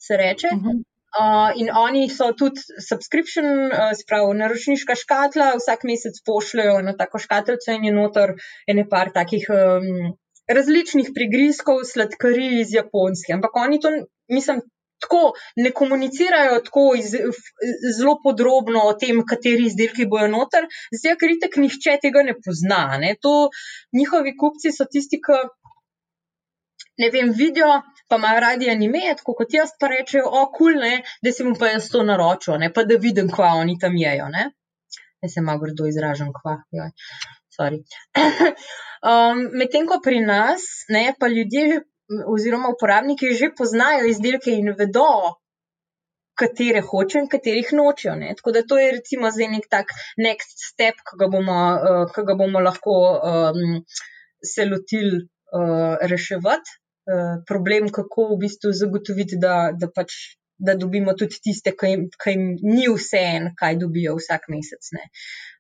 se 0.07 0.17
reče. 0.17 0.55
Uh 0.55 0.63
-huh. 0.63 0.79
Uh, 1.11 1.51
in 1.61 1.67
oni 1.75 2.09
so 2.09 2.31
tudi 2.39 2.61
subscription, 2.89 3.45
uh, 3.45 3.91
spravo 4.01 4.33
naročniška 4.33 4.95
škatla, 4.95 5.47
vsak 5.59 5.83
mesec 5.83 6.21
pošljajo 6.25 6.77
eno 6.79 6.93
tako 7.01 7.19
škatlico 7.19 7.75
in 7.75 7.83
je 7.89 7.91
notor 7.91 8.31
ene 8.73 8.85
par 8.93 9.11
takih 9.17 9.49
um, 9.51 9.89
različnih 10.57 11.11
prigrizkov, 11.17 11.83
sladkarij 11.93 12.61
iz 12.61 12.71
Japonske. 12.77 13.33
Ampak 13.33 13.59
oni 13.65 13.79
to, 13.83 13.91
mislim, 14.37 14.61
tako 15.03 15.33
ne 15.55 15.71
komunicirajo 15.71 16.59
tako 16.67 16.85
iz, 16.99 17.11
zelo 17.97 18.15
podrobno 18.23 18.83
o 18.87 18.93
tem, 19.03 19.23
kateri 19.27 19.67
izdelki 19.67 20.07
bojo 20.13 20.27
notor, 20.31 20.67
zdaj, 20.95 21.17
ker 21.19 21.35
itek 21.35 21.57
nihče 21.63 21.97
tega 22.05 22.23
ne 22.27 22.37
pozna. 22.45 22.83
Ne? 23.03 23.15
To 23.25 23.33
njihovi 23.97 24.35
kupci 24.43 24.71
so 24.75 24.87
tisti, 24.91 25.19
ki 25.25 25.41
ne 27.01 27.09
vem, 27.13 27.31
vidijo, 27.37 27.71
pa 28.09 28.19
imajo 28.21 28.39
radi 28.45 28.69
anime, 28.71 29.03
tako 29.19 29.35
kot 29.41 29.53
jaz, 29.55 29.73
pa 29.79 29.89
rečejo, 29.91 30.25
o, 30.27 30.45
kul, 30.57 30.79
cool, 30.79 31.05
da 31.23 31.33
si 31.35 31.45
mu 31.47 31.55
pa 31.59 31.73
jaz 31.73 31.89
to 31.93 32.03
naročil, 32.07 32.57
ne, 32.61 32.71
pa 32.73 32.85
da 32.87 32.97
vidim, 33.01 33.29
kva 33.31 33.53
oni 33.61 33.77
tam 33.81 33.97
jejo. 33.97 34.27
Ne, 34.33 34.49
ne 35.21 35.29
se 35.29 35.43
malo 35.45 35.63
grdo 35.65 35.89
izražam, 35.89 36.33
kva. 36.35 36.57
um, 39.11 39.41
Medtem 39.59 39.87
ko 39.89 39.99
pri 40.03 40.21
nas, 40.25 40.65
ne, 40.89 41.11
pa 41.19 41.27
ljudje 41.29 41.81
oziroma 42.27 42.69
uporabniki 42.69 43.33
že 43.39 43.51
poznajo 43.57 44.07
izdelke 44.09 44.51
in 44.51 44.73
vedo, 44.77 45.35
katere 46.41 46.81
hočejo 46.81 47.23
in 47.23 47.29
katerih 47.29 47.73
nočejo. 47.77 48.15
Ne. 48.15 48.33
Tako 48.37 48.51
da 48.55 48.63
to 48.67 48.79
je 48.79 48.91
recimo 48.97 49.31
zdaj 49.31 49.51
nek 49.55 49.67
tak 49.69 49.93
next 50.17 50.65
step, 50.71 51.03
ki 51.07 51.19
ga 51.21 51.29
bomo, 51.33 51.59
uh, 51.75 52.05
ki 52.15 52.25
ga 52.27 52.37
bomo 52.39 52.63
lahko 52.67 52.97
um, 53.31 53.81
se 54.53 54.65
lotili 54.65 55.21
uh, 55.21 55.97
reševati. 56.13 56.80
Eh, 57.09 57.41
problem, 57.47 57.89
kako 57.89 58.27
v 58.35 58.37
bistvu 58.43 58.71
zagotoviti, 58.77 59.37
da, 59.41 59.71
da, 59.73 59.87
pač, 59.89 60.13
da 60.61 60.75
dobimo 60.77 61.15
tudi 61.17 61.39
tiste, 61.41 61.73
ki 61.73 61.89
jim, 61.89 62.03
ki 62.13 62.33
jim 62.35 62.43
ni 62.61 62.85
vse 62.91 63.21
en, 63.37 63.47
kaj 63.57 63.79
dobijo 63.81 64.13
vsak 64.19 64.45
mesec. 64.53 64.91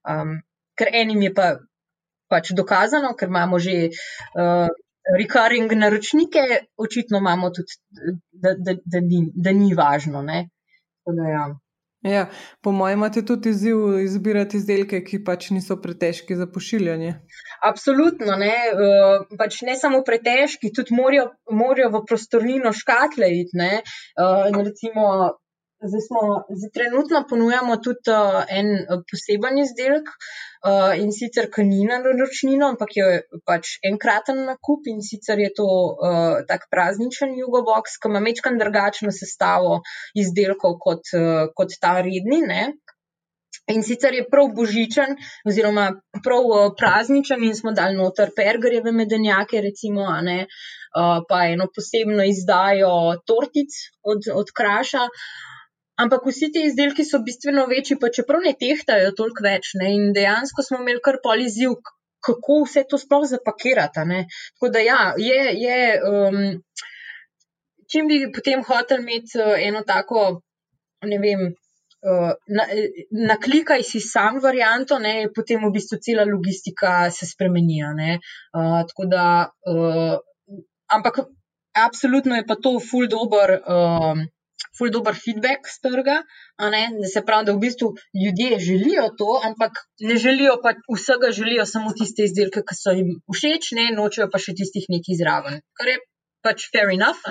Um, 0.05 0.35
ker 0.77 0.91
enim 0.93 1.23
je 1.25 1.31
pa 1.33 1.47
pač 2.29 2.53
dokazano, 2.53 3.15
ker 3.17 3.33
imamo 3.33 3.57
že 3.59 3.89
uh, 3.89 4.69
recurring 5.17 5.73
naročnike, 5.81 6.45
očitno 6.77 7.23
imamo 7.25 7.49
tudi, 7.49 7.81
da, 8.45 8.53
da, 8.53 8.77
da, 8.85 9.01
ni, 9.01 9.25
da 9.33 9.57
ni 9.57 9.73
važno. 9.73 10.21
Da, 10.21 11.25
ja. 11.33 11.47
Ja, 12.01 12.25
po 12.61 12.71
mojem, 12.71 12.99
imate 12.99 13.21
tudi 13.25 13.49
izziv 13.49 13.99
izbirati 14.01 14.57
izdelke, 14.57 15.03
ki 15.05 15.19
pač 15.23 15.51
niso 15.53 15.77
pretežki 15.81 16.35
za 16.35 16.47
pošiljanje. 16.49 17.11
Absolutno, 17.67 18.37
ne, 18.41 18.55
uh, 18.73 19.27
pač 19.37 19.59
ne 19.67 19.75
samo 19.77 20.01
pretežki, 20.07 20.71
tudi 20.73 20.97
morajo, 20.97 21.27
morajo 21.53 21.91
v 21.93 22.03
prostornino 22.09 22.73
škatle 22.73 23.29
iti. 23.43 23.69
Uh, 24.17 24.49
recimo, 24.65 25.05
zdaj 25.89 26.03
smo, 26.07 26.21
zdaj 26.59 26.71
trenutno 26.77 27.25
ponujamo 27.29 27.77
tudi 27.85 28.13
uh, 28.13 28.43
en 28.49 28.67
poseben 29.09 29.59
izdelek, 29.63 30.09
uh, 30.65 30.93
in 31.03 31.11
sicer 31.11 31.49
kanina 31.53 31.97
na 32.03 32.13
ročnino, 32.19 32.69
ampak 32.73 32.95
je 32.95 33.07
pač 33.45 33.77
enkraten 33.87 34.43
nakup 34.49 34.87
in 34.91 35.01
sicer 35.05 35.39
je 35.39 35.49
to 35.57 35.67
uh, 35.67 36.43
tak 36.47 36.67
prazničen 36.73 37.33
jugobox, 37.39 37.97
ki 38.01 38.11
ima 38.11 38.21
mečkan 38.21 38.59
drugačno 38.61 39.13
sestavo 39.15 39.81
izdelkov 40.15 40.77
kot, 40.85 41.13
uh, 41.17 41.49
kot 41.57 41.77
ta 41.81 41.97
redni. 42.01 42.41
Ne? 42.45 42.63
In 43.71 43.83
sicer 43.85 44.13
je 44.13 44.25
prav 44.29 44.49
božičen, 44.57 45.15
oziroma 45.47 45.87
prav 46.23 46.47
uh, 46.49 46.69
prazničen, 46.77 47.43
in 47.43 47.55
smo 47.55 47.73
dali 47.77 47.97
noter 47.97 48.33
pergerjeve 48.35 48.91
medenjake, 48.91 49.61
recimo, 49.61 50.07
ne, 50.25 50.45
uh, 50.45 51.21
pa 51.29 51.45
eno 51.53 51.69
posebno 51.75 52.25
izdajo 52.27 53.21
tortic 53.25 53.77
od, 54.03 54.29
od 54.33 54.53
kraša. 54.57 55.07
Ampak 56.01 56.25
vsi 56.25 56.49
ti 56.53 56.65
izdelki 56.65 57.05
so 57.05 57.19
bistveno 57.25 57.65
večji, 57.69 57.99
pa 58.01 58.09
čeprav 58.15 58.43
ne 58.45 58.53
tehtajo 58.59 59.11
toliko 59.17 59.45
več. 59.45 59.73
Ne? 59.81 59.91
In 59.97 60.13
dejansko 60.17 60.65
smo 60.65 60.81
imeli 60.81 61.03
kar 61.03 61.19
pol 61.23 61.43
izziv, 61.45 61.75
kako 62.25 62.61
vse 62.65 62.85
to 62.89 62.99
sploh 63.01 63.25
zapakirati. 63.29 64.05
Tako 64.55 64.71
da 64.73 64.85
ja, 64.85 65.01
je. 65.17 65.41
je 65.65 65.81
um, 66.11 66.41
Čim 67.91 68.07
bi 68.07 68.21
potem 68.31 68.61
hotel 68.63 69.01
imeti 69.01 69.35
uh, 69.35 69.57
eno 69.59 69.81
tako, 69.83 70.21
ne 71.03 71.17
vem, 71.19 71.41
uh, 72.07 72.29
na, 72.55 72.67
naklikaj 73.27 73.83
si 73.83 73.99
sam 73.99 74.37
varianto, 74.39 74.99
ne, 75.03 75.27
potem 75.35 75.59
v 75.65 75.73
bistvu 75.75 75.99
cela 76.05 76.23
logistika 76.29 77.09
se 77.11 77.27
spremeni. 77.27 77.81
Uh, 77.83 78.77
tako 78.87 79.09
da, 79.11 79.25
uh, 79.73 80.15
ampak 80.87 81.19
absolutno 81.75 82.39
je 82.39 82.47
pa 82.47 82.55
to 82.55 82.77
full 82.79 83.11
dober. 83.11 83.57
Uh, 83.59 84.23
ful 84.77 84.91
dober 84.93 85.15
feedback 85.17 85.67
z 85.67 85.81
trga. 85.85 86.17
Da 86.61 87.07
se 87.13 87.23
pravi, 87.25 87.47
da 87.49 87.55
v 87.55 87.63
bistvu 87.63 87.91
ljudje 88.23 88.59
želijo 88.59 89.09
to, 89.17 89.39
ampak 89.43 89.83
ne 89.99 90.17
želijo 90.17 90.57
pa 90.63 90.75
vsega, 90.95 91.31
želijo 91.31 91.65
samo 91.65 91.93
tiste 91.97 92.27
izdelke, 92.29 92.63
ki 92.67 92.77
so 92.77 92.95
jim 92.97 93.15
všeč, 93.33 93.71
ne 93.79 93.89
nočejo 93.97 94.29
pa 94.31 94.41
še 94.41 94.55
tistih 94.57 94.85
nekaj 94.93 95.21
zraven. 95.21 95.61
Kar 95.77 95.93
je 95.93 95.97
pač 96.45 96.67
fair 96.73 96.91
enough. 96.93 97.21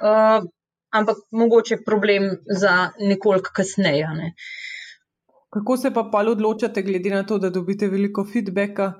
Uh, 0.00 0.44
ampak 0.92 1.24
mogoče 1.30 1.82
problem 1.86 2.30
za 2.46 2.92
nekoliko 3.00 3.52
kasneje. 3.54 4.08
Ne? 4.16 4.34
Kako 5.52 5.76
se 5.76 5.92
pa 5.94 6.04
pa 6.12 6.24
odločate, 6.28 6.82
glede 6.82 7.10
na 7.10 7.26
to, 7.28 7.38
da 7.38 7.50
dobite 7.50 7.88
veliko 7.88 8.24
feedbacka, 8.24 8.92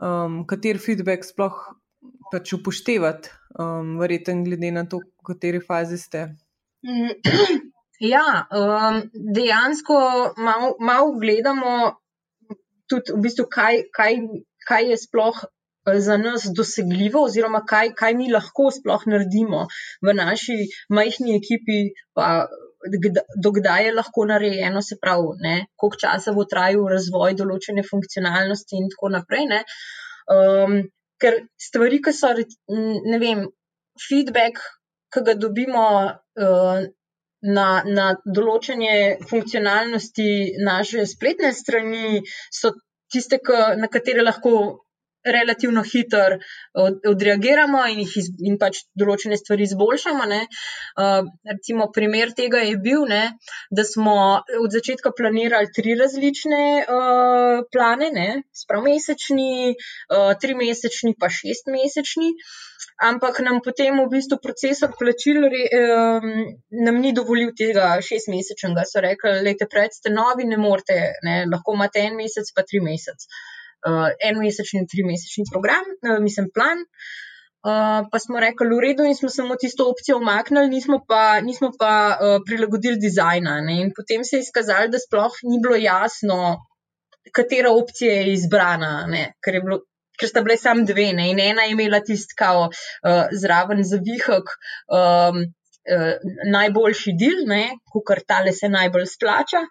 um, 0.00 0.44
kater 0.48 0.80
feedback 0.80 1.24
sploh 1.24 1.56
pač 2.32 2.52
upoštevati, 2.56 3.32
um, 3.60 3.96
verjetno 4.00 4.42
glede 4.44 4.72
na 4.72 4.86
to, 4.88 5.00
v 5.20 5.32
kateri 5.32 5.60
fazi 5.60 5.98
ste? 6.00 6.28
Mm, 6.88 7.12
ja, 8.14 8.46
um, 8.50 9.02
dejansko 9.36 9.98
malo 10.36 10.74
mal 10.80 11.12
gledamo 11.20 11.72
tudi, 12.88 13.12
v 13.12 13.20
bistvu, 13.26 13.44
kaj, 13.52 13.82
kaj, 13.92 14.14
kaj 14.68 14.88
je 14.92 14.98
sploh 15.02 15.42
eh, 15.44 15.98
za 16.06 16.16
nas 16.20 16.46
dosegljivo, 16.56 17.26
oziroma 17.28 17.60
kaj, 17.68 17.92
kaj 17.98 18.16
mi 18.20 18.30
lahko 18.32 18.70
sploh 18.72 19.04
naredimo 19.12 19.66
v 20.06 20.16
naši 20.16 20.58
majhni 20.88 21.36
ekipi. 21.36 21.80
Dokdaj 23.42 23.84
je 23.84 23.92
lahko 23.92 24.24
narejeno, 24.30 24.80
se 24.86 24.96
pravi, 25.02 25.54
koliko 25.76 25.98
časa 25.98 26.32
bo 26.32 26.44
trajal 26.46 26.86
razvoj 26.92 27.34
določene 27.40 27.82
funkcionalnosti, 27.82 28.78
in 28.78 28.86
tako 28.92 29.10
naprej. 29.16 29.48
Um, 30.30 30.76
ker 31.18 31.40
stvari, 31.58 31.98
ki 32.04 32.14
so, 32.14 32.30
ne 33.12 33.18
vem, 33.18 33.42
feedback, 33.98 34.62
ki 35.12 35.24
ga 35.26 35.34
dobimo 35.34 35.84
uh, 36.06 36.80
na, 37.58 37.68
na 37.86 38.08
določene 38.24 38.92
funkcionalnosti 39.30 40.28
naše 40.64 41.06
spletne 41.06 41.52
strani, 41.54 42.22
so 42.50 42.74
tiste, 43.12 43.40
na 43.78 43.88
katere 43.88 44.24
lahko 44.26 44.84
relativno 45.28 45.82
hitro 45.82 46.38
od, 46.72 47.00
odreagiramo 47.06 47.86
in, 47.86 48.00
iz, 48.00 48.28
in 48.38 48.56
pač 48.58 48.84
določene 48.98 49.36
stvari 49.36 49.66
izboljšamo. 49.66 50.26
Uh, 50.28 51.28
recimo, 51.50 51.88
primer 51.94 52.32
tega 52.38 52.62
je 52.64 52.76
bil, 52.82 53.04
ne, 53.10 53.22
da 53.70 53.84
smo 53.84 54.16
od 54.60 54.70
začetka 54.72 55.12
planirali 55.16 55.72
tri 55.74 55.96
različne 55.98 56.62
uh, 56.84 57.66
plane, 57.72 58.30
sprav 58.54 58.86
mesečni, 58.86 59.74
uh, 59.74 60.32
tri 60.40 60.56
mesečni, 60.58 61.14
pa 61.18 61.30
šest 61.32 61.70
mesečni. 61.72 62.32
Ampak 62.98 63.38
nam 63.46 63.60
potem 63.62 63.94
v 64.00 64.08
bistvu 64.10 64.40
procesor 64.42 64.90
plačil 64.98 65.44
um, 65.46 66.24
nam 66.86 66.96
ni 66.98 67.12
dovolil 67.14 67.52
tega 67.54 67.92
šestmesečnega. 68.02 68.82
So 68.90 69.02
rekli, 69.04 69.54
da 69.60 69.68
prej 69.70 69.92
ste 70.00 70.10
novi, 70.10 70.48
ne 70.50 70.58
morete, 70.58 70.98
ne, 71.22 71.44
lahko 71.46 71.76
imate 71.78 72.02
en 72.08 72.18
mesec, 72.18 72.50
pa 72.56 72.66
tri 72.66 72.82
mesece 72.82 73.30
uh, 73.86 74.10
enmesečni 74.30 74.82
in 74.82 74.88
trimesečni 74.90 75.46
program, 75.52 75.86
uh, 76.02 76.18
mislim, 76.22 76.50
plan. 76.54 76.82
Uh, 77.58 78.06
pa 78.10 78.18
smo 78.22 78.40
rekli, 78.40 78.68
v 78.70 78.80
redu, 78.82 79.04
in 79.04 79.16
smo 79.18 79.28
samo 79.28 79.56
tisto 79.60 79.88
opcijo 79.90 80.20
omaknili, 80.20 80.70
nismo 80.70 81.00
pa, 81.06 81.40
nismo 81.44 81.72
pa 81.78 81.92
uh, 82.14 82.38
prilagodili 82.46 82.98
dizajna. 83.02 83.60
Ne? 83.66 83.80
In 83.82 83.92
potem 83.96 84.24
se 84.24 84.38
je 84.38 84.46
izkazalo, 84.46 84.88
da 84.92 84.98
sploh 85.02 85.38
ni 85.50 85.58
bilo 85.62 85.76
jasno, 85.76 86.56
katera 87.34 87.74
opcija 87.74 88.20
je 88.20 88.32
izbrana, 88.32 88.92
ker, 89.44 89.58
je 89.58 89.62
bilo, 89.66 89.82
ker 90.18 90.30
sta 90.30 90.42
bile 90.46 90.56
samo 90.60 90.84
dve. 90.88 91.12
Ne? 91.16 91.30
In 91.32 91.40
ena 91.42 91.66
je 91.66 91.74
imela 91.76 92.00
tisti, 92.04 92.36
kao 92.38 92.68
uh, 92.68 93.24
zraven 93.42 93.82
zavihek, 93.86 94.54
um, 94.98 95.42
uh, 95.94 96.30
najboljši 96.52 97.16
del, 97.20 97.44
kar 98.06 98.22
tale 98.26 98.52
se 98.52 98.70
najbolj 98.72 99.06
splača. 99.14 99.64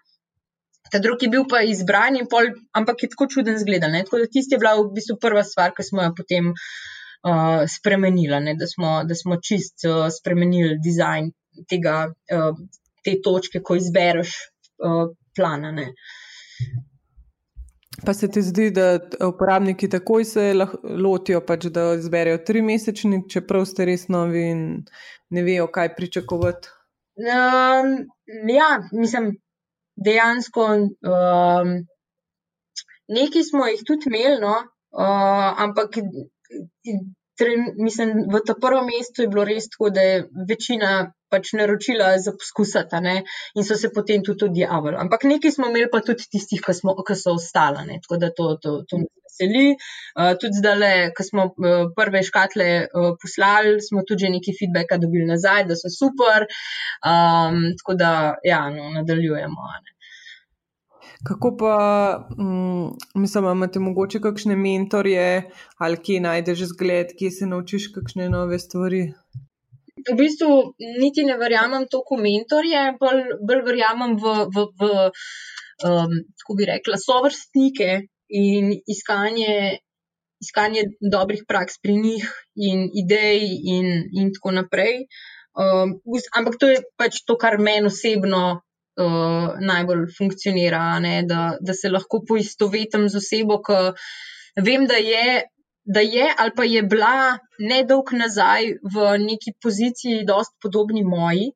Ta 0.88 1.00
drugi 1.04 1.26
je 1.26 1.32
bil 1.34 1.44
pa 1.48 1.60
izbran, 1.68 2.16
pol, 2.30 2.48
ampak 2.72 3.02
je 3.04 3.10
tako 3.12 3.26
čuden 3.28 3.58
zgled. 3.60 3.84
Tako 3.84 4.22
da 4.22 4.30
tisti 4.32 4.56
je 4.56 4.62
bila 4.62 4.76
v 4.78 4.88
bistvu 4.96 5.18
prva 5.20 5.44
stvar, 5.44 5.74
ki 5.76 5.84
smo 5.84 6.06
jo 6.06 6.14
potem 6.16 6.52
uh, 6.52 7.64
spremenili, 7.68 8.40
ne? 8.44 8.54
da 8.56 8.66
smo, 8.66 9.02
da 9.04 9.14
smo 9.14 9.36
čist 9.36 9.84
uh, 9.88 10.06
spremenili 10.12 10.78
dizajn 10.84 11.30
tega, 11.68 11.98
uh, 12.08 12.56
te 13.04 13.18
točke, 13.24 13.60
ko 13.60 13.76
izbereš 13.76 14.32
uh, 14.80 15.10
plana. 15.36 15.74
Ne? 15.76 15.90
Pa 18.06 18.14
se 18.14 18.28
ti 18.30 18.42
zdi, 18.42 18.70
da 18.70 19.00
uporabniki 19.26 19.88
takoj 19.90 20.24
se 20.24 20.52
lotijo, 20.84 21.40
pač, 21.46 21.66
da 21.74 21.92
izberejo 21.98 22.38
tri 22.46 22.62
mesečni, 22.62 23.24
čeprav 23.30 23.66
ste 23.66 23.88
res 23.88 24.06
novi 24.12 24.44
in 24.52 24.62
ne 25.34 25.42
vejo, 25.42 25.66
kaj 25.74 25.94
pričakovati? 25.96 26.70
Um, 27.18 27.94
ja, 28.54 28.68
mislim, 28.92 29.32
dejansko 29.98 30.66
um, 30.78 31.72
neki 33.08 33.42
smo 33.44 33.66
jih 33.66 33.82
tudi 33.86 34.12
imeli, 34.12 34.38
no, 34.44 34.54
uh, 34.94 35.62
ampak 35.66 35.98
tre, 37.38 37.56
mislim, 37.76 38.28
v 38.30 38.42
tem 38.46 38.60
prvem 38.62 38.86
mestu 38.92 39.24
je 39.24 39.32
bilo 39.32 39.44
res 39.48 39.66
tako, 39.72 39.90
da 39.90 40.06
je 40.06 40.22
večina 40.48 40.92
pač 41.30 41.52
naročila 41.58 42.10
za 42.22 42.32
poskusati 42.32 43.02
ne, 43.04 43.16
in 43.54 43.64
so 43.64 43.76
se 43.76 43.92
potem 43.94 44.24
tudi 44.24 44.48
odjavili. 44.48 44.96
Ampak 44.98 45.24
neki 45.28 45.50
smo 45.54 45.68
imeli 45.68 45.90
pa 45.92 46.00
tudi 46.04 46.28
tistih, 46.30 46.62
ki, 46.64 46.74
smo, 46.74 46.96
ki 47.06 47.16
so 47.18 47.36
ostali, 47.38 47.86
ne, 47.88 48.00
tako 48.04 48.20
da 48.22 48.30
to, 48.34 48.54
to, 48.62 48.76
to 48.88 49.02
nas 49.02 49.28
veseli. 49.28 49.66
Uh, 50.18 50.32
tudi 50.40 50.60
zdaj, 50.60 51.12
ko 51.16 51.26
smo 51.30 51.44
uh, 51.50 51.90
prve 51.96 52.22
škatle 52.26 52.70
uh, 52.86 53.12
poslali, 53.20 53.78
smo 53.82 54.02
tudi 54.08 54.26
že 54.26 54.32
neki 54.38 54.56
feedback 54.58 54.98
dobili 55.00 55.28
nazaj, 55.28 55.68
da 55.68 55.76
so 55.76 55.92
super. 55.92 56.48
Um, 57.04 57.62
tako 57.78 57.94
da, 57.94 58.10
ja, 58.44 58.66
no, 58.70 58.90
nadaljujemo. 58.98 59.70
Ne. 59.84 59.98
Kako 61.24 61.56
pa, 61.56 62.28
um, 62.38 62.96
mislim, 63.14 63.44
imate 63.44 63.78
mogoče 63.78 64.20
kakšne 64.20 64.56
mentorje 64.56 65.50
ali 65.78 65.96
kje 65.96 66.20
najdeš 66.20 66.62
zgled, 66.72 67.06
kje 67.18 67.30
se 67.30 67.46
naučiš 67.46 67.88
kakšne 67.94 68.28
nove 68.30 68.58
stvari? 68.58 69.12
V 70.06 70.16
bistvu 70.18 70.74
niti 71.00 71.24
ne 71.26 71.38
verjamem 71.40 71.86
toliko 71.90 72.18
v 72.18 72.24
mentorje, 72.26 72.82
bolj, 73.00 73.24
bolj 73.48 73.64
verjamem 73.66 74.16
v, 74.20 74.34
v, 74.54 74.66
v 74.80 74.90
um, 75.88 76.14
kako 76.42 76.56
bi 76.58 76.68
rekla, 76.68 77.00
sovrstnike 77.00 77.90
in 78.28 78.72
iskanje, 78.86 79.78
iskanje 80.42 80.84
dobrih 81.00 81.44
praks 81.48 81.80
pri 81.82 81.96
njih 81.96 82.28
in 82.54 82.88
idej 82.92 83.44
in, 83.74 83.90
in 84.12 84.32
tako 84.34 84.54
naprej. 84.60 85.06
Um, 85.58 85.98
ampak 86.36 86.58
to 86.60 86.70
je 86.70 86.82
pač 86.96 87.22
to, 87.26 87.34
kar 87.40 87.58
meni 87.58 87.90
osebno 87.90 88.42
uh, 88.98 89.48
najbolj 89.58 90.06
funkcionira, 90.18 90.98
ne, 91.02 91.22
da, 91.26 91.56
da 91.60 91.74
se 91.74 91.90
lahko 91.90 92.22
poistovetim 92.28 93.08
z 93.08 93.18
osebo, 93.18 93.58
ki 93.66 93.80
vem, 94.62 94.86
da 94.86 95.00
je 95.02 95.42
da 95.94 96.00
je 96.00 96.26
ali 96.38 96.52
pa 96.56 96.64
je 96.64 96.82
bila 96.82 97.38
nedolg 97.58 98.12
nazaj 98.12 98.74
v 98.94 99.06
neki 99.24 99.54
poziciji, 99.62 100.26
dost 100.28 100.52
podobni 100.62 101.04
moji. 101.04 101.52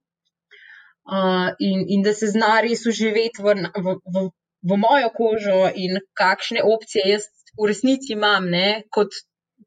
Uh, 1.03 1.51
in, 1.59 1.83
in 1.89 2.03
da 2.07 2.13
se 2.15 2.29
zna 2.31 2.61
res 2.63 2.87
uživeti 2.87 3.43
v, 3.43 3.55
v, 3.85 3.97
v, 4.15 4.29
v 4.71 4.77
mojo 4.79 5.09
kožo, 5.17 5.67
in 5.75 5.99
kakšne 6.15 6.63
opcije 6.63 7.09
jaz 7.11 7.27
v 7.59 7.69
resnici 7.69 8.15
imam, 8.15 8.47
ne, 8.49 8.85
kot, 8.95 9.11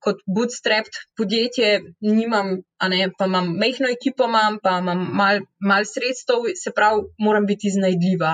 kot 0.01 0.21
bootstrapped 0.37 0.95
podjetje, 1.19 1.81
nimam, 2.01 2.55
ne, 2.93 3.01
pa 3.19 3.27
imam 3.29 3.51
mehko 3.59 3.91
ekipo, 3.91 4.29
imam, 4.31 4.61
pa 4.63 4.79
imam 4.79 5.03
malo 5.19 5.43
mal 5.59 5.85
sredstev, 5.85 6.47
se 6.55 6.71
pravi, 6.75 7.03
moram 7.19 7.45
biti 7.45 7.67
iznajdljiva. 7.67 8.31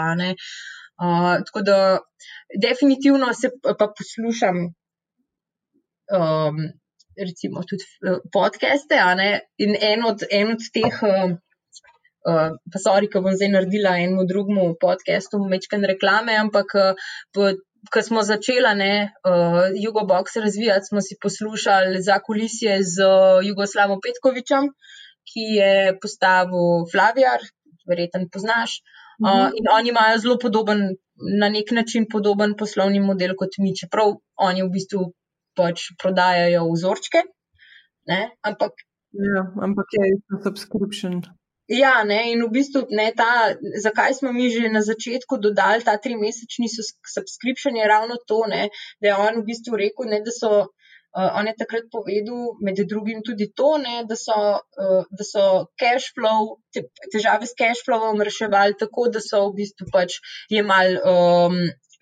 Uh, 1.01 1.41
tako 1.47 1.65
da, 1.65 1.79
definitivno 2.61 3.33
se 3.33 3.49
pa 3.65 3.89
poslušam. 3.97 4.69
Um, 6.11 6.61
Recimo 7.11 7.61
tudi 7.67 7.83
eh, 8.07 8.21
podcaste, 8.31 8.95
in 9.59 9.75
en 9.75 10.03
od, 10.07 10.23
en 10.31 10.53
od 10.53 10.63
teh 10.73 11.01
uh, 11.03 11.33
Uh, 12.21 12.53
pa, 12.69 12.77
sorry, 12.77 13.07
ko 13.09 13.23
bom 13.25 13.33
zdaj 13.33 13.49
naredila 13.49 13.95
enemu 13.97 14.27
drugemu 14.29 14.63
podkastu, 14.77 15.39
mečken 15.49 15.81
reklame, 15.89 16.35
ampak 16.37 16.75
uh, 16.77 17.55
ko 17.89 18.03
smo 18.05 18.21
začeli 18.21 18.73
ne, 18.77 18.93
uh, 19.25 19.73
Jugobox 19.73 20.37
razvijati, 20.37 20.85
smo 20.91 21.01
si 21.01 21.17
poslušali 21.17 22.01
za 22.05 22.19
kulisije 22.21 22.77
z 22.85 23.07
Jugoslavom 23.47 24.03
Petkovičem, 24.05 24.69
ki 25.25 25.47
je 25.57 25.97
postavil 25.97 26.85
Flavijar, 26.91 27.41
verjeten 27.89 28.29
poznaš. 28.29 28.77
Uh, 29.21 29.49
in 29.57 29.65
oni 29.73 29.89
imajo 29.89 30.21
zelo 30.21 30.37
podoben, 30.37 30.93
na 31.41 31.49
nek 31.49 31.73
način 31.73 32.05
podoben 32.05 32.53
poslovni 32.57 33.01
model 33.01 33.33
kot 33.37 33.57
mi, 33.57 33.73
čeprav 33.73 34.13
oni 34.37 34.61
v 34.61 34.69
bistvu 34.77 35.07
pač 35.61 35.91
prodajajo 36.01 36.65
vzorčke. 36.71 37.23
Ne, 38.09 38.23
ampak, 38.41 38.73
ja, 39.13 39.45
ampak 39.61 39.93
je 39.97 40.17
to 40.27 40.41
subscription. 40.49 41.21
Ja, 41.71 42.03
ne, 42.03 42.17
in 42.33 42.41
v 42.43 42.49
bistvu, 42.51 42.81
ne, 42.91 43.05
ta, 43.15 43.53
zakaj 43.83 44.17
smo 44.17 44.33
mi 44.35 44.49
že 44.51 44.67
na 44.67 44.81
začetku 44.83 45.37
dodali 45.39 45.85
ta 45.87 45.95
tri 46.03 46.17
mesečni 46.19 46.67
subscription, 46.67 47.77
je 47.79 47.87
ravno 47.87 48.17
to, 48.27 48.43
ne, 48.51 48.67
da 48.99 49.07
je 49.07 49.15
on 49.15 49.39
v 49.39 49.47
bistvu 49.47 49.79
rekel, 49.79 50.11
ne, 50.11 50.23
da 50.25 50.35
so. 50.35 50.67
Uh, 51.11 51.27
on 51.35 51.43
je 51.43 51.51
takrat 51.59 51.89
povedal, 51.91 52.55
med 52.63 52.77
drugim, 52.87 53.17
tudi 53.19 53.49
to, 53.51 53.73
ne, 53.83 54.05
da, 54.07 54.15
so, 54.15 54.35
uh, 54.79 55.01
da 55.11 55.25
so 55.27 55.43
cash 55.75 56.07
flow, 56.15 56.53
te, 56.71 56.85
težave 57.11 57.49
s 57.49 57.57
cash 57.59 57.81
flowom 57.83 58.23
reševali 58.23 58.77
tako, 58.79 59.09
da 59.11 59.19
so 59.19 59.41
v 59.49 59.57
bistvu 59.57 59.89
pač 59.91 60.21
jemali 60.47 60.95
um, 61.03 61.57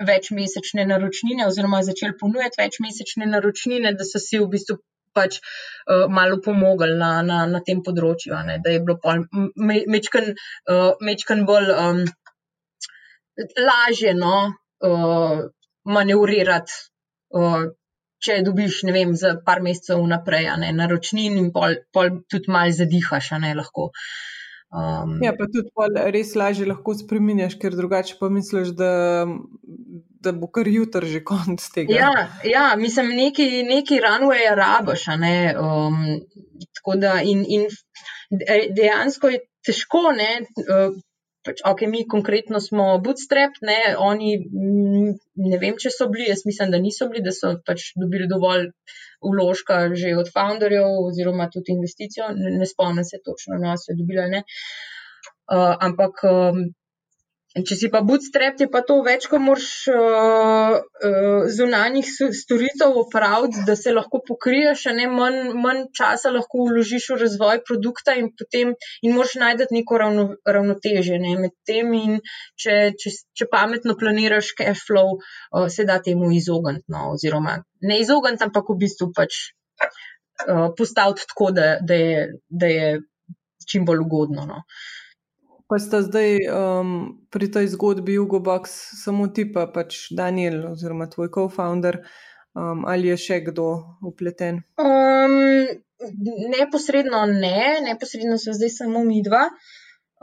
večmesečne 0.07 0.85
naročnine, 0.85 1.47
oziroma 1.47 1.81
začeli 1.83 2.17
ponujati 2.19 2.61
večmesečne 2.61 3.25
naročnine, 3.25 3.93
da 3.93 4.07
so 4.07 4.21
si 4.23 4.39
v 4.39 4.47
bistvu 4.53 4.77
pač 5.13 5.39
uh, 5.39 6.05
malo 6.11 6.39
pomagali 6.45 6.97
na, 6.97 7.11
na, 7.25 7.39
na 7.49 7.61
tem 7.65 7.81
področju, 7.85 8.37
ne, 8.47 8.59
da 8.63 8.75
je 8.75 8.83
bilo 8.85 8.99
mečken 9.57 10.33
me, 10.69 11.41
uh, 11.41 11.45
bolj 11.49 11.73
um, 11.75 12.03
lažje 13.57 14.13
no, 14.15 14.37
uh, 14.85 15.43
manevrirati. 15.97 16.79
Uh, 17.35 17.69
Če 18.19 18.41
dobiš, 18.43 18.81
ne 18.83 18.91
vem, 18.91 19.11
za 19.15 19.29
par 19.47 19.61
mesecev 19.63 20.01
vnaprej, 20.03 20.49
ne, 20.59 20.73
naročnin 20.75 21.37
in 21.39 21.53
pol, 21.55 21.77
pol 21.95 22.17
tudi 22.27 22.51
malo 22.51 22.73
zadihaš, 22.75 23.29
ne 23.39 23.53
lahko. 23.55 23.85
Um, 24.69 25.15
ja, 25.25 25.33
pa 25.33 25.47
tudi 25.49 25.71
res 26.13 26.35
lažje 26.37 26.67
lahko 26.69 26.93
spremenjaš, 26.93 27.55
ker 27.61 27.73
drugače 27.73 28.19
pa 28.19 28.29
misliš, 28.29 28.75
da 28.77 28.91
da 30.19 30.31
bo 30.35 30.49
kar 30.51 30.67
jutr 30.67 31.05
že 31.07 31.23
konc 31.25 31.63
tega. 31.73 31.95
Ja, 31.95 32.13
ja 32.43 32.65
mislim, 32.77 33.13
neki, 33.15 33.63
neki 33.63 33.99
runway 34.03 34.49
rabaš. 34.55 35.07
Um, 35.09 36.19
tako 36.75 36.97
da 36.99 37.19
in, 37.23 37.45
in 37.47 37.67
dejansko 38.75 39.31
je 39.33 39.39
težko. 39.65 40.09
Ne, 40.17 40.31
uh, 40.65 40.97
pač, 41.45 41.63
ok, 41.65 41.85
mi 41.87 42.05
konkretno 42.07 42.59
smo 42.63 42.91
bootstrap, 43.03 43.61
ne, 43.65 43.95
oni 43.97 44.35
ne 45.49 45.61
vem, 45.61 45.77
če 45.79 45.91
so 45.93 46.09
bili, 46.11 46.27
jaz 46.29 46.43
mislim, 46.45 46.73
da 46.75 46.81
niso 46.83 47.07
bili, 47.11 47.23
da 47.25 47.33
so 47.35 47.55
pač 47.65 47.91
dobili 47.99 48.27
dovolj 48.31 48.69
vložka 49.21 49.95
že 49.95 50.15
od 50.17 50.31
founderjev 50.33 50.87
oziroma 51.07 51.49
tudi 51.53 51.75
investicijo, 51.75 52.31
ne, 52.35 52.51
ne 52.59 52.65
spomnim 52.65 53.03
se 53.03 53.19
točno, 53.25 53.59
no, 53.61 53.75
so 53.77 53.95
dobili 53.97 54.21
ali 54.21 54.31
ne. 54.37 54.43
Uh, 55.49 55.75
ampak 55.79 56.23
um, 56.23 56.59
Če 57.65 57.75
si 57.79 57.87
pa 57.91 58.01
bootstrap, 58.05 58.59
je 58.61 58.67
pa 58.71 58.81
to 58.85 58.99
več, 59.05 59.25
ko 59.31 59.39
moraš 59.41 59.67
uh, 59.91 60.75
uh, 60.79 61.47
zunanjih 61.55 62.09
storitev 62.35 62.97
opraviti, 63.01 63.63
da 63.67 63.75
se 63.79 63.93
lahko 63.95 64.21
pokriješ, 64.27 64.85
a 64.91 64.93
ne 64.97 65.07
manj, 65.11 65.39
manj 65.63 65.85
časa 65.97 66.31
lahko 66.35 66.67
vložiš 66.69 67.09
v 67.13 67.17
razvoj 67.23 67.61
produkta 67.67 68.15
in 68.19 68.29
potem 68.41 68.75
in 69.01 69.15
moraš 69.17 69.37
najti 69.41 69.69
neko 69.77 70.01
ravno, 70.03 70.25
ravnoteže 70.57 71.17
ne, 71.23 71.35
med 71.45 71.55
tem. 71.67 71.91
In 71.99 72.19
če, 72.59 72.77
če, 72.99 73.15
če 73.39 73.49
pametno 73.51 73.97
planiraš 73.99 74.53
cash 74.59 74.85
flow, 74.89 75.17
uh, 75.17 75.67
se 75.73 75.87
da 75.89 75.99
temu 76.05 76.31
izogniti. 76.35 76.85
No, 76.93 77.09
oziroma 77.15 77.57
ne 77.89 77.99
izogniti, 78.03 78.45
ampak 78.45 78.69
v 78.69 78.79
bistvu 78.85 79.09
pač 79.15 79.41
uh, 80.45 80.69
postaviti 80.77 81.27
tako, 81.33 81.51
da, 81.55 81.73
da, 81.81 81.99
je, 81.99 82.23
da 82.49 82.71
je 82.75 82.95
čim 83.69 83.85
bolj 83.89 84.05
ugodno. 84.05 84.47
No. 84.49 84.63
Uh, 84.63 84.95
Pa 85.69 85.77
sta 85.77 86.01
zdaj 86.01 86.49
um, 86.49 86.93
pri 87.29 87.45
tej 87.53 87.67
zgodbi 87.77 88.17
Jugobox 88.17 88.73
samo 89.05 89.27
ti, 89.29 89.45
pa 89.45 89.67
pač 89.69 90.09
Daniel, 90.09 90.63
oziroma 90.73 91.05
tvoj 91.05 91.29
co-founder, 91.29 92.01
um, 92.57 92.87
ali 92.89 93.11
je 93.13 93.17
še 93.21 93.37
kdo 93.51 93.67
upleten? 94.01 94.63
Um, 94.81 95.35
neposredno 96.49 97.21
ne, 97.29 97.85
neposredno 97.85 98.39
so 98.41 98.55
zdaj 98.57 98.71
samo 98.81 99.03
mi 99.05 99.21
dva. 99.21 99.45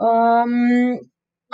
Um, 0.03 0.99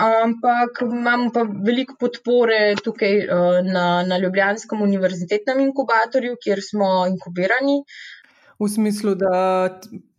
ampak 0.01 0.81
imamo 0.81 1.29
pa 1.29 1.45
veliko 1.45 1.93
podpore 1.99 2.73
tukaj 2.81 3.13
uh, 3.29 3.59
na, 3.61 4.01
na 4.09 4.17
Ljubljanskem 4.17 4.81
univerzitetnem 4.81 5.61
inkubatorju, 5.67 6.39
kjer 6.41 6.65
smo 6.65 7.05
inkubirani. 7.13 7.83
V 8.57 8.69
smislu, 8.69 9.13
da 9.21 9.69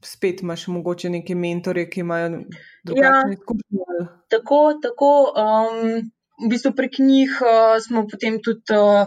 spet 0.04 0.46
imaš 0.46 0.68
mogoče 0.68 1.10
neke 1.10 1.34
mentore, 1.34 1.88
ki 1.90 2.06
imajo 2.06 2.44
drugačne 2.85 3.32
ja, 3.32 3.39
izkušnje. 3.39 4.05
Tako, 4.28 4.61
tako. 4.82 5.11
Um, 5.45 6.11
v 6.45 6.51
bistvu 6.51 6.72
prek 6.76 6.99
njih 6.99 7.37
uh, 7.43 7.76
smo 7.82 8.07
potem 8.11 8.41
tudi 8.43 8.74
uh, 8.74 9.07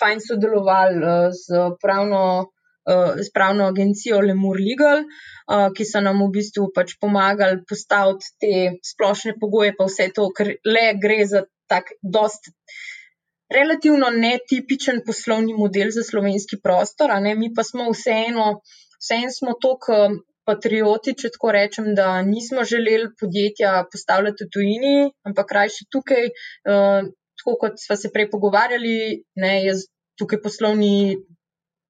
fajn 0.00 0.20
sodelovali 0.20 1.00
uh, 1.00 1.30
z, 1.32 1.62
pravno, 1.82 2.22
uh, 2.44 3.14
z 3.16 3.32
pravno 3.34 3.68
agencijo 3.72 4.20
Lemur 4.20 4.60
Legal, 4.60 5.04
uh, 5.06 5.70
ki 5.76 5.88
so 5.88 6.02
nam 6.04 6.20
v 6.26 6.30
bistvu 6.38 6.68
pač 6.76 6.96
pomagali 7.00 7.62
postaviti 7.68 8.34
te 8.42 8.52
splošne 8.92 9.38
pogoje, 9.40 9.72
pa 9.78 9.88
vse 9.88 10.10
to, 10.16 10.28
ker 10.36 10.56
le 10.68 10.86
gre 11.00 11.24
za 11.24 11.46
tak 11.66 11.96
dost. 12.02 12.52
Relativno 13.46 14.10
netipičen 14.10 15.04
poslovni 15.06 15.54
model 15.54 15.92
za 15.94 16.02
slovenski 16.02 16.58
prostor, 16.62 17.12
mi 17.38 17.52
pa 17.54 17.62
smo 17.62 17.92
vseeno, 17.92 18.60
vseeno 18.98 19.30
smo 19.30 19.54
tako 19.62 20.00
patrioti, 20.46 21.14
če 21.20 21.32
tako 21.34 21.52
rečem, 21.56 21.92
da 21.98 22.22
nismo 22.26 22.64
želeli 22.64 23.10
podjetja 23.20 23.72
postavljati 23.92 24.46
v 24.46 24.52
tujini, 24.56 24.94
ampak 25.28 25.50
krajši 25.52 25.88
tukaj, 25.92 26.30
uh, 26.30 27.08
tako 27.40 27.56
kot 27.62 27.80
smo 27.82 27.96
se 28.00 28.12
prej 28.14 28.30
pogovarjali, 28.32 28.96
ne, 29.42 29.52
jaz 29.66 29.86
tukaj 30.20 30.40
poslovni, 30.44 31.16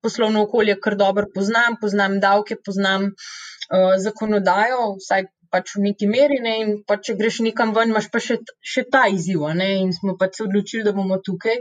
poslovno 0.03 0.43
okolje 0.47 0.77
kar 0.83 0.97
dobro 0.99 1.27
poznam, 1.35 1.79
poznam 1.81 2.21
davke, 2.23 2.59
poznam 2.65 3.11
uh, 3.13 3.97
zakonodajo, 4.03 4.97
vsaj 5.03 5.29
pač 5.53 5.77
v 5.77 5.85
neki 5.89 6.09
meri, 6.11 6.41
ne, 6.43 6.55
in 6.63 6.73
pa 6.87 6.99
če 6.99 7.15
greš 7.19 7.41
nekam 7.47 7.75
ven, 7.77 7.93
imaš 7.95 8.11
pa 8.13 8.23
še, 8.23 8.41
še 8.61 8.87
ta 8.93 9.07
izziv, 9.13 9.47
ne, 9.61 9.77
in 9.85 9.93
smo 9.95 10.17
pač 10.21 10.41
se 10.41 10.47
odločili, 10.49 10.85
da 10.87 10.95
bomo 10.97 11.21
tukaj. 11.29 11.61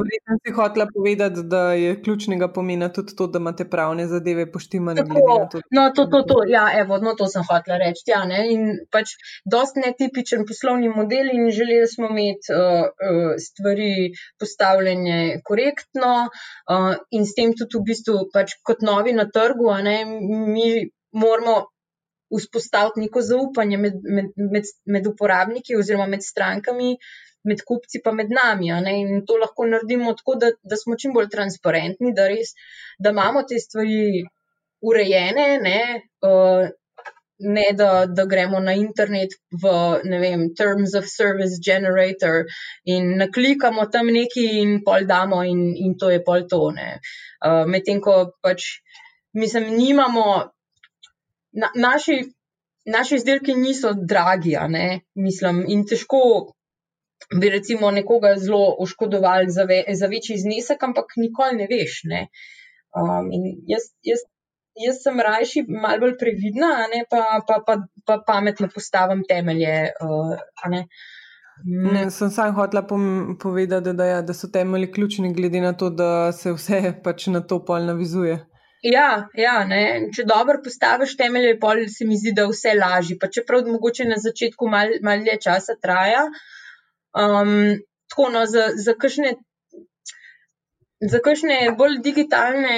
Verjetno 0.00 0.36
si 0.42 0.52
hotela 0.56 0.86
povedati, 0.94 1.44
da 1.52 1.62
je 1.78 1.94
ključnega 2.02 2.48
pomena 2.52 2.88
tudi 2.92 3.16
to, 3.16 3.26
da 3.26 3.38
imate 3.42 3.66
pravne 3.70 4.06
zadeve 4.10 4.46
poštimane. 4.52 5.04
To, 5.08 5.60
no, 5.76 5.86
to, 5.96 6.06
to, 6.12 6.22
to, 6.28 6.38
ja, 6.48 6.66
evo, 6.82 6.98
no, 7.04 7.14
to 7.18 7.28
sem 7.32 7.46
hotela 7.48 7.78
reči. 7.82 8.06
Ja, 8.10 8.22
ne, 8.28 8.44
in 8.54 8.68
pač 8.92 9.16
dost 9.54 9.80
netipičen 9.80 10.46
poslovni 10.48 10.92
model 10.92 11.32
in 11.34 11.50
želeli 11.54 11.88
smo 11.88 12.10
imeti 12.10 12.54
uh, 12.54 12.86
uh, 12.90 13.34
stvari 13.46 13.90
postavljene 14.40 15.40
korektno 15.44 16.14
uh, 16.28 16.94
in 17.10 17.26
s 17.26 17.36
tem 17.38 17.56
tudi 17.58 17.78
v 17.80 17.84
bistvu 17.92 18.24
pač 18.34 18.56
kot 18.66 18.86
novi 18.86 19.12
na 19.16 19.28
trgu, 19.28 19.68
ne, 19.84 19.98
mi 20.54 20.70
moramo 21.12 21.60
vzpostaviti 22.38 23.00
neko 23.00 23.22
zaupanje 23.26 23.76
med, 23.76 23.96
med, 24.04 24.30
med, 24.36 24.68
med 24.86 25.06
uporabniki 25.10 25.76
oziroma 25.76 26.06
med 26.06 26.22
strankami, 26.22 26.94
med 27.44 27.62
kupci, 27.66 28.02
pa 28.04 28.12
med 28.12 28.32
nami. 28.34 28.68
In 28.92 29.24
to 29.26 29.38
lahko 29.40 29.66
naredimo 29.68 30.14
tako, 30.18 30.36
da, 30.42 30.50
da 30.62 30.76
smo 30.76 30.96
čim 30.96 31.14
bolj 31.16 31.30
transparentni, 31.32 32.12
da, 32.16 32.28
res, 32.28 32.52
da 32.98 33.14
imamo 33.16 33.42
te 33.48 33.58
stvari 33.58 34.24
urejene, 34.80 35.46
ne, 35.62 35.80
uh, 36.26 36.68
ne 37.40 37.72
da, 37.72 38.06
da 38.06 38.24
gremo 38.28 38.60
na 38.60 38.72
internet 38.76 39.36
v, 39.62 39.72
ne 40.04 40.18
vem, 40.20 40.46
Terms 40.54 40.94
of 40.94 41.08
Service 41.08 41.60
Generator 41.64 42.44
in 42.84 43.16
naklikamo 43.18 43.86
tam 43.92 44.12
neki 44.12 44.46
in 44.60 44.80
pol 44.84 45.06
damo 45.08 45.42
in, 45.42 45.62
in 45.76 45.96
to 45.98 46.10
je 46.10 46.22
pol 46.24 46.46
tone. 46.48 47.00
Uh, 47.40 47.64
Medtem 47.66 48.00
ko 48.04 48.16
pač, 48.44 48.82
mislim, 49.32 49.72
nimamo, 49.76 50.26
na, 51.52 51.72
naši, 51.74 52.20
naši 52.86 53.20
izdelki 53.20 53.56
niso 53.56 53.94
dragi, 53.94 54.56
mislim, 55.14 55.64
in 55.68 55.86
težko. 55.88 56.52
Bi 57.30 57.50
recimo 57.50 57.90
nekoga 57.94 58.34
zelo 58.36 58.76
oškodovali 58.82 59.50
za, 59.50 59.64
ve, 59.64 59.84
za 59.94 60.06
večji 60.06 60.38
znesek, 60.38 60.82
ampak 60.82 61.14
nikoli 61.16 61.60
ne 61.62 61.68
veš. 61.70 62.00
Ne? 62.10 62.26
Um, 62.90 63.30
jaz, 63.70 63.92
jaz 64.02 64.24
jaz 64.74 65.00
sem 65.02 65.20
rajši 65.20 65.64
malo 65.68 66.04
bolj 66.04 66.16
previdna, 66.18 66.70
ne, 66.92 67.04
pa, 67.10 67.40
pa, 67.46 67.60
pa, 67.66 67.78
pa 68.06 68.18
pametno 68.26 68.68
postavim 68.74 69.24
temelje. 69.28 69.90
Uh, 70.02 70.36
ne. 70.70 70.86
Mm. 71.64 71.88
Ne, 71.92 72.04
sem 72.10 72.30
sam 72.30 72.54
hotela 72.56 72.86
povedati, 73.42 73.92
da, 73.92 74.04
ja, 74.04 74.20
da 74.22 74.34
so 74.34 74.48
temelji 74.48 74.92
ključni, 74.92 75.34
glede 75.34 75.60
na 75.60 75.72
to, 75.72 75.90
da 75.90 76.32
se 76.32 76.54
vse 76.56 76.94
pač 77.04 77.26
na 77.26 77.40
to 77.40 77.60
pol 77.64 77.84
navizuje. 77.84 78.38
Ja, 78.82 79.26
ja 79.36 79.58
če 80.16 80.24
dobro 80.24 80.62
postaviš 80.64 81.18
temelje, 81.20 81.58
pol 81.60 81.84
se 81.92 82.06
mi 82.08 82.16
zdi, 82.16 82.32
da 82.36 82.46
vse 82.48 82.72
lažje. 82.78 83.18
Pa 83.20 83.28
čeprav 83.28 83.68
mogoče 83.68 84.08
na 84.08 84.16
začetku 84.16 84.70
malo 84.72 85.02
mal 85.04 85.20
dlje 85.20 85.36
časa 85.44 85.76
traja. 85.82 86.24
Um, 87.14 87.80
tako, 88.10 88.28
no, 88.30 88.46
za, 88.46 88.70
za 88.76 88.94
kakšne 88.94 89.36
Za 91.00 91.16
kakšne 91.24 91.54
bolj 91.80 91.94
digitalne 92.04 92.72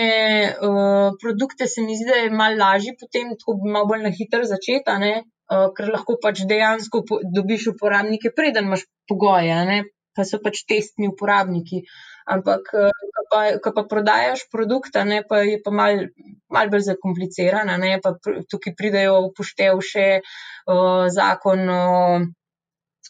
uh, 0.62 1.14
produkte 1.18 1.66
se 1.66 1.82
mi 1.82 1.96
zdi, 1.98 2.04
da 2.06 2.18
je 2.20 2.28
malo 2.30 2.54
lažje 2.60 2.92
potem 3.00 3.32
tako 3.38 3.56
malo 3.66 3.88
bolj 3.90 4.04
na 4.04 4.12
hitro 4.14 4.44
začeti, 4.46 4.94
uh, 4.94 5.64
ker 5.74 5.90
lahko 5.90 6.14
pač 6.22 6.44
dejansko 6.52 7.00
dobiš 7.34 7.72
uporabnike, 7.72 8.30
preden 8.36 8.70
imaš 8.70 8.84
pogoje, 9.10 9.56
ne? 9.66 9.80
pa 10.14 10.22
so 10.28 10.38
pač 10.44 10.62
testni 10.70 11.10
uporabniki. 11.10 11.82
Ampak, 12.30 12.70
uh, 12.78 13.58
ko 13.64 13.72
pa 13.74 13.84
prodajaš 13.90 14.46
produkt, 14.52 14.94
pa 15.28 15.42
je 15.42 15.58
pa 15.64 15.74
malo 15.74 16.06
mal 16.52 16.70
bolj 16.70 16.84
zakomplicirana, 16.92 17.78
ne, 17.80 17.96
pa 18.04 18.14
tukaj 18.22 18.76
pridejo 18.78 19.18
upoštev 19.30 19.82
še 19.82 20.06
uh, 20.20 21.08
zakon 21.10 21.66
o. 21.74 21.82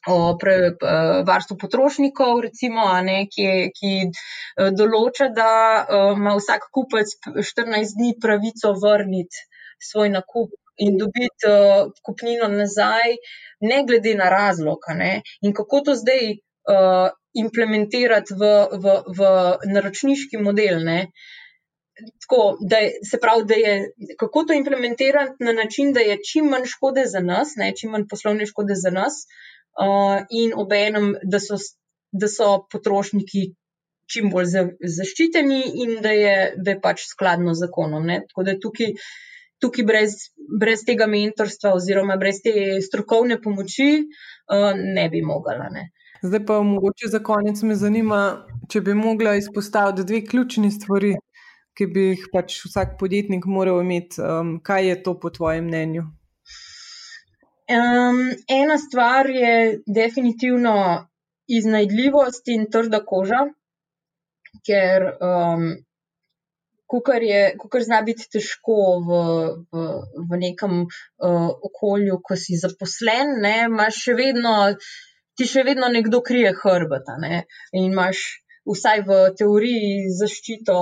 Uh, 0.03 0.32
o 0.32 0.36
pre, 0.38 0.55
uh, 0.74 1.22
varstvu 1.26 1.57
potrošnikov, 1.61 2.40
recimo, 2.42 2.86
ne, 3.07 3.26
ki, 3.30 3.70
ki 3.76 3.92
uh, 4.09 4.70
določa, 4.74 5.28
da 5.36 5.53
uh, 5.82 6.09
ima 6.18 6.34
vsak 6.38 6.66
kupec 6.74 7.12
14 7.30 7.94
dni 7.98 8.16
pravico 8.22 8.74
vrniti 8.82 9.46
svoj 9.82 10.11
nakup 10.11 10.50
in 10.82 10.98
dobiti 10.98 11.46
uh, 11.46 11.92
kupnino 12.03 12.48
nazaj, 12.50 13.16
ne 13.61 13.82
glede 13.86 14.14
na 14.18 14.28
razlog. 14.32 14.90
In 15.42 15.55
kako 15.55 15.80
to 15.86 15.94
zdaj 15.94 16.32
uh, 16.32 17.11
implementirati 17.34 18.34
v, 18.34 18.50
v, 18.72 18.96
v 19.18 19.30
naročniški 19.72 20.42
model. 20.42 20.82
Tako, 22.24 22.57
da 22.70 22.80
je, 22.82 22.92
se 23.07 23.20
pravi, 23.20 23.44
da 23.46 23.55
je 23.55 23.74
kako 24.18 24.44
to 24.48 24.55
implementirati 24.59 25.44
na 25.44 25.53
način, 25.53 25.92
da 25.92 26.00
je 26.00 26.18
čim 26.32 26.48
manj 26.50 26.66
škode 26.74 27.05
za 27.07 27.20
nas, 27.20 27.55
ne, 27.57 27.72
čim 27.78 27.92
manj 27.94 28.09
poslovne 28.11 28.46
škode 28.46 28.74
za 28.74 28.90
nas, 28.90 29.26
uh, 29.80 30.22
in 30.30 30.52
obenem, 30.56 31.14
da 31.22 31.40
so, 31.40 31.58
da 32.12 32.28
so 32.28 32.66
potrošniki 32.72 33.50
čim 34.12 34.30
bolj 34.32 34.48
za, 34.52 34.64
zaščiteni 34.98 35.62
in 35.84 35.98
da 36.04 36.12
je, 36.12 36.36
da 36.56 36.74
je 36.74 36.80
pač 36.82 37.06
skladno 37.08 37.54
z 37.54 37.66
zakonom. 37.66 38.04
Ne? 38.06 38.20
Tako 38.28 38.44
da 38.48 38.56
tukaj, 38.60 38.92
tukaj 39.62 39.86
brez, 39.88 40.16
brez 40.60 40.84
tega 40.88 41.08
mentorstva 41.08 41.72
oziroma 41.78 42.18
brez 42.20 42.42
te 42.44 42.54
strokovne 42.84 43.40
pomoči 43.42 43.90
uh, 44.02 44.70
ne 44.76 45.08
bi 45.12 45.24
mogla. 45.24 45.70
Ne? 45.72 45.88
Zdaj 46.22 46.44
pa 46.46 46.60
mogoče 46.62 47.08
za 47.10 47.18
konec 47.24 47.62
me 47.66 47.74
zanima, 47.74 48.22
če 48.70 48.80
bi 48.80 48.94
mogla 48.94 49.34
izpostaviti 49.40 50.06
dve 50.06 50.20
ključni 50.26 50.70
stvari, 50.70 51.16
ki 51.78 51.86
bi 51.90 52.08
jih 52.12 52.28
pač 52.32 52.60
vsak 52.66 52.98
podjetnik 53.00 53.48
moral 53.48 53.80
imeti. 53.82 54.20
Um, 54.22 54.58
kaj 54.62 54.88
je 54.88 54.98
to 55.02 55.16
po 55.18 55.32
tvojem 55.34 55.66
mnenju? 55.66 56.04
Um, 57.72 58.18
ena 58.48 58.78
stvar 58.78 59.30
je 59.30 59.80
definitivno 59.86 60.74
iznajdljivost 61.48 62.48
in 62.48 62.66
trda 62.70 63.00
koža, 63.06 63.40
ker 64.66 65.06
um, 65.28 65.64
kukar 66.92 67.24
je, 67.24 67.40
kukar 67.62 67.84
zna 67.86 68.02
biti 68.08 68.28
težko 68.34 68.76
v, 69.06 69.22
v, 69.72 69.86
v 70.28 70.40
nekem 70.42 70.82
uh, 70.82 71.48
okolju, 71.70 72.20
ko 72.20 72.36
si 72.36 72.60
zaposlen, 72.60 73.38
ne, 73.46 73.54
imaš 73.70 74.02
še 74.04 74.16
vedno, 74.20 74.54
ti 75.38 75.48
še 75.48 75.64
vedno 75.68 75.88
nekdo 75.96 76.20
krije 76.20 76.52
hrbata 76.60 77.16
ne, 77.24 77.44
in 77.72 77.88
imaš 77.88 78.26
vsaj 78.68 79.06
v 79.08 79.20
teoriji 79.38 80.10
zaščito 80.20 80.76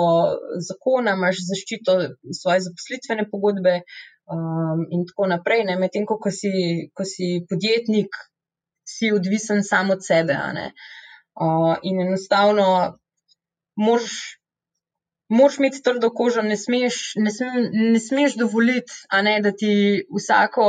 zakona, 0.66 1.14
imaš 1.16 1.44
zaščito 1.52 2.00
svoje 2.40 2.66
zaposlitvene 2.66 3.28
pogodbe, 3.30 3.80
um, 4.30 4.86
in 4.90 5.06
tako 5.06 5.26
naprej. 5.26 5.64
Medtem 5.78 6.06
ko, 6.06 6.18
ko, 6.18 6.30
ko 6.94 7.04
si 7.04 7.30
podjetnik, 7.50 8.14
si 8.86 9.12
odvisen 9.12 9.62
samo 9.62 9.98
od 9.98 10.06
sebe. 10.06 10.36
Uh, 11.34 11.76
in 11.82 12.00
enostavno 12.08 12.98
moraš. 13.76 14.36
Moš 15.30 15.60
imeti 15.60 15.78
trdo 15.86 16.08
kožo, 16.10 16.42
ne 16.42 16.56
smeš, 16.58 16.94
ne 17.22 17.30
sme, 17.30 17.50
ne 17.92 17.98
smeš 18.02 18.32
dovoliti, 18.34 18.90
ne, 19.22 19.36
da 19.38 19.52
ti 19.54 20.02
vsako 20.10 20.64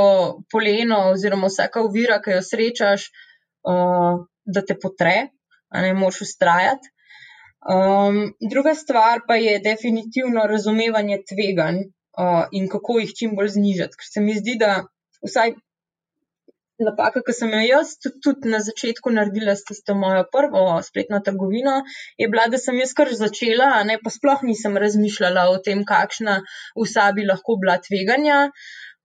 poleno 0.53 0.99
oziroma 1.16 1.49
vsaka 1.49 1.82
ovira, 1.82 2.20
ki 2.22 2.36
jo 2.36 2.43
srečaš, 2.45 3.07
uh, 3.66 4.20
da 4.45 4.62
te 4.62 4.76
potre, 4.84 5.16
ne 5.74 5.95
moš 5.97 6.22
ustrajati. 6.28 6.93
Um, 7.74 8.36
druga 8.53 8.76
stvar 8.76 9.26
pa 9.28 9.36
je 9.41 9.59
definitivno 9.66 10.45
razumevanje 10.53 11.24
tveganj, 11.30 11.82
uh, 12.18 12.45
in 12.51 12.70
kako 12.70 12.99
jih 12.99 13.14
čim 13.18 13.36
bolj 13.36 13.55
znižati. 13.57 13.99
Ker 13.99 14.14
se 14.14 14.24
mi 14.24 14.38
zdi, 14.39 14.57
da 14.59 14.82
vsaj 15.26 15.55
napaka, 16.86 17.22
ki 17.26 17.34
sem 17.36 17.53
jo 17.53 17.62
jaz 17.62 17.95
tudi, 18.01 18.20
tudi 18.26 18.51
na 18.53 18.59
začetku 18.66 19.14
naredila 19.14 19.55
s 19.57 19.66
tisto 19.68 19.95
mojo 19.97 20.24
prvo 20.34 20.66
spletno 20.86 21.22
trgovino, 21.26 21.82
je 22.18 22.30
bila, 22.32 22.47
da 22.51 22.59
sem 22.62 22.80
jaz 22.82 22.93
kar 22.97 23.12
začela, 23.18 23.72
ne, 23.88 23.99
pa 24.03 24.14
sploh 24.14 24.45
nisem 24.47 24.78
razmišljala 24.84 25.49
o 25.51 25.59
tem, 25.66 25.86
kakšna 25.88 26.41
vsa 26.78 27.12
bi 27.18 27.28
lahko 27.28 27.59
bila 27.62 27.78
tveganja. 27.82 28.47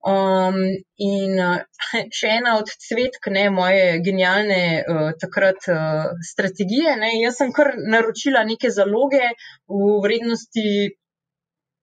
Um, 0.06 0.60
in 1.02 1.40
še 2.18 2.28
ena 2.36 2.52
od 2.60 2.68
cvetk 2.70 3.26
ne, 3.34 3.48
moje 3.50 3.96
genialne 4.06 4.60
uh, 4.78 5.08
takrat 5.18 5.66
uh, 5.72 6.12
strategije. 6.30 6.94
Ne, 7.00 7.10
jaz 7.24 7.40
sem 7.40 7.50
kar 7.56 7.72
naročila 7.76 8.44
neke 8.46 8.70
zaloge 8.70 9.32
v 9.66 9.96
vrednosti 10.04 10.66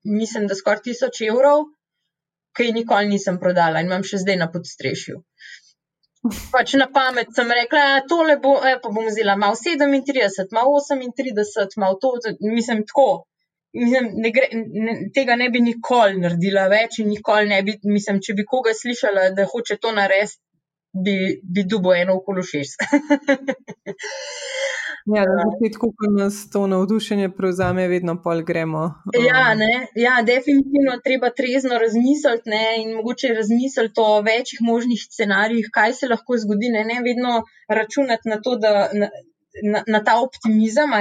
mislim, 0.03 0.47
da 0.47 0.55
skoraj 0.55 0.83
tisoč 0.87 1.21
evrov, 1.27 1.65
ki 2.57 2.69
jih 2.69 2.75
nikoli 2.75 3.09
nisem 3.09 3.39
prodala 3.41 3.81
in 3.81 3.89
imam 3.89 4.05
še 4.05 4.21
zdaj 4.23 4.39
na 4.41 4.49
podstrešju. 4.53 5.21
Pač 6.53 6.73
na 6.79 6.87
pamet 6.87 7.33
sem 7.35 7.49
rekla, 7.51 7.79
da 7.79 7.95
ja, 7.97 8.03
tole 8.07 8.37
bo, 8.43 8.53
e, 8.63 8.77
pa 8.83 8.91
bom 8.95 9.09
vzela 9.09 9.35
malo 9.35 9.57
37, 9.59 10.53
malo 10.55 10.79
38, 10.79 11.79
malo 11.83 11.99
to, 11.99 12.13
mislim 12.39 12.85
tako. 12.87 13.25
Mislim, 13.73 14.11
ne 14.21 14.29
gre, 14.31 14.47
ne, 14.53 14.93
tega 15.15 15.35
ne 15.35 15.49
bi 15.49 15.59
nikoli 15.65 16.21
naredila 16.21 16.67
več 16.71 16.99
in 17.01 17.09
nikoli 17.09 17.49
ne 17.49 17.61
bi, 17.65 17.73
mislim, 17.89 18.21
če 18.21 18.35
bi 18.37 18.45
koga 18.45 18.71
slišala, 18.77 19.31
da 19.35 19.47
hoče 19.49 19.79
to 19.81 19.91
narediti, 19.97 20.37
bi, 20.93 21.15
bi 21.43 21.63
dubo 21.65 21.95
eno 21.97 22.19
okolo 22.21 22.45
šest. 22.45 22.85
Ja, 25.05 25.23
na 25.27 25.43
začetku, 25.51 25.89
ko 25.99 26.07
nas 26.15 26.35
to 26.51 26.61
navdušenje 26.71 27.33
prevzame, 27.35 27.89
vedno 27.91 28.15
pol 28.23 28.43
gremo. 28.47 28.83
Ja, 29.19 29.51
ne, 29.59 29.87
ja, 29.99 30.21
definitivno 30.23 30.95
treba 31.03 31.29
trezno 31.35 31.79
razmisliti 31.81 32.49
ne, 32.53 32.63
in 32.83 32.93
mogoče 32.95 33.33
razmisliti 33.35 33.99
o 33.99 34.21
večjih 34.21 34.61
možnih 34.63 35.03
scenarijih, 35.03 35.67
kaj 35.73 35.93
se 35.99 36.07
lahko 36.07 36.37
zgodi. 36.39 36.71
Ne, 36.71 36.85
ne 36.87 37.01
vedno 37.03 37.43
računati 37.67 38.31
na 38.31 38.39
to, 38.41 38.55
da 38.55 38.71
na, 38.93 39.09
na, 39.73 39.83
na 39.87 40.03
ta 40.03 40.15
optimizem, 40.23 40.95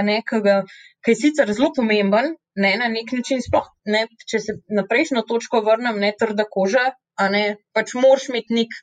ki 1.03 1.11
je 1.11 1.19
sicer 1.19 1.53
zelo 1.53 1.71
pomemben, 1.77 2.35
ne, 2.55 2.73
na 2.79 2.89
nek 2.89 3.13
način 3.15 3.43
sploh, 3.43 3.69
ne, 3.87 4.07
če 4.31 4.41
se 4.41 4.57
na 4.69 4.85
prejšnjo 4.87 5.23
točko 5.29 5.63
vrnem, 5.67 5.99
ne 6.03 6.11
trda 6.19 6.47
koža, 6.51 6.91
a 7.19 7.29
ne 7.31 7.45
pač 7.75 7.95
moraš 7.95 8.29
imeti 8.33 8.59
nek 8.59 8.75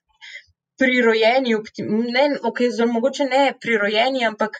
prirojeni 0.79 1.55
optimizem, 1.59 2.07
ne, 2.15 2.25
okay, 2.47 2.71
zelo 2.71 2.91
mogoče 2.95 3.27
ne 3.27 3.43
prirojeni, 3.61 4.23
ampak 4.25 4.59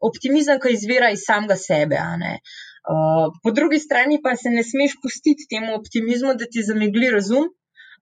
optimizem, 0.00 0.60
ki 0.60 0.74
izvira 0.74 1.10
iz 1.14 1.24
samega 1.26 1.56
sebe. 1.60 2.00
Uh, 2.86 3.32
po 3.42 3.50
drugi 3.50 3.78
strani 3.82 4.20
pa 4.22 4.36
se 4.36 4.50
ne 4.50 4.62
smeš 4.64 4.98
pustiti 5.02 5.48
temu 5.50 5.74
optimizmu, 5.74 6.34
da 6.38 6.46
ti 6.46 6.62
zamegli 6.62 7.10
razum, 7.10 7.48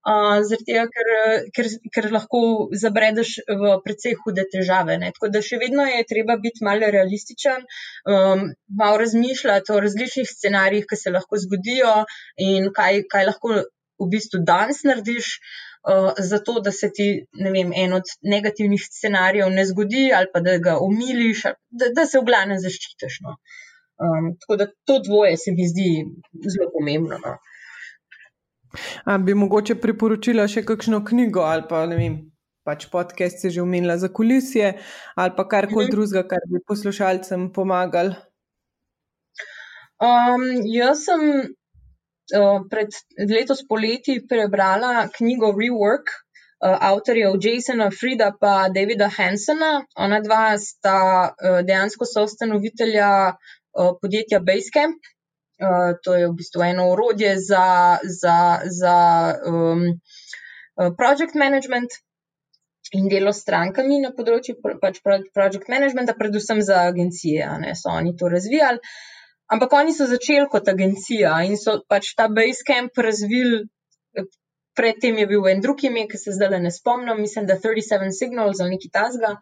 uh, 0.05 0.57
tega, 0.67 0.85
ker, 0.93 1.09
ker, 1.55 1.69
ker 1.95 2.09
lahko 2.13 2.41
zabredeš 2.81 3.39
v 3.49 3.75
precej 3.85 4.17
hude 4.21 4.45
težave. 4.51 4.99
Ne? 5.01 5.11
Tako 5.15 5.31
da 5.33 5.41
še 5.41 5.59
vedno 5.61 5.87
je 5.89 6.05
treba 6.09 6.37
biti 6.41 6.65
malo 6.65 6.91
realističen, 6.97 7.65
um, 8.05 8.49
malo 8.81 9.01
razmišljati 9.01 9.73
o 9.73 9.79
različnih 9.87 10.29
scenarijih, 10.29 10.85
ki 10.89 10.99
se 11.01 11.15
lahko 11.15 11.41
zgodijo 11.41 12.03
in 12.37 12.69
kaj, 12.75 13.05
kaj 13.09 13.31
lahko 13.31 13.55
v 14.01 14.11
bistvu 14.11 14.43
danes 14.45 14.83
narediš. 14.85 15.39
Zato 16.17 16.59
da 16.59 16.71
se 16.71 16.89
ti 16.93 17.25
vem, 17.53 17.71
en 17.75 17.93
od 17.93 18.03
negativnih 18.21 18.81
scenarijev 18.81 19.49
ne 19.53 19.65
zgodi, 19.65 20.11
ali 20.15 20.27
pa 20.33 20.39
da 20.39 20.57
ga 20.57 20.77
omiliš, 20.81 21.43
da, 21.69 21.89
da 21.95 22.05
se 22.05 22.19
v 22.19 22.25
glavnem 22.25 22.59
zaščitiš. 22.59 23.19
No. 23.21 23.35
Um, 24.01 24.31
tako 24.39 24.55
da 24.55 24.67
to 24.85 24.99
dvoje 24.99 25.37
se 25.37 25.51
mi 25.51 25.67
zdi 25.67 25.89
zelo 26.49 26.71
pomembno. 26.73 27.19
No. 27.25 27.35
A 29.05 29.17
bi 29.17 29.33
mogoče 29.37 29.77
priporočila 29.79 30.47
še 30.51 30.65
kakšno 30.67 30.99
knjigo 31.05 31.45
ali 31.47 31.63
pa 31.69 31.85
ne 31.87 31.95
vem, 31.99 32.17
pač 32.67 32.89
podcast 32.91 33.39
si 33.39 33.53
že 33.55 33.61
omenila 33.63 33.95
za 33.97 34.09
kulisije 34.11 34.73
ali 35.15 35.31
pa 35.37 35.47
karkoli 35.47 35.85
mhm. 35.85 35.91
drugega, 35.91 36.25
kar 36.27 36.49
bi 36.51 36.63
poslušalcem 36.67 37.51
pomagali? 37.53 38.17
Um, 40.03 40.43
jaz 40.67 41.05
sem 41.05 41.21
pred 42.69 42.89
letos 43.29 43.65
poleti 43.67 44.19
prebrala 44.29 45.07
knjigo 45.17 45.51
Rework 45.53 46.13
avtorjev 46.65 47.35
Jasona 47.41 47.89
Frida 47.91 48.31
in 48.33 48.73
Davida 48.73 49.09
Hansona. 49.17 49.85
Ona 49.95 50.21
dva 50.21 50.57
sta 50.57 51.35
dejansko 51.63 52.05
soustanovitelja 52.05 53.35
podjetja 54.01 54.39
Basecamp. 54.39 54.97
To 56.03 56.15
je 56.15 56.27
v 56.27 56.33
bistvu 56.35 56.63
eno 56.63 56.89
urodje 56.91 57.35
za, 57.39 57.99
za, 58.03 58.59
za 58.65 58.95
um, 59.47 59.85
project 60.97 61.35
management 61.35 61.89
in 62.91 63.07
delo 63.09 63.31
s 63.33 63.41
strankami 63.41 64.01
na 64.03 64.11
področju 64.15 64.57
pač 64.81 64.99
project 65.03 65.69
managementa, 65.71 66.15
predvsem 66.17 66.61
za 66.61 66.83
agencije, 66.89 67.47
ne 67.63 67.73
so 67.75 67.89
oni 67.89 68.15
to 68.19 68.29
razvijali. 68.29 68.79
Ampak 69.53 69.73
oni 69.77 69.93
so 69.93 70.07
začeli 70.09 70.47
kot 70.49 70.67
agencija 70.71 71.35
in 71.45 71.57
so 71.61 71.77
pač 71.89 72.15
ta 72.17 72.27
Basecamp 72.27 72.97
razvili. 72.97 73.65
Predtem 74.75 75.19
je 75.21 75.27
bil 75.27 75.45
en 75.47 75.61
drug 75.63 75.83
ime, 75.87 76.03
ki 76.11 76.17
se 76.19 76.33
zdaj 76.35 76.57
ne 76.59 76.71
spomnim, 76.71 77.21
mislim, 77.21 77.45
da 77.47 77.55
37 77.63 78.11
Signals 78.11 78.59
ali 78.59 78.75
neki 78.75 78.89
tasga. 78.91 79.37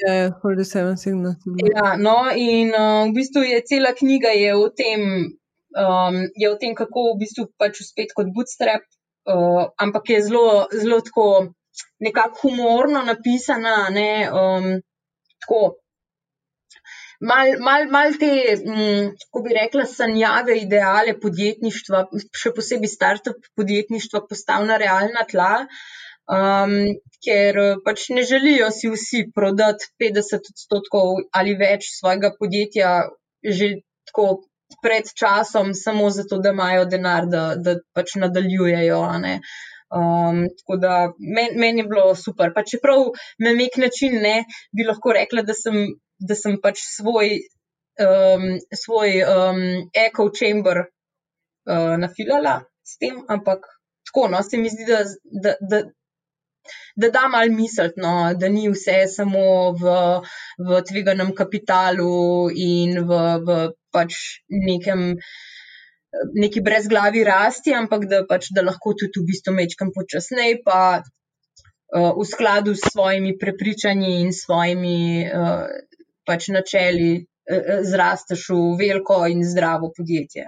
Ja, 0.00 0.32
37 0.42 0.96
Signals. 0.96 1.44
Ja, 1.68 1.92
no, 2.00 2.16
in 2.34 2.72
uh, 2.74 3.04
v 3.06 3.12
bistvu 3.14 3.44
je 3.46 3.60
cela 3.68 3.92
knjiga 3.94 4.32
je 4.34 4.56
o 4.56 4.64
tem, 4.80 5.04
um, 5.78 6.18
je 6.34 6.50
o 6.50 6.56
tem 6.58 6.74
kako 6.74 7.12
v 7.12 7.20
bistvu 7.22 7.46
pač 7.60 7.84
uspeti 7.84 8.16
kot 8.16 8.32
bootstrap, 8.34 8.82
uh, 9.30 9.68
ampak 9.78 10.10
je 10.16 10.24
zelo, 10.26 10.66
zelo 10.72 10.98
tako 11.04 11.28
nekako 12.00 12.48
humorno 12.48 13.04
napisana, 13.06 13.76
ne, 13.94 14.10
um, 14.32 14.70
tako. 15.44 15.62
Mal, 17.24 17.54
mal, 17.64 17.86
mal 17.88 18.16
te, 18.20 18.30
mm, 18.60 19.10
kako 19.22 19.42
bi 19.46 19.54
rekla, 19.56 19.84
sanjave, 19.88 20.58
ideale 20.60 21.14
podjetništva, 21.22 22.04
še 22.40 22.52
posebej 22.56 22.90
start-up 22.92 23.48
podjetništva, 23.56 24.24
postavlja 24.28 24.76
realna 24.82 25.24
tla, 25.30 25.50
um, 26.38 26.74
ker 27.24 27.60
pač 27.86 28.08
ne 28.16 28.24
želijo 28.28 28.70
si 28.78 28.90
vsi 28.92 29.22
prodati 29.36 29.88
50 30.02 30.50
odstotkov 30.52 31.14
ali 31.40 31.56
več 31.60 31.88
svojega 31.98 32.34
podjetja 32.38 32.90
že 33.44 33.70
tako 34.08 34.28
pred 34.82 35.08
časom, 35.20 35.72
samo 35.74 36.10
zato, 36.10 36.38
da 36.44 36.52
imajo 36.52 36.84
denar, 36.88 37.28
da, 37.30 37.44
da 37.56 37.76
pač 37.96 38.16
nadaljujejo. 38.20 39.00
Um, 39.94 40.40
tako 40.58 40.76
da 40.82 40.94
meni 41.18 41.60
men 41.60 41.78
je 41.78 41.84
bilo 41.88 42.14
super. 42.18 42.52
Pa 42.54 42.64
čeprav 42.66 43.04
na 43.44 43.52
nek 43.54 43.76
način 43.78 44.16
ne 44.24 44.36
bi 44.76 44.86
lahko 44.88 45.12
rekla, 45.14 45.44
da 45.46 45.54
sem, 45.54 45.76
da 46.28 46.36
sem 46.38 46.56
pač 46.62 46.82
svoj, 46.86 47.34
um, 48.04 48.46
svoj 48.84 49.18
um, 49.24 49.60
echo 50.06 50.28
chamber 50.34 50.84
uh, 50.86 51.94
nafilala 52.00 52.62
s 52.84 52.98
tem, 53.00 53.20
ampak 53.28 53.66
tako, 54.08 54.28
no, 54.32 54.42
se 54.42 54.60
mi 54.60 54.72
zdi, 54.72 54.88
da. 54.88 55.04
da, 55.44 55.58
da 55.60 55.84
Da 56.96 57.10
da 57.12 57.26
malo 57.28 57.52
misliti, 57.52 58.00
no, 58.00 58.32
da 58.40 58.48
ni 58.48 58.62
vse 58.72 58.94
samo 59.12 59.72
v, 59.76 59.96
v 60.64 60.78
tveganem 60.88 61.34
kapitalu 61.36 62.48
in 62.56 63.02
v, 63.04 63.18
v 63.44 63.56
pač 63.92 64.16
nekem 64.48 65.02
neki 66.34 66.60
brezglavi 66.60 67.24
rasti, 67.24 67.74
ampak 67.74 68.06
da, 68.10 68.22
pač, 68.28 68.50
da 68.54 68.64
lahko 68.64 68.94
tudi 68.98 69.20
v 69.20 69.28
bistvu 69.30 69.54
mečkam 69.56 69.90
počasneje, 69.94 70.60
pa 70.66 70.80
uh, 71.02 72.12
v 72.16 72.26
skladu 72.28 72.74
s 72.74 72.92
svojimi 72.92 73.36
prepričanji 73.38 74.20
in 74.22 74.32
svojimi 74.32 74.98
uh, 75.26 75.66
pač 76.26 76.48
načeli 76.54 77.10
uh, 77.18 77.82
zrasteš 77.86 78.48
v 78.54 78.62
veliko 78.80 79.20
in 79.30 79.44
zdravo 79.46 79.92
podjetje. 79.96 80.46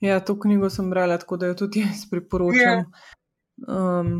Ja, 0.00 0.20
to 0.20 0.38
knjigo 0.40 0.70
sem 0.70 0.90
brala, 0.90 1.18
tako 1.18 1.36
da 1.36 1.50
jo 1.50 1.54
tudi 1.64 1.84
jaz 1.84 2.06
priporočam. 2.10 2.86
Um, 3.68 4.12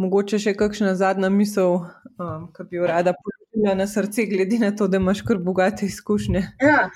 mogoče 0.00 0.40
še 0.40 0.54
kakšna 0.58 0.94
zadnja 0.98 1.28
misel, 1.30 1.84
um, 2.18 2.48
ki 2.54 2.66
bi 2.70 2.80
jo 2.80 2.88
rada 2.88 3.12
položila 3.18 3.76
na 3.78 3.86
srce, 3.86 4.26
glede 4.30 4.58
na 4.58 4.72
to, 4.76 4.88
da 4.88 4.98
imaš 4.98 5.22
kar 5.28 5.38
bogate 5.38 5.86
izkušnje. 5.86 6.42
Ja, 6.64 6.88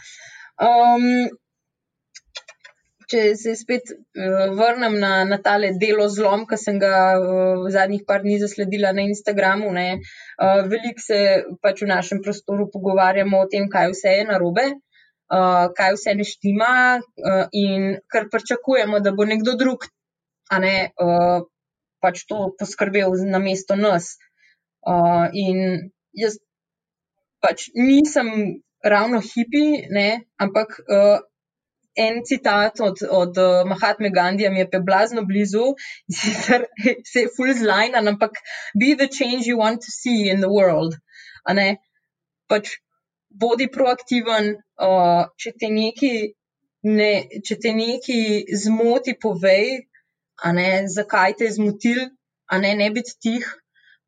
Um, 0.59 1.28
če 3.09 3.23
se 3.41 3.55
spet 3.57 3.93
uh, 3.93 4.51
vrnem 4.57 4.99
na, 5.01 5.13
na 5.29 5.39
tale 5.45 5.73
delo 5.81 6.09
zlom, 6.13 6.45
ki 6.49 6.59
sem 6.61 6.81
ga 6.83 6.95
uh, 7.17 7.63
v 7.65 7.73
zadnjih 7.75 8.05
par 8.09 8.25
dni 8.25 8.39
zasledila 8.43 8.93
na 8.97 9.07
Instagramu, 9.09 9.71
uh, 9.73 10.65
veliko 10.69 11.05
se 11.05 11.21
pač 11.65 11.83
v 11.85 11.91
našem 11.93 12.23
prostoru 12.25 12.69
pogovarjamo 12.73 13.41
o 13.45 13.49
tem, 13.51 13.69
kaj 13.73 13.93
vse 13.95 14.17
je 14.19 14.27
narobe, 14.29 14.67
uh, 15.33 15.69
kaj 15.77 15.97
vse 15.97 16.17
ne 16.19 16.27
štima 16.29 16.73
uh, 16.99 17.45
in 17.53 17.95
kar 18.13 18.29
pričakujemo, 18.33 19.01
da 19.01 19.13
bo 19.13 19.29
nekdo 19.29 19.57
drug, 19.61 19.89
ne 20.61 20.77
uh, 21.01 21.47
pač 22.01 22.25
to 22.29 22.53
poskrbel 22.59 23.17
na 23.29 23.41
mesto 23.43 23.77
nas. 23.77 24.17
Uh, 24.87 25.27
in 25.33 25.91
jaz 26.17 26.39
pač 27.43 27.69
nisem 27.75 28.61
ravno 28.85 29.21
hipi, 29.21 29.89
ne, 29.91 30.09
ampak 30.39 30.79
uh, 30.87 31.19
en 32.07 32.22
citat 32.24 32.80
od, 32.80 33.03
od 33.11 33.38
uh, 33.42 33.68
Mahatme 33.68 34.11
Gandija 34.14 34.51
mi 34.51 34.62
je 34.62 34.70
pe 34.70 34.80
blazno 34.80 35.24
blizu, 35.28 35.74
sicer 36.20 36.64
se 37.12 37.24
je 37.24 37.32
full 37.36 37.55
zlajna, 37.61 38.03
ampak 38.12 38.40
be 38.80 38.94
the 38.96 39.09
change 39.18 39.51
you 39.51 39.59
want 39.59 39.84
to 39.86 39.94
see 40.01 40.30
in 40.32 40.44
the 40.44 40.53
world. 40.59 40.96
Pač 42.49 42.78
bodi 43.28 43.68
proaktiven, 43.68 44.55
uh, 44.80 45.24
če 45.36 45.55
te 45.61 45.72
neki. 45.72 46.12
Ne, 46.88 47.26
če 47.44 47.57
te 47.59 47.72
nekaj 47.74 48.55
zmoti, 48.62 49.16
povej, 49.20 49.80
ne, 50.55 50.68
zakaj 50.86 51.34
te 51.40 51.49
je 51.49 51.57
zmotil, 51.57 51.99
a 52.46 52.59
ne, 52.62 52.70
ne 52.78 52.86
biti 52.94 53.16
tih. 53.20 53.49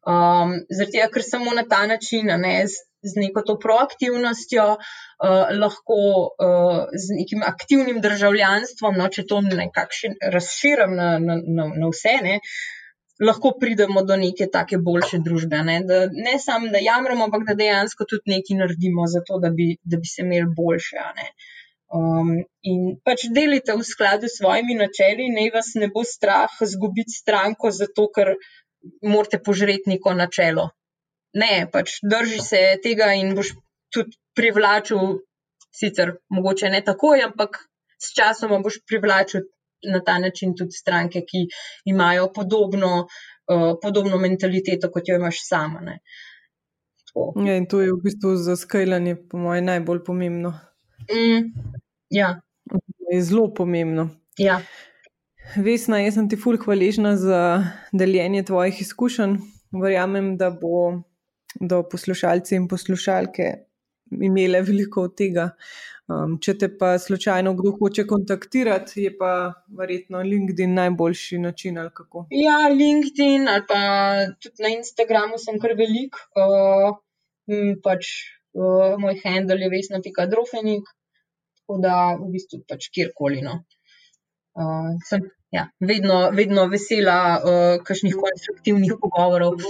Um, 0.06 0.54
Zaradi 0.70 0.94
tega, 0.94 1.08
ker 1.12 1.24
samo 1.26 1.52
na 1.56 1.64
ta 1.68 1.82
način, 1.90 2.30
ne, 2.44 2.54
z, 3.02 3.14
neko 3.16 3.42
to 3.46 3.56
proaktivnostjo, 3.58 4.66
uh, 4.76 5.52
lahko 5.60 6.00
uh, 6.28 6.82
z 6.92 7.16
nekim 7.20 7.44
aktivnim 7.46 8.00
državljanstvom, 8.04 8.98
no, 9.00 9.08
če 9.08 9.26
to 9.30 9.40
nekako 9.46 10.12
razširim 10.34 10.96
na, 10.96 11.14
na, 11.18 11.38
na, 11.40 11.70
na 11.76 11.92
vse, 11.92 12.16
ne, 12.26 12.38
lahko 13.20 13.52
pridemo 13.60 14.02
do 14.08 14.16
neke 14.16 14.48
take 14.52 14.78
boljše 14.80 15.20
družbe. 15.24 15.62
Ne, 15.66 15.80
ne 15.84 16.36
samo, 16.40 16.70
da 16.72 16.80
jamramo, 16.80 17.28
ampak 17.28 17.46
da 17.48 17.56
dejansko 17.58 18.06
tudi 18.08 18.36
nekaj 18.36 18.60
naredimo 18.62 19.06
za 19.12 19.24
to, 19.26 19.40
da 19.42 19.52
bi, 19.56 19.74
da 19.84 20.00
bi 20.00 20.08
se 20.08 20.24
imeli 20.24 20.48
boljše. 20.56 21.04
Um, 21.90 22.36
in 22.70 22.82
pač 23.04 23.26
delite 23.34 23.74
v 23.76 23.84
skladu 23.84 24.28
s 24.30 24.38
svojimi 24.38 24.76
načeli, 24.78 25.28
ne 25.34 25.48
vas 25.54 25.72
ne 25.74 25.90
bo 25.92 26.04
strah 26.06 26.60
izgubiti 26.64 27.16
stranko, 27.16 27.72
zato 27.74 28.06
ker 28.14 28.36
morate 29.02 29.40
požreti 29.42 29.90
neko 29.90 30.14
načelo 30.16 30.70
ne, 31.34 31.66
pač 31.72 31.98
drži 32.02 32.40
se 32.42 32.60
tega 32.82 33.12
in 33.18 33.34
boš 33.34 33.54
tudi 33.94 34.16
privlačil, 34.36 35.20
sicer 35.74 36.16
mogoče 36.30 36.70
ne 36.70 36.82
takoj, 36.86 37.22
ampak 37.28 37.62
s 38.00 38.14
časom 38.16 38.62
boš 38.62 38.80
privlačil 38.86 39.46
na 39.90 40.02
ta 40.04 40.18
način 40.18 40.54
tudi 40.56 40.76
stranke, 40.76 41.22
ki 41.24 41.46
imajo 41.88 42.28
podobno, 42.34 43.06
uh, 43.06 43.70
podobno 43.82 44.18
mentaliteto, 44.18 44.90
kot 44.92 45.08
jo 45.08 45.16
imaš 45.16 45.40
sama. 45.48 45.80
Ja, 47.46 47.56
in 47.56 47.66
to 47.66 47.80
je 47.80 47.92
v 47.92 48.02
bistvu 48.04 48.36
za 48.36 48.56
skajljanje, 48.56 49.16
po 49.30 49.38
mojem, 49.38 49.64
najbolj 49.64 50.04
pomembno. 50.04 50.52
Mm, 51.10 51.48
ja. 52.10 52.40
Je 53.10 53.22
zelo 53.22 53.48
pomembno. 53.54 54.10
Ja. 54.38 54.60
Vesna, 55.56 55.98
jaz 56.04 56.14
sem 56.14 56.28
ti 56.30 56.38
fulh 56.38 56.60
hvaležna 56.62 57.16
za 57.16 57.40
deljenje 57.92 58.44
tvojih 58.52 58.80
izkušenj. 58.84 59.40
Verjamem, 59.82 60.36
da 60.36 60.50
bo 60.50 61.02
do 61.60 61.82
poslušalce 61.90 62.56
in 62.56 62.68
poslušalke 62.68 63.48
imele 64.10 64.62
veliko 64.62 65.06
od 65.08 65.16
tega. 65.18 65.50
Um, 66.10 66.34
če 66.42 66.56
te 66.58 66.68
pa 66.74 66.96
slučajno 66.98 67.52
kdo 67.54 67.70
hoče 67.78 68.02
kontaktirati, 68.10 69.04
je 69.04 69.12
pa 69.18 69.52
verjetno 69.78 70.22
LinkedIn 70.26 70.72
najboljši 70.74 71.38
način. 71.38 71.78
Ja, 72.34 72.56
LinkedIn 72.74 73.46
ali 73.48 73.62
pa 73.68 73.82
tudi 74.42 74.64
na 74.64 74.72
Instagramu 74.74 75.38
sem 75.38 75.60
kar 75.62 75.76
velik. 75.78 76.18
Uh, 76.34 76.98
pač, 77.84 78.10
uh, 78.58 78.96
moj 78.98 79.20
handle 79.22 79.60
je 79.62 79.70
vesna.drofenik, 79.70 80.90
tako 81.60 81.78
da 81.84 81.94
v 82.18 82.32
bistvu 82.34 82.64
pač 82.66 82.90
kjerkoli. 82.90 83.44
No. 83.46 83.60
Uh, 84.58 84.90
sem 85.06 85.30
ja, 85.54 85.68
vedno, 85.78 86.24
vedno 86.34 86.66
vesela 86.74 87.20
uh, 87.38 87.76
kakšnih 87.86 88.18
konstruktivnih 88.18 88.98
pogovorov. 88.98 89.62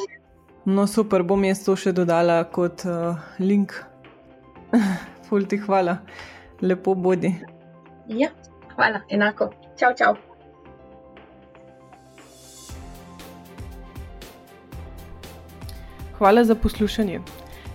No, 0.66 0.86
super, 0.86 1.22
bom 1.22 1.44
jaz 1.44 1.62
to 1.64 1.72
še 1.72 1.94
dodala 1.96 2.42
kot 2.52 2.84
uh, 2.84 3.16
link. 3.40 3.72
Fulti, 5.28 5.56
hvala, 5.64 5.96
lepo 6.60 6.92
bodi. 6.94 7.30
Ja, 8.12 8.28
hvala, 8.74 9.00
enako. 9.08 9.48
Čau, 9.80 9.94
čau. 9.96 10.16
Hvala 16.18 16.44
za 16.44 16.54
poslušanje. 16.54 17.22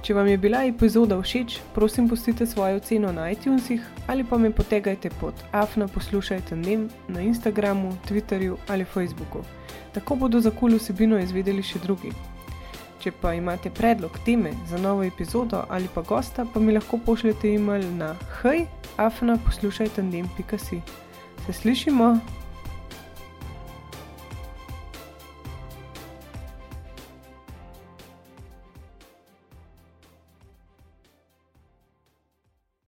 Če 0.05 0.13
vam 0.13 0.27
je 0.29 0.38
bila 0.38 0.59
epizoda 0.69 1.17
všeč, 1.17 1.55
prosim, 1.73 2.05
pustite 2.05 2.45
svojo 2.45 2.77
oceno 2.77 3.09
na 3.09 3.31
iTunesih 3.33 3.81
ali 4.05 4.23
pa 4.23 4.38
me 4.38 4.51
potegajte 4.53 5.09
pod 5.19 5.33
afna 5.51 5.88
poslušajte 5.88 6.55
nem 6.55 6.86
na 7.07 7.25
Instagramu, 7.25 7.97
Twitterju 8.05 8.57
ali 8.67 8.86
Facebooku. 8.86 9.41
Tako 9.97 10.15
bodo 10.15 10.39
za 10.39 10.51
kul 10.51 10.77
vsebino 10.77 11.17
izvedeli 11.17 11.65
še 11.65 11.81
drugi. 11.81 12.13
Če 13.06 13.12
pa 13.22 13.36
imate 13.38 13.70
predlog 13.70 14.16
teme 14.26 14.49
za 14.66 14.80
novo 14.82 15.03
epizodo 15.06 15.60
ali 15.70 15.86
pa 15.93 16.01
gosta, 16.01 16.41
pa 16.53 16.60
mi 16.60 16.74
lahko 16.74 16.97
pošljete 16.97 17.51
e-mail 17.53 17.86
na 17.99 18.16
hej, 18.39 18.64
afna 18.97 19.38
poslušajte 19.45 20.01
nem.si. 20.03 20.82
Se 21.45 21.53
slišimo! 21.53 22.16